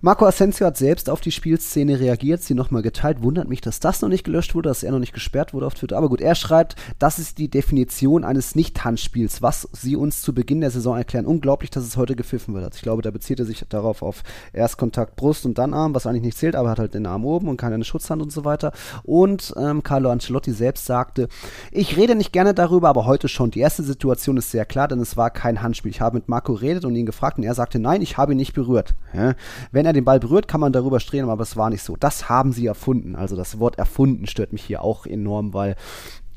[0.05, 3.23] Marco Asensio hat selbst auf die Spielszene reagiert, sie nochmal geteilt.
[3.23, 5.75] Wundert mich, dass das noch nicht gelöscht wurde, dass er noch nicht gesperrt wurde auf
[5.75, 5.95] Twitter.
[5.95, 10.59] Aber gut, er schreibt, das ist die Definition eines Nicht-Handspiels, was sie uns zu Beginn
[10.59, 11.25] der Saison erklären.
[11.25, 12.65] Unglaublich, dass es heute gepfiffen wird.
[12.65, 16.05] Also ich glaube, da bezieht er sich darauf auf Erstkontakt Brust und dann Arm, was
[16.05, 18.43] eigentlich nicht zählt, aber er hat halt den Arm oben und keine Schutzhand und so
[18.43, 18.73] weiter.
[19.03, 21.29] Und ähm, Carlo Ancelotti selbst sagte,
[21.71, 23.51] ich rede nicht gerne darüber, aber heute schon.
[23.51, 25.91] Die erste Situation ist sehr klar, denn es war kein Handspiel.
[25.91, 28.37] Ich habe mit Marco geredet und ihn gefragt und er sagte, nein, ich habe ihn
[28.37, 28.95] nicht berührt.
[29.13, 29.35] Ja?
[29.71, 31.95] Wenn er er den Ball berührt, kann man darüber streben, aber es war nicht so.
[31.97, 33.15] Das haben sie erfunden.
[33.15, 35.75] Also das Wort erfunden stört mich hier auch enorm, weil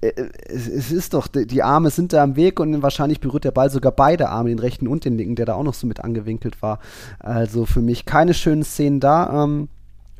[0.00, 0.12] äh,
[0.48, 3.92] es, ist doch, die Arme sind da am Weg und wahrscheinlich berührt der Ball sogar
[3.92, 6.78] beide Arme, den rechten und den linken, der da auch noch so mit angewinkelt war.
[7.18, 9.44] Also für mich keine schönen Szenen da.
[9.44, 9.68] Ähm,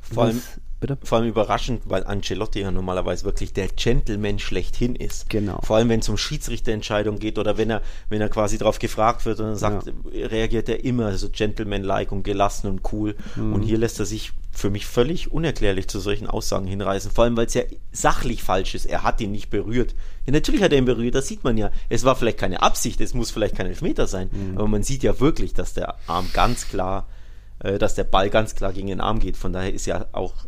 [0.01, 0.43] Vor allem,
[0.87, 0.99] Bitte?
[1.03, 5.29] Vor allem überraschend, weil Ancelotti ja normalerweise wirklich der Gentleman schlechthin ist.
[5.29, 5.61] Genau.
[5.63, 9.27] Vor allem, wenn es um Schiedsrichterentscheidungen geht oder wenn er, wenn er quasi darauf gefragt
[9.27, 10.27] wird und dann sagt, ja.
[10.27, 13.17] reagiert er immer so Gentleman-like und gelassen und cool.
[13.35, 13.55] Mhm.
[13.55, 17.11] Und hier lässt er sich für mich völlig unerklärlich zu solchen Aussagen hinreißen.
[17.11, 17.63] Vor allem, weil es ja
[17.93, 18.87] sachlich falsch ist.
[18.87, 19.95] Er hat ihn nicht berührt.
[20.25, 21.71] Ja, natürlich hat er ihn berührt, das sieht man ja.
[21.89, 24.31] Es war vielleicht keine Absicht, es muss vielleicht kein Elfmeter sein.
[24.33, 24.57] Mhm.
[24.57, 27.07] Aber man sieht ja wirklich, dass der Arm ganz klar,
[27.59, 29.37] äh, dass der Ball ganz klar gegen den Arm geht.
[29.37, 30.47] Von daher ist ja auch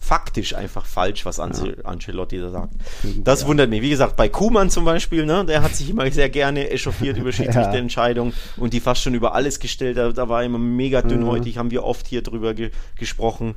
[0.00, 1.84] faktisch einfach falsch, was Ange ja.
[1.84, 2.72] Ancelotti da sagt.
[3.22, 3.46] Das ja.
[3.46, 3.82] wundert mich.
[3.82, 7.30] Wie gesagt, bei Kuman zum Beispiel, ne, der hat sich immer sehr gerne echauffiert über
[7.32, 8.62] Schiedsrichterentscheidungen ja.
[8.62, 9.98] und die fast schon über alles gestellt.
[9.98, 13.54] Da, da war immer mega dünnhäutig, haben wir oft hier drüber ge gesprochen.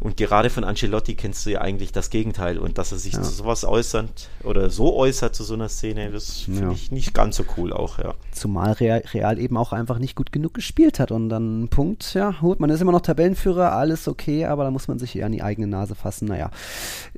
[0.00, 2.58] Und gerade von Ancelotti kennst du ja eigentlich das Gegenteil.
[2.58, 3.22] Und dass er sich ja.
[3.22, 6.70] zu sowas äußert oder so äußert zu so einer Szene, das finde ja.
[6.70, 8.14] ich nicht ganz so cool auch, ja.
[8.32, 11.10] Zumal Real, Real, eben auch einfach nicht gut genug gespielt hat.
[11.10, 14.88] Und dann Punkt, ja, gut, man ist immer noch Tabellenführer, alles okay, aber da muss
[14.88, 16.28] man sich eher an die eigene Nase fassen.
[16.28, 16.50] Naja.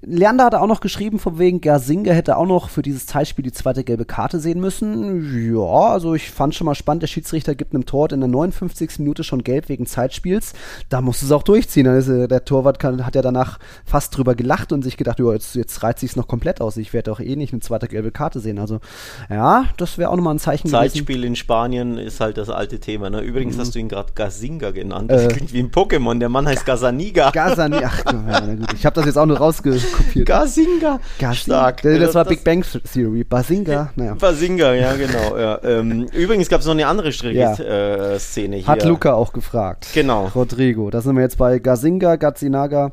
[0.03, 3.53] Leander hat auch noch geschrieben, von wegen Gersinger hätte auch noch für dieses Zeitspiel die
[3.53, 5.55] zweite gelbe Karte sehen müssen.
[5.55, 9.01] Ja, also ich fand schon mal spannend, der Schiedsrichter gibt einem Tor in der 59.
[9.01, 10.55] Minute schon gelb wegen Zeitspiels.
[10.89, 11.85] Da muss es auch durchziehen.
[11.85, 15.19] Dann ist der Torwart Torwart kann, hat ja danach fast drüber gelacht und sich gedacht,
[15.19, 16.77] jetzt, jetzt reizt sich es noch komplett aus.
[16.77, 18.59] Ich werde doch eh nicht eine zweite gelbe Karte sehen.
[18.59, 18.81] Also
[19.29, 21.23] ja, das wäre auch nochmal ein Zeichen Zeitspiel gewesen.
[21.25, 23.11] in Spanien ist halt das alte Thema.
[23.11, 23.21] Ne?
[23.21, 23.61] Übrigens mhm.
[23.61, 25.11] hast du ihn gerade Gazinga genannt.
[25.11, 26.19] Das äh, klingt wie ein Pokémon.
[26.19, 27.31] Der Mann heißt Gasaniga.
[27.31, 27.91] Gasaniga.
[28.05, 28.73] Ach, ja, gut.
[28.75, 30.27] Ich habe das jetzt auch nur rausgekopiert.
[30.27, 31.01] Gazinga.
[31.19, 31.35] Gazinga.
[31.35, 31.83] Stark.
[31.83, 33.25] Das, das war das Big Bang Theory.
[33.25, 33.93] Basinga.
[33.97, 34.15] Naja.
[34.15, 35.37] Basinga, ja genau.
[35.37, 35.61] Ja.
[35.65, 37.55] Ähm, übrigens gab es noch eine andere Szene ja.
[37.55, 38.67] äh, hier.
[38.67, 39.89] Hat Luca auch gefragt.
[39.95, 40.31] Genau.
[40.35, 40.91] Rodrigo.
[40.91, 42.93] Da sind wir jetzt bei Gazinga, Gazina Naga.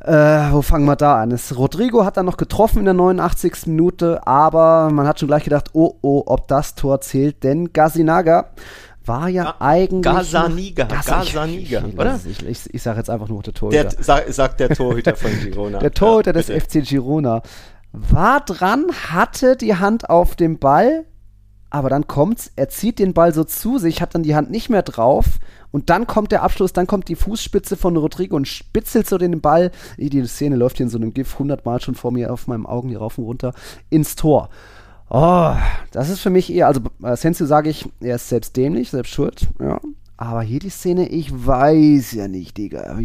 [0.00, 1.30] Äh, wo fangen wir da an?
[1.30, 3.66] Es, Rodrigo hat dann noch getroffen in der 89.
[3.66, 8.50] Minute, aber man hat schon gleich gedacht, oh oh, ob das Tor zählt, denn Gazinaga
[9.06, 10.02] war ja Ga eigentlich.
[10.02, 12.20] Gazaniga, Gazaniga, oder?
[12.28, 13.84] Ich, ich, ich sage jetzt einfach nur der Torhüter.
[13.84, 15.78] Der, sag, sagt der Torhüter von Girona.
[15.80, 17.42] der Torhüter ja, des FC Girona
[17.92, 21.04] war dran, hatte die Hand auf dem Ball,
[21.74, 24.70] aber dann kommt's, er zieht den Ball so zu sich, hat dann die Hand nicht
[24.70, 25.40] mehr drauf
[25.72, 29.40] und dann kommt der Abschluss, dann kommt die Fußspitze von Rodrigo und spitzelt so den
[29.40, 29.72] Ball.
[29.96, 32.90] Die Szene läuft hier in so einem GIF hundertmal schon vor mir auf meinen Augen
[32.90, 33.54] hier rauf und runter
[33.90, 34.50] ins Tor.
[35.10, 35.52] Oh,
[35.90, 39.12] das ist für mich eher, also äh, Sensio sage ich, er ist selbst dämlich, selbst
[39.12, 39.80] schuld, ja.
[40.24, 42.98] Aber hier die Szene, ich weiß ja nicht, Digga.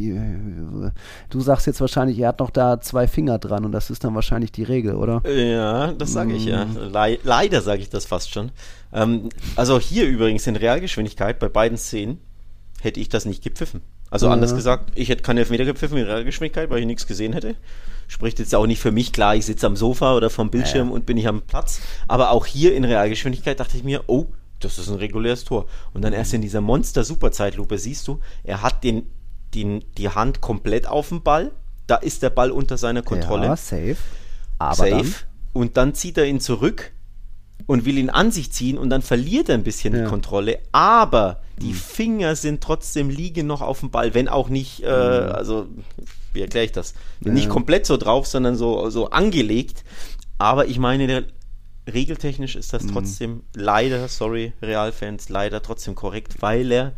[1.30, 4.16] Du sagst jetzt wahrscheinlich, er hat noch da zwei Finger dran und das ist dann
[4.16, 5.22] wahrscheinlich die Regel, oder?
[5.30, 6.66] Ja, das sage ich ja.
[6.66, 6.94] Mm.
[6.94, 8.52] Le leider sage ich das fast schon.
[8.94, 12.20] Ähm, also hier übrigens in Realgeschwindigkeit bei beiden Szenen
[12.80, 13.82] hätte ich das nicht gepfiffen.
[14.10, 14.32] Also ja.
[14.32, 17.56] anders gesagt, ich hätte keine Elfmeter gepfiffen in Realgeschwindigkeit, weil ich nichts gesehen hätte.
[18.08, 20.94] Spricht jetzt auch nicht für mich, klar, ich sitze am Sofa oder vom Bildschirm ja.
[20.94, 21.82] und bin nicht am Platz.
[22.08, 24.26] Aber auch hier in Realgeschwindigkeit dachte ich mir, oh,
[24.60, 25.66] das ist ein reguläres Tor.
[25.94, 29.04] Und dann erst in dieser Monster-Super-Zeitlupe siehst du, er hat den,
[29.54, 31.52] den, die Hand komplett auf dem Ball.
[31.88, 33.48] Da ist der Ball unter seiner Kontrolle.
[33.48, 33.98] Ja, safe.
[34.60, 34.90] Aber safe.
[34.92, 35.14] Dann?
[35.54, 36.92] Und dann zieht er ihn zurück
[37.66, 40.04] und will ihn an sich ziehen und dann verliert er ein bisschen ja.
[40.04, 40.60] die Kontrolle.
[40.72, 41.76] Aber die mhm.
[41.76, 45.32] Finger sind trotzdem liegen noch auf dem Ball, wenn auch nicht, äh, mhm.
[45.32, 45.68] also
[46.34, 46.94] wie erkläre ich das?
[47.22, 47.32] Ja.
[47.32, 49.84] Nicht komplett so drauf, sondern so, so angelegt.
[50.38, 51.24] Aber ich meine, der,
[51.90, 52.94] regeltechnisch ist das mhm.
[52.94, 56.94] trotzdem leider, sorry, Realfans, leider trotzdem korrekt, weil er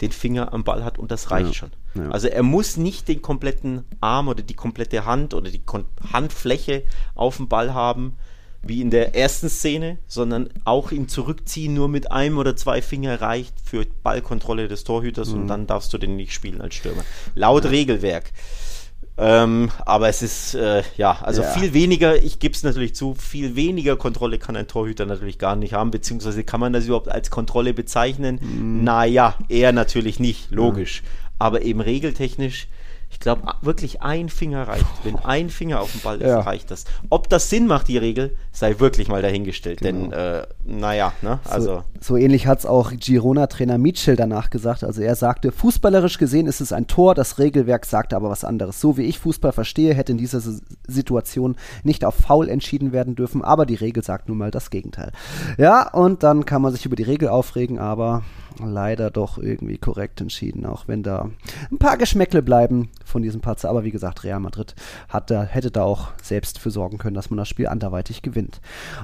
[0.00, 1.54] den Finger am Ball hat und das reicht ja.
[1.54, 1.70] schon.
[1.94, 2.10] Ja.
[2.10, 6.84] Also er muss nicht den kompletten Arm oder die komplette Hand oder die Kon Handfläche
[7.14, 8.16] auf dem Ball haben,
[8.62, 13.20] wie in der ersten Szene, sondern auch ihn zurückziehen nur mit einem oder zwei Finger
[13.20, 15.40] reicht für Ballkontrolle des Torhüters mhm.
[15.40, 17.04] und dann darfst du den nicht spielen als Stürmer.
[17.34, 17.70] Laut ja.
[17.70, 18.32] Regelwerk.
[19.20, 21.48] Ähm, aber es ist, äh, ja, also ja.
[21.48, 25.56] viel weniger, ich gebe es natürlich zu, viel weniger Kontrolle kann ein Torhüter natürlich gar
[25.56, 28.38] nicht haben, beziehungsweise kann man das überhaupt als Kontrolle bezeichnen?
[28.40, 28.84] Mhm.
[28.84, 31.02] Naja, eher natürlich nicht, logisch.
[31.04, 31.10] Ja.
[31.40, 32.68] Aber eben regeltechnisch
[33.10, 34.84] ich glaube, wirklich ein Finger reicht.
[35.02, 36.40] Wenn ein Finger auf dem Ball ist, ja.
[36.40, 36.84] reicht das.
[37.08, 39.80] Ob das Sinn macht, die Regel, sei wirklich mal dahingestellt.
[39.80, 40.10] Genau.
[40.10, 41.40] Denn, äh, naja, ne?
[41.48, 41.68] Also.
[41.68, 44.84] So, so ähnlich hat es auch Girona-Trainer Mitchell danach gesagt.
[44.84, 48.80] Also er sagte, fußballerisch gesehen ist es ein Tor, das Regelwerk sagte aber was anderes.
[48.80, 50.40] So wie ich Fußball verstehe, hätte in dieser
[50.86, 55.12] Situation nicht auf Foul entschieden werden dürfen, aber die Regel sagt nun mal das Gegenteil.
[55.56, 58.22] Ja, und dann kann man sich über die Regel aufregen, aber
[58.66, 61.30] leider doch irgendwie korrekt entschieden, auch wenn da
[61.70, 63.68] ein paar Geschmäckle bleiben von diesem Patzer.
[63.68, 64.74] Aber wie gesagt, Real Madrid
[65.08, 68.60] hat da, hätte da auch selbst für sorgen können, dass man das Spiel anderweitig gewinnt.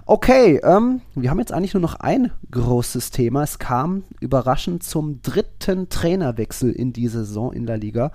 [0.07, 3.43] Okay, ähm, wir haben jetzt eigentlich nur noch ein großes Thema.
[3.43, 8.13] Es kam überraschend zum dritten Trainerwechsel in dieser Saison in der Liga.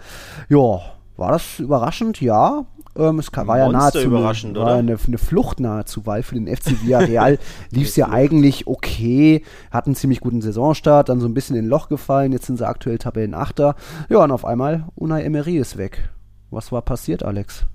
[0.49, 0.81] Ja,
[1.17, 2.21] war das überraschend?
[2.21, 2.65] Ja.
[2.99, 6.83] Ähm, es war ja nahezu überraschend, war eine, eine, Flucht nahezu, weil für den FC
[6.83, 7.39] Villarreal
[7.71, 11.65] lief es ja eigentlich okay, hatten einen ziemlich guten Saisonstart, dann so ein bisschen in
[11.65, 13.75] ein Loch gefallen, jetzt sind sie aktuell Tabellenachter.
[14.09, 16.09] Ja, und auf einmal Unai Emery ist weg.
[16.51, 17.65] Was war passiert, Alex?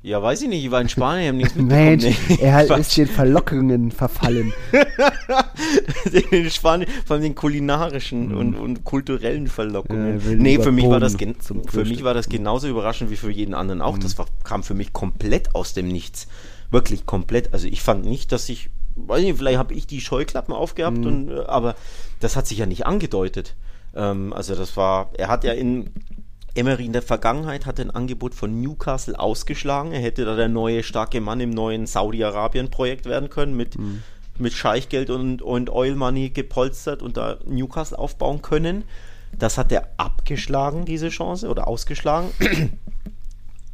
[0.00, 1.88] Ja, weiß ich nicht, ich war in Spanien, ich habe nichts mitbekommen.
[1.88, 4.52] Mensch, nee, er ist den Verlockungen verfallen.
[6.30, 8.36] in Spanien, vor allem den kulinarischen mhm.
[8.36, 10.20] und, und, kulturellen Verlockungen.
[10.20, 13.54] Ja, nee, für mich, war das für mich war das genauso überraschend wie für jeden
[13.54, 13.96] anderen auch.
[13.96, 14.00] Mhm.
[14.00, 16.28] Das war, kam für mich komplett aus dem Nichts.
[16.70, 17.52] Wirklich komplett.
[17.52, 21.06] Also ich fand nicht, dass ich, weiß nicht, vielleicht habe ich die Scheuklappen aufgehabt, mhm.
[21.06, 21.74] und, äh, aber
[22.20, 23.56] das hat sich ja nicht angedeutet.
[23.96, 25.90] Ähm, also das war, er hat ja in
[26.58, 29.92] Emery in der Vergangenheit hatte ein Angebot von Newcastle ausgeschlagen.
[29.92, 34.02] Er hätte da der neue starke Mann im neuen Saudi-Arabien-Projekt werden können mit, mhm.
[34.38, 38.84] mit Scheichgeld und, und Oil Money gepolstert und da Newcastle aufbauen können.
[39.38, 42.30] Das hat er abgeschlagen, diese Chance, oder ausgeschlagen.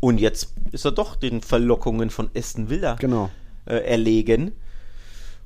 [0.01, 3.31] Und jetzt ist er doch den Verlockungen von Aston Villa genau.
[3.65, 4.53] äh, erlegen.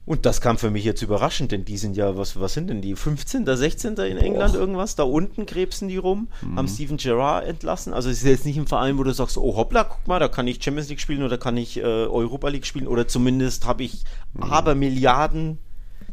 [0.09, 2.81] Und das kam für mich jetzt überraschend, denn die sind ja, was, was sind denn
[2.81, 2.97] die?
[2.97, 3.93] 15., 16.
[3.97, 4.59] in England Boah.
[4.59, 4.97] irgendwas?
[4.97, 6.57] Da unten krebsen die rum, mhm.
[6.57, 7.93] haben Steven Gerrard entlassen.
[7.93, 10.29] Also es ist jetzt nicht ein Verein, wo du sagst, oh hoppla, guck mal, da
[10.29, 13.83] kann ich Champions League spielen oder kann ich äh, Europa League spielen oder zumindest habe
[13.83, 14.45] ich mhm.
[14.45, 15.59] aber Milliarden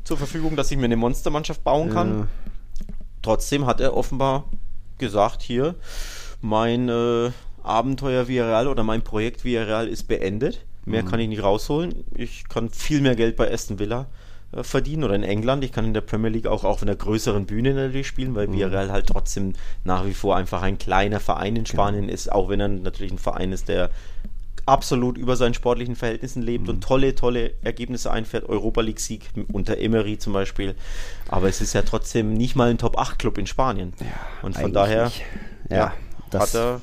[0.04, 2.20] zur Verfügung, dass ich mir eine Monstermannschaft bauen kann.
[2.20, 2.28] Ja.
[3.22, 4.44] Trotzdem hat er offenbar
[4.98, 5.76] gesagt, hier,
[6.42, 7.32] mein äh,
[7.64, 11.08] Abenteuer Villarreal oder mein Projekt Villarreal ist beendet Mehr mhm.
[11.08, 12.04] kann ich nicht rausholen.
[12.16, 14.08] Ich kann viel mehr Geld bei Aston Villa
[14.52, 15.64] äh, verdienen oder in England.
[15.64, 18.54] Ich kann in der Premier League auch auf einer größeren Bühne natürlich spielen, weil mhm.
[18.54, 21.84] Villarreal halt trotzdem nach wie vor einfach ein kleiner Verein in genau.
[21.84, 22.14] Spanien genau.
[22.14, 23.90] ist, auch wenn er natürlich ein Verein ist, der
[24.66, 26.70] absolut über seinen sportlichen Verhältnissen lebt mhm.
[26.72, 28.50] und tolle, tolle Ergebnisse einfährt.
[28.50, 30.76] Europa League-Sieg unter Emery zum Beispiel.
[31.28, 33.94] Aber es ist ja trotzdem nicht mal ein Top-8-Club in Spanien.
[34.00, 34.08] Ja,
[34.42, 35.12] und von daher
[35.70, 35.94] ja,
[36.32, 36.82] ja, hat er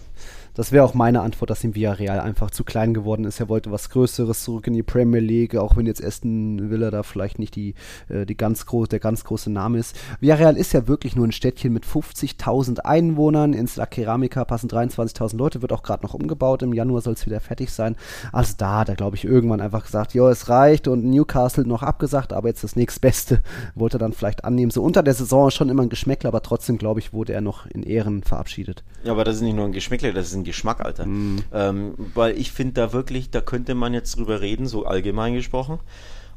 [0.55, 3.41] das wäre auch meine Antwort, dass ihm Villarreal einfach zu klein geworden ist.
[3.41, 7.03] Er wollte was Größeres zurück in die Premier League, auch wenn jetzt Aston Villa da
[7.03, 7.75] vielleicht nicht die,
[8.09, 9.97] äh, die ganz groß, der ganz große Name ist.
[10.21, 13.55] Villarreal ist ja wirklich nur ein Städtchen mit 50.000 Einwohnern.
[13.55, 16.63] Ins La Ceramica passen 23.000 Leute, wird auch gerade noch umgebaut.
[16.63, 17.97] Im Januar soll es wieder fertig sein.
[18.33, 21.83] Also da hat er, glaube ich, irgendwann einfach gesagt, ja, es reicht und Newcastle noch
[21.83, 23.43] abgesagt, aber jetzt das nächstbeste
[23.75, 24.71] wollte er dann vielleicht annehmen.
[24.71, 27.67] So unter der Saison schon immer ein Geschmäckler, aber trotzdem, glaube ich, wurde er noch
[27.67, 28.85] in Ehren verabschiedet.
[29.05, 31.07] Ja, aber das ist nicht nur ein Geschmäckler, das ist ein ein Geschmack, Alter.
[31.07, 31.38] Mm.
[31.53, 35.78] Ähm, weil ich finde da wirklich, da könnte man jetzt drüber reden, so allgemein gesprochen,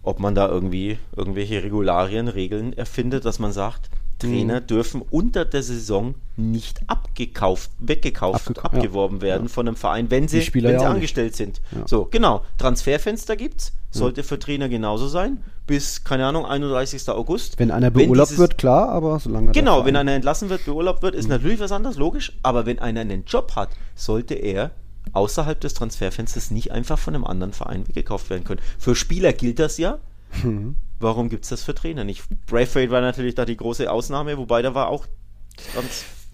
[0.04, 3.90] ob man da irgendwie irgendwelche Regularien, Regeln erfindet, dass man sagt,
[4.20, 4.68] Trainer mhm.
[4.68, 9.24] dürfen unter der Saison nicht abgekauft, weggekauft, Abgek abgeworben ja.
[9.24, 9.50] werden ja.
[9.50, 11.62] von einem Verein, wenn sie, wenn ja sie angestellt nicht.
[11.72, 11.88] sind.
[11.88, 12.44] So, genau.
[12.58, 17.08] Transferfenster gibt's, sollte für Trainer genauso sein, bis, keine Ahnung, 31.
[17.10, 17.58] August.
[17.60, 19.52] Wenn einer beurlaubt wenn wird, klar, aber solange.
[19.52, 21.32] Genau, wenn einer entlassen wird, beurlaubt wird, ist mhm.
[21.32, 24.72] natürlich was anderes, logisch, aber wenn einer einen Job hat, sollte er
[25.14, 28.62] außerhalb des Transferfensters nicht einfach von einem anderen Verein weggekauft werden können.
[28.78, 30.00] Für Spieler gilt das ja.
[30.44, 30.76] Mhm.
[31.00, 32.24] Warum gibt es das für Trainer nicht?
[32.48, 35.06] Braithwaite war natürlich da die große Ausnahme, wobei da war auch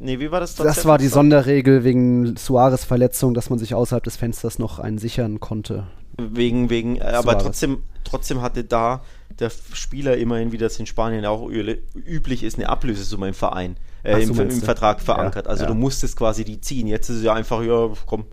[0.04, 0.56] Nee, wie war das?
[0.56, 4.98] Das war die Sonderregel wegen Suarez Verletzung, dass man sich außerhalb des Fensters noch einen
[4.98, 5.86] sichern konnte.
[6.18, 9.04] Wegen, wegen, äh, aber trotzdem, trotzdem hatte da
[9.40, 14.22] der Spieler immerhin, wie das in Spanien auch üblich ist, eine Ablösesumme im Verein, äh,
[14.24, 15.46] im, im Vertrag verankert.
[15.46, 15.70] Ja, also ja.
[15.70, 16.88] du musstest quasi die ziehen.
[16.88, 18.26] Jetzt ist es ja einfach, ja, komm,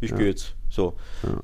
[0.00, 0.16] ich ja.
[0.16, 0.54] gehe jetzt.
[0.70, 0.94] So.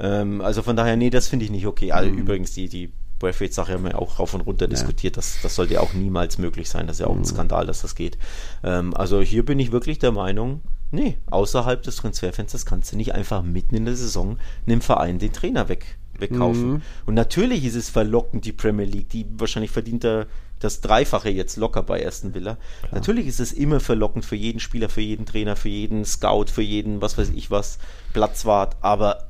[0.00, 1.92] Ähm, also von daher, nee, das finde ich nicht okay.
[1.92, 2.18] Also mhm.
[2.18, 5.16] übrigens, die, die Braithwaite-Sache haben wir auch rauf und runter diskutiert.
[5.16, 6.86] Das, das sollte auch niemals möglich sein.
[6.86, 7.22] Das ist ja auch mhm.
[7.22, 8.18] ein Skandal, dass das geht.
[8.62, 10.60] Ähm, also hier bin ich wirklich der Meinung,
[10.90, 15.32] nee, außerhalb des Transferfensters kannst du nicht einfach mitten in der Saison einem Verein den
[15.32, 16.72] Trainer weg, wegkaufen.
[16.74, 16.82] Mhm.
[17.06, 20.26] Und natürlich ist es verlockend, die Premier League, die wahrscheinlich verdient er
[20.58, 22.56] das Dreifache jetzt locker bei Aston Villa.
[22.80, 22.94] Klar.
[22.94, 26.62] Natürlich ist es immer verlockend für jeden Spieler, für jeden Trainer, für jeden Scout, für
[26.62, 27.78] jeden, was weiß ich was,
[28.14, 29.25] Platzwart, aber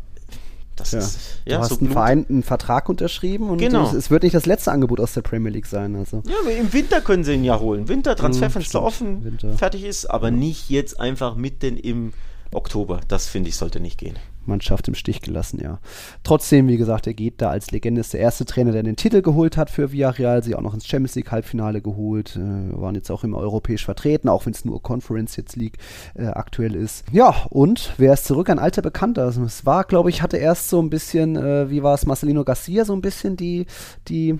[0.76, 0.98] das ja.
[0.98, 3.86] ist ja, du hast so einen Verein einen Vertrag unterschrieben und genau.
[3.86, 5.96] es, es, wird nicht das letzte Angebot aus der Premier League sein.
[5.96, 6.22] Also.
[6.26, 7.88] Ja, im Winter können sie ihn ja holen.
[7.88, 9.52] Winter, Transferfenster mhm, offen, Winter.
[9.54, 10.36] fertig ist, aber ja.
[10.36, 12.12] nicht jetzt einfach mitten im
[12.52, 13.00] Oktober.
[13.08, 14.18] Das finde ich sollte nicht gehen.
[14.46, 15.78] Mannschaft im Stich gelassen, ja.
[16.22, 19.22] Trotzdem, wie gesagt, er geht da als Legende, ist der erste Trainer, der den Titel
[19.22, 23.10] geholt hat für Villarreal, sie auch noch ins Champions League Halbfinale geholt, äh, waren jetzt
[23.10, 25.78] auch immer europäisch vertreten, auch wenn es nur Conference jetzt League
[26.14, 27.04] äh, aktuell ist.
[27.12, 28.50] Ja, und wer ist zurück?
[28.50, 29.24] Ein alter Bekannter.
[29.24, 32.44] Also, es war, glaube ich, hatte erst so ein bisschen, äh, wie war es, Marcelino
[32.44, 33.66] Garcia, so ein bisschen die,
[34.08, 34.38] die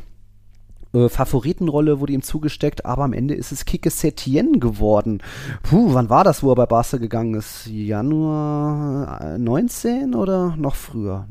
[0.93, 5.23] äh, Favoritenrolle wurde ihm zugesteckt, aber am Ende ist es Kike Setien geworden.
[5.63, 7.67] Puh, wann war das, wo er bei Barca gegangen ist?
[7.67, 11.27] Januar 19 äh, oder noch früher?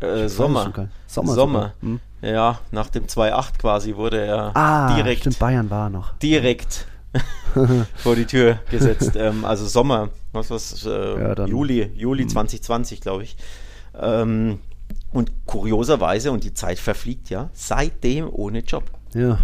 [0.00, 0.72] Äh, Sommer.
[1.06, 1.34] Sommer.
[1.34, 1.72] Sommer.
[1.80, 2.00] Hm?
[2.22, 5.20] Ja, nach dem 2-8 quasi wurde er ah, direkt.
[5.20, 6.14] Stimmt, Bayern war noch.
[6.18, 6.86] Direkt
[7.96, 9.12] vor die Tür gesetzt.
[9.16, 12.30] ähm, also Sommer, was was, äh, ja, Juli, Juli hm.
[12.30, 13.36] 2020, glaube ich.
[13.98, 14.58] Ähm,
[15.16, 18.84] und kurioserweise, und die Zeit verfliegt ja, seitdem ohne Job.
[19.14, 19.38] Ja.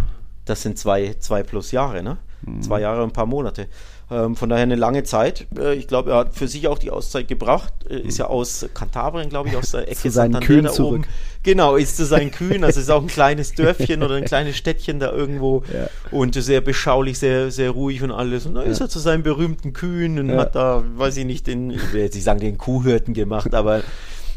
[0.45, 2.17] Das sind zwei, zwei plus Jahre, ne?
[2.41, 2.61] Mhm.
[2.61, 3.67] Zwei Jahre und ein paar Monate.
[4.11, 5.47] Ähm, von daher eine lange Zeit.
[5.57, 7.73] Äh, ich glaube, er hat für sich auch die Auszeit gebracht.
[7.89, 10.93] Äh, ist ja aus Kantabrien, glaube ich, aus der Ecke zu seinen Kühen zurück.
[10.93, 11.05] Oben.
[11.41, 12.63] Genau, ist zu seinen Kühen.
[12.63, 15.63] Also ist auch ein kleines Dörfchen oder ein kleines Städtchen da irgendwo.
[15.73, 15.87] Ja.
[16.11, 18.45] Und sehr beschaulich, sehr, sehr ruhig und alles.
[18.45, 18.69] Und da ja.
[18.69, 20.37] ist er zu seinen berühmten Kühen und ja.
[20.37, 23.81] hat da, weiß ich nicht, den, ich will jetzt nicht sagen, den Kuhhirten gemacht, aber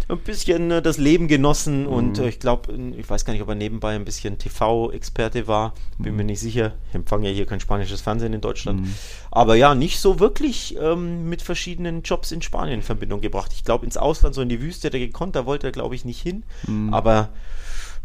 [0.08, 1.88] ein bisschen äh, das Leben genossen mhm.
[1.88, 5.74] und äh, ich glaube, ich weiß gar nicht, ob er nebenbei ein bisschen TV-Experte war,
[5.98, 6.18] bin mhm.
[6.18, 6.74] mir nicht sicher.
[6.88, 8.82] Ich empfange ja hier kein spanisches Fernsehen in Deutschland.
[8.82, 8.94] Mhm.
[9.30, 13.52] Aber ja, nicht so wirklich ähm, mit verschiedenen Jobs in Spanien in Verbindung gebracht.
[13.54, 16.04] Ich glaube, ins Ausland, so in die Wüste, der gekonnt, da wollte er, glaube ich,
[16.04, 16.44] nicht hin.
[16.66, 16.94] Mhm.
[16.94, 17.30] Aber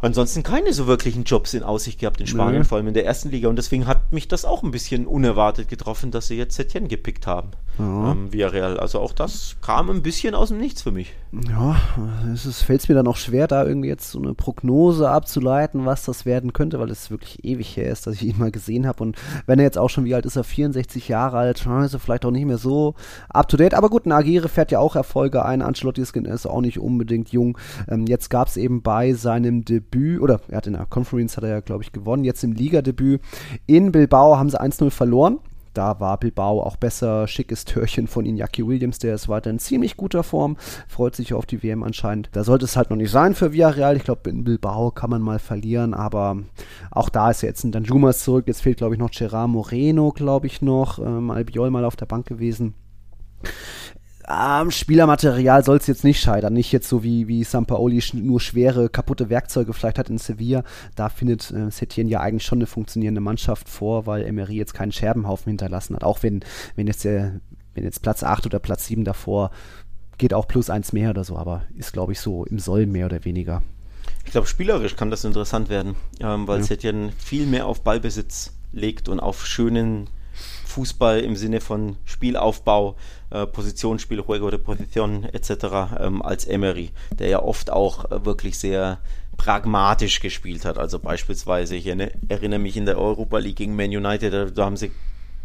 [0.02, 2.68] ansonsten keine so wirklichen Jobs in Aussicht gehabt in Spanien, nee.
[2.68, 3.50] vor allem in der ersten Liga.
[3.50, 7.28] Und deswegen hat mich das auch ein bisschen unerwartet getroffen, dass sie jetzt Setien gepickt
[7.28, 7.52] haben.
[7.80, 8.12] Ja.
[8.12, 8.80] Ähm, Villarreal.
[8.80, 11.14] Also auch das kam ein bisschen aus dem Nichts für mich.
[11.48, 11.80] Ja,
[12.34, 16.26] es fällt mir dann auch schwer, da irgendwie jetzt so eine Prognose abzuleiten, was das
[16.26, 19.04] werden könnte, weil es wirklich ewig her ist, dass ich ihn mal gesehen habe.
[19.04, 22.00] Und wenn er jetzt auch schon, wie alt ist er, 64 Jahre alt, ist er
[22.00, 22.96] vielleicht auch nicht mehr so
[23.30, 23.74] up to date.
[23.74, 25.62] Aber gut, Nagire fährt ja auch Erfolge ein.
[25.62, 27.58] Ancelotti ist auch nicht unbedingt jung.
[27.88, 31.44] Ähm, jetzt gab es eben bei seinem Debüt, oder er hat in der Conference, hat
[31.44, 32.24] er ja, glaube ich, gewonnen.
[32.24, 33.22] Jetzt im Ligadebüt
[33.66, 35.40] in Bilbao haben sie 1-0 verloren.
[35.74, 37.28] Da war Bilbao auch besser.
[37.28, 40.58] Schickes Törchen von Iñaki Williams, der ist weiter in ziemlich guter Form.
[40.88, 42.30] Freut sich auf die WM anscheinend.
[42.34, 43.96] Da sollte es halt noch nicht sein für Villarreal.
[43.96, 46.38] Ich glaube, in Bilbao kann man mal verlieren, aber
[46.92, 48.46] auch da ist jetzt ein Danjumas zurück.
[48.48, 51.00] Jetzt fehlt, glaube ich, noch Gerard Moreno, glaube ich, noch.
[51.00, 52.74] Ähm, Albiol mal auf der Bank gewesen
[54.32, 56.54] am Spielermaterial soll es jetzt nicht scheitern.
[56.54, 60.64] Nicht jetzt so wie, wie Sampaoli nur schwere, kaputte Werkzeuge vielleicht hat in Sevilla.
[60.96, 64.92] Da findet äh, Setien ja eigentlich schon eine funktionierende Mannschaft vor, weil Emery jetzt keinen
[64.92, 66.04] Scherbenhaufen hinterlassen hat.
[66.04, 66.42] Auch wenn,
[66.76, 67.40] wenn jetzt der,
[67.74, 69.52] wenn jetzt Platz 8 oder Platz 7 davor
[70.18, 73.08] geht auch plus eins mehr oder so, aber ist, glaube ich, so im Soll mehr
[73.08, 73.64] oder weniger.
[74.24, 76.64] Ich glaube, spielerisch kann das interessant werden, ähm, weil ja.
[76.64, 80.10] Setien viel mehr auf Ballbesitz legt und auf schönen
[80.72, 82.96] Fußball im Sinne von Spielaufbau,
[83.30, 85.50] äh, Positionsspiel, Juego de Position etc.
[86.00, 89.00] Ähm, als Emery, der ja oft auch äh, wirklich sehr
[89.38, 90.78] pragmatisch gespielt hat.
[90.78, 94.78] Also beispielsweise, ich erinnere mich in der Europa League gegen Man United, da, da haben
[94.78, 94.92] sie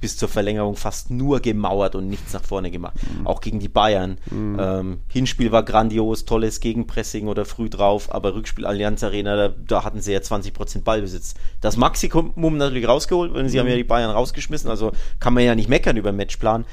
[0.00, 2.96] bis zur Verlängerung fast nur gemauert und nichts nach vorne gemacht.
[3.18, 3.26] Mhm.
[3.26, 4.18] Auch gegen die Bayern.
[4.30, 4.56] Mhm.
[4.60, 9.84] Ähm, Hinspiel war grandios, tolles Gegenpressing oder früh drauf, aber Rückspiel Allianz Arena, da, da
[9.84, 11.34] hatten sie ja 20% Ballbesitz.
[11.60, 13.60] Das Maximum natürlich rausgeholt, weil sie mhm.
[13.60, 16.64] haben ja die Bayern rausgeschmissen, also kann man ja nicht meckern über den Matchplan.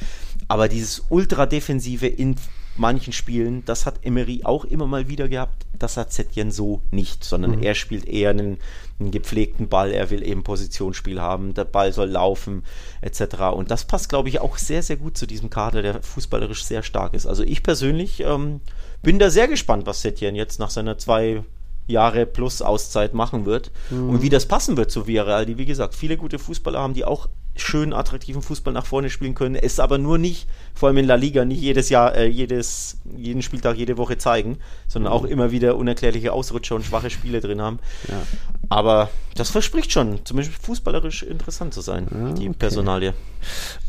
[0.48, 2.36] Aber dieses ultra-defensive in
[2.76, 5.66] manchen Spielen, das hat Emery auch immer mal wieder gehabt.
[5.78, 7.64] Das hat Setien so nicht, sondern mhm.
[7.64, 8.58] er spielt eher einen,
[9.00, 9.92] einen, gepflegten Ball.
[9.92, 11.54] Er will eben Positionsspiel haben.
[11.54, 12.64] Der Ball soll laufen,
[13.02, 13.54] etc.
[13.54, 16.84] Und das passt, glaube ich, auch sehr, sehr gut zu diesem Kader, der fußballerisch sehr
[16.84, 17.28] stark ist.
[17.28, 18.62] Also ich persönlich ähm,
[19.02, 21.44] bin da sehr gespannt, was Setien jetzt nach seiner zwei
[21.86, 24.10] Jahre plus Auszeit machen wird mhm.
[24.10, 27.04] und wie das passen wird zu Villarreal, die wie gesagt viele gute Fußballer haben, die
[27.04, 31.06] auch schön attraktiven Fußball nach vorne spielen können, es aber nur nicht, vor allem in
[31.06, 35.52] La Liga, nicht jedes Jahr, äh, jedes, jeden Spieltag, jede Woche zeigen, sondern auch immer
[35.52, 37.80] wieder unerklärliche Ausrutscher und schwache Spiele drin haben.
[38.08, 38.22] Ja.
[38.70, 42.58] Aber das verspricht schon, zumindest fußballerisch interessant zu sein, ja, die okay.
[42.58, 43.14] Personalie.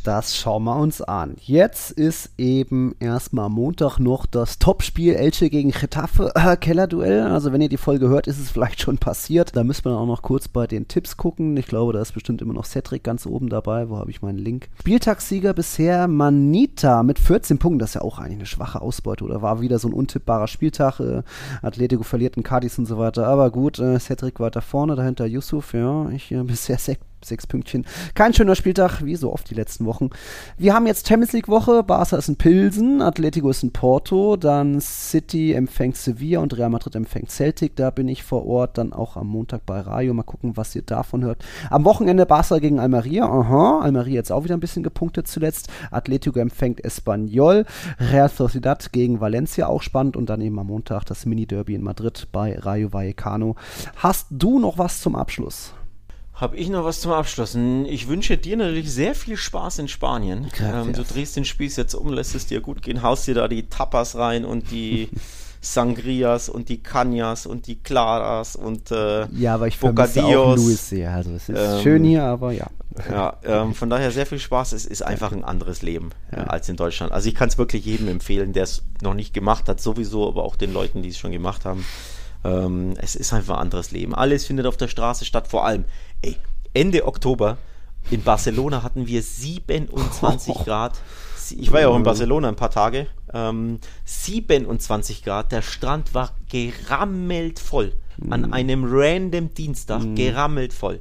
[0.05, 1.37] Das schauen wir uns an.
[1.41, 7.23] Jetzt ist eben erstmal Montag noch das Topspiel Elche gegen Getafe äh, Kellerduell.
[7.23, 9.57] Also wenn ihr die Folge hört, ist es vielleicht schon passiert.
[9.57, 11.57] Da müssen wir auch noch kurz bei den Tipps gucken.
[11.57, 13.88] Ich glaube, da ist bestimmt immer noch Cedric ganz oben dabei.
[13.88, 14.68] Wo habe ich meinen Link?
[14.80, 17.78] Spieltagssieger bisher Manita mit 14 Punkten.
[17.78, 21.00] Das ist ja auch eigentlich eine schwache Ausbeute oder war wieder so ein untippbarer Spieltag.
[21.00, 21.22] Äh,
[21.62, 23.26] Atletico verliert einen Cardis und so weiter.
[23.26, 25.72] Aber gut, äh, Cedric weiter vorne, dahinter Yusuf.
[25.72, 27.00] Ja, ich äh, bisher sechs
[27.49, 27.87] Pünktchen.
[28.14, 30.11] Kein schöner Spieltag, wie so oft die letzten Wochen.
[30.59, 31.83] Wir haben jetzt Champions League Woche.
[31.83, 36.95] Barca ist in Pilsen, Atletico ist in Porto, dann City empfängt Sevilla und Real Madrid
[36.95, 37.77] empfängt Celtic.
[37.77, 40.14] Da bin ich vor Ort, dann auch am Montag bei Rayo.
[40.14, 41.45] Mal gucken, was ihr davon hört.
[41.70, 43.25] Am Wochenende Barca gegen Almeria.
[43.25, 45.68] Aha, Almeria jetzt auch wieder ein bisschen gepunktet zuletzt.
[45.91, 47.66] Atletico empfängt Espanyol.
[47.99, 52.29] Real Sociedad gegen Valencia auch spannend und dann eben am Montag das Mini-Derby in Madrid
[52.33, 53.57] bei Rayo Vallecano.
[53.97, 55.74] Hast du noch was zum Abschluss?
[56.35, 57.57] Habe ich noch was zum Abschluss?
[57.87, 60.49] Ich wünsche dir natürlich sehr viel Spaß in Spanien.
[60.61, 63.47] Ähm, du drehst den Spieß jetzt um, lässt es dir gut gehen, haust dir da
[63.47, 65.11] die Tapas rein und die
[65.61, 70.89] Sangrias und die Canyas und die Claras und äh, Ja, aber ich vermisse auch Luis
[70.89, 71.12] sehr.
[71.12, 72.66] Also es ist ähm, schön hier, aber ja.
[73.11, 74.72] Ja, ähm, von daher sehr viel Spaß.
[74.72, 76.43] Es ist einfach ein anderes Leben ja.
[76.43, 77.12] äh, als in Deutschland.
[77.12, 80.45] Also ich kann es wirklich jedem empfehlen, der es noch nicht gemacht hat, sowieso, aber
[80.45, 81.85] auch den Leuten, die es schon gemacht haben.
[82.45, 84.14] Ähm, es ist einfach ein anderes Leben.
[84.14, 85.84] Alles findet auf der Straße statt, vor allem
[86.22, 86.36] ey,
[86.72, 87.59] Ende Oktober
[88.11, 91.01] in Barcelona hatten wir 27 Grad.
[91.59, 93.07] Ich war ja auch in Barcelona ein paar Tage.
[93.32, 95.53] Ähm, 27 Grad.
[95.53, 97.93] Der Strand war gerammelt voll.
[98.31, 98.52] An mhm.
[98.52, 100.02] einem random Dienstag.
[100.02, 100.14] Mhm.
[100.14, 101.01] Gerammelt voll.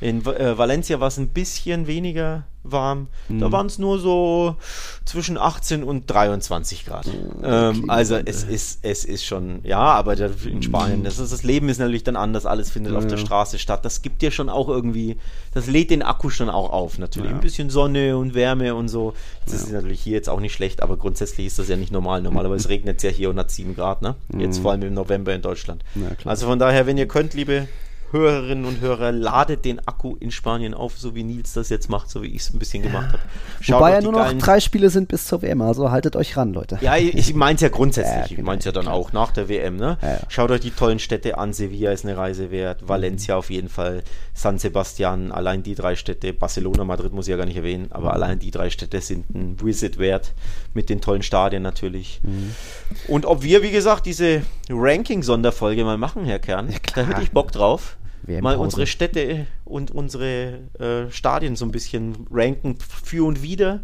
[0.00, 3.08] In äh, Valencia war es ein bisschen weniger warm.
[3.28, 4.56] Da waren es nur so
[5.04, 7.06] zwischen 18 und 23 Grad.
[7.42, 11.68] ähm, also es ist, es ist schon, ja, aber in Spanien, das, ist, das Leben
[11.68, 13.84] ist natürlich dann anders, alles findet auf der Straße statt.
[13.84, 15.16] Das gibt dir schon auch irgendwie,
[15.52, 17.30] das lädt den Akku schon auch auf, natürlich.
[17.30, 19.12] Ein bisschen Sonne und Wärme und so.
[19.44, 22.22] Das ist natürlich hier jetzt auch nicht schlecht, aber grundsätzlich ist das ja nicht normal.
[22.22, 24.14] Normalerweise regnet es ja hier und hat 7 Grad, ne?
[24.38, 25.84] Jetzt vor allem im November in Deutschland.
[26.24, 27.68] Also von daher, wenn ihr könnt, liebe
[28.14, 32.08] Hörerinnen und Hörer, ladet den Akku in Spanien auf, so wie Nils das jetzt macht,
[32.08, 33.18] so wie ich es ein bisschen gemacht habe.
[33.60, 36.52] Schaut Wobei ja nur noch drei Spiele sind bis zur WM, also haltet euch ran,
[36.52, 36.78] Leute.
[36.80, 38.14] Ja, ich, ich meine es ja grundsätzlich.
[38.14, 38.94] Ja, ich genau, meine es ja dann klar.
[38.94, 39.76] auch nach der WM.
[39.76, 39.98] Ne?
[40.00, 40.18] Ja, ja.
[40.28, 41.52] Schaut euch die tollen Städte an.
[41.52, 42.88] Sevilla ist eine Reise wert.
[42.88, 44.04] Valencia auf jeden Fall.
[44.32, 45.32] San Sebastian.
[45.32, 46.32] Allein die drei Städte.
[46.32, 47.88] Barcelona, Madrid muss ich ja gar nicht erwähnen.
[47.90, 50.32] Aber allein die drei Städte sind ein Visit wert.
[50.72, 52.20] Mit den tollen Stadien natürlich.
[52.22, 52.54] Mhm.
[53.08, 57.50] Und ob wir, wie gesagt, diese Ranking-Sonderfolge mal machen, Herr Kern, da hätte ich Bock
[57.50, 57.96] drauf.
[58.40, 63.80] Mal unsere Städte und unsere äh, Stadien so ein bisschen ranken für und wieder.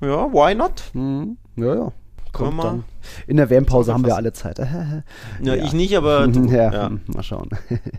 [0.00, 0.82] Ja, why not?
[0.94, 1.36] Mhm.
[1.56, 1.92] Ja, ja.
[2.32, 2.84] Können wir- dann.
[3.26, 4.58] In der WM-Pause haben wir alle Zeit.
[5.42, 6.90] Ja, ich nicht, aber du, ja, ja.
[7.06, 7.48] mal schauen.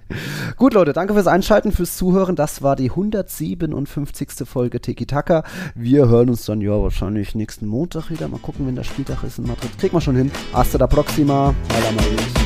[0.58, 2.36] Gut, Leute, danke fürs Einschalten, fürs Zuhören.
[2.38, 4.48] Das war die 157.
[4.48, 5.44] Folge Tiki Taka.
[5.76, 8.28] Wir hören uns dann ja wahrscheinlich nächsten Montag wieder.
[8.30, 9.78] Mal gucken, wenn der Spieltag ist in Madrid.
[9.80, 10.32] Kriegt man schon hin.
[10.54, 11.54] Hasta la próxima.
[11.74, 12.41] Hola, Maris.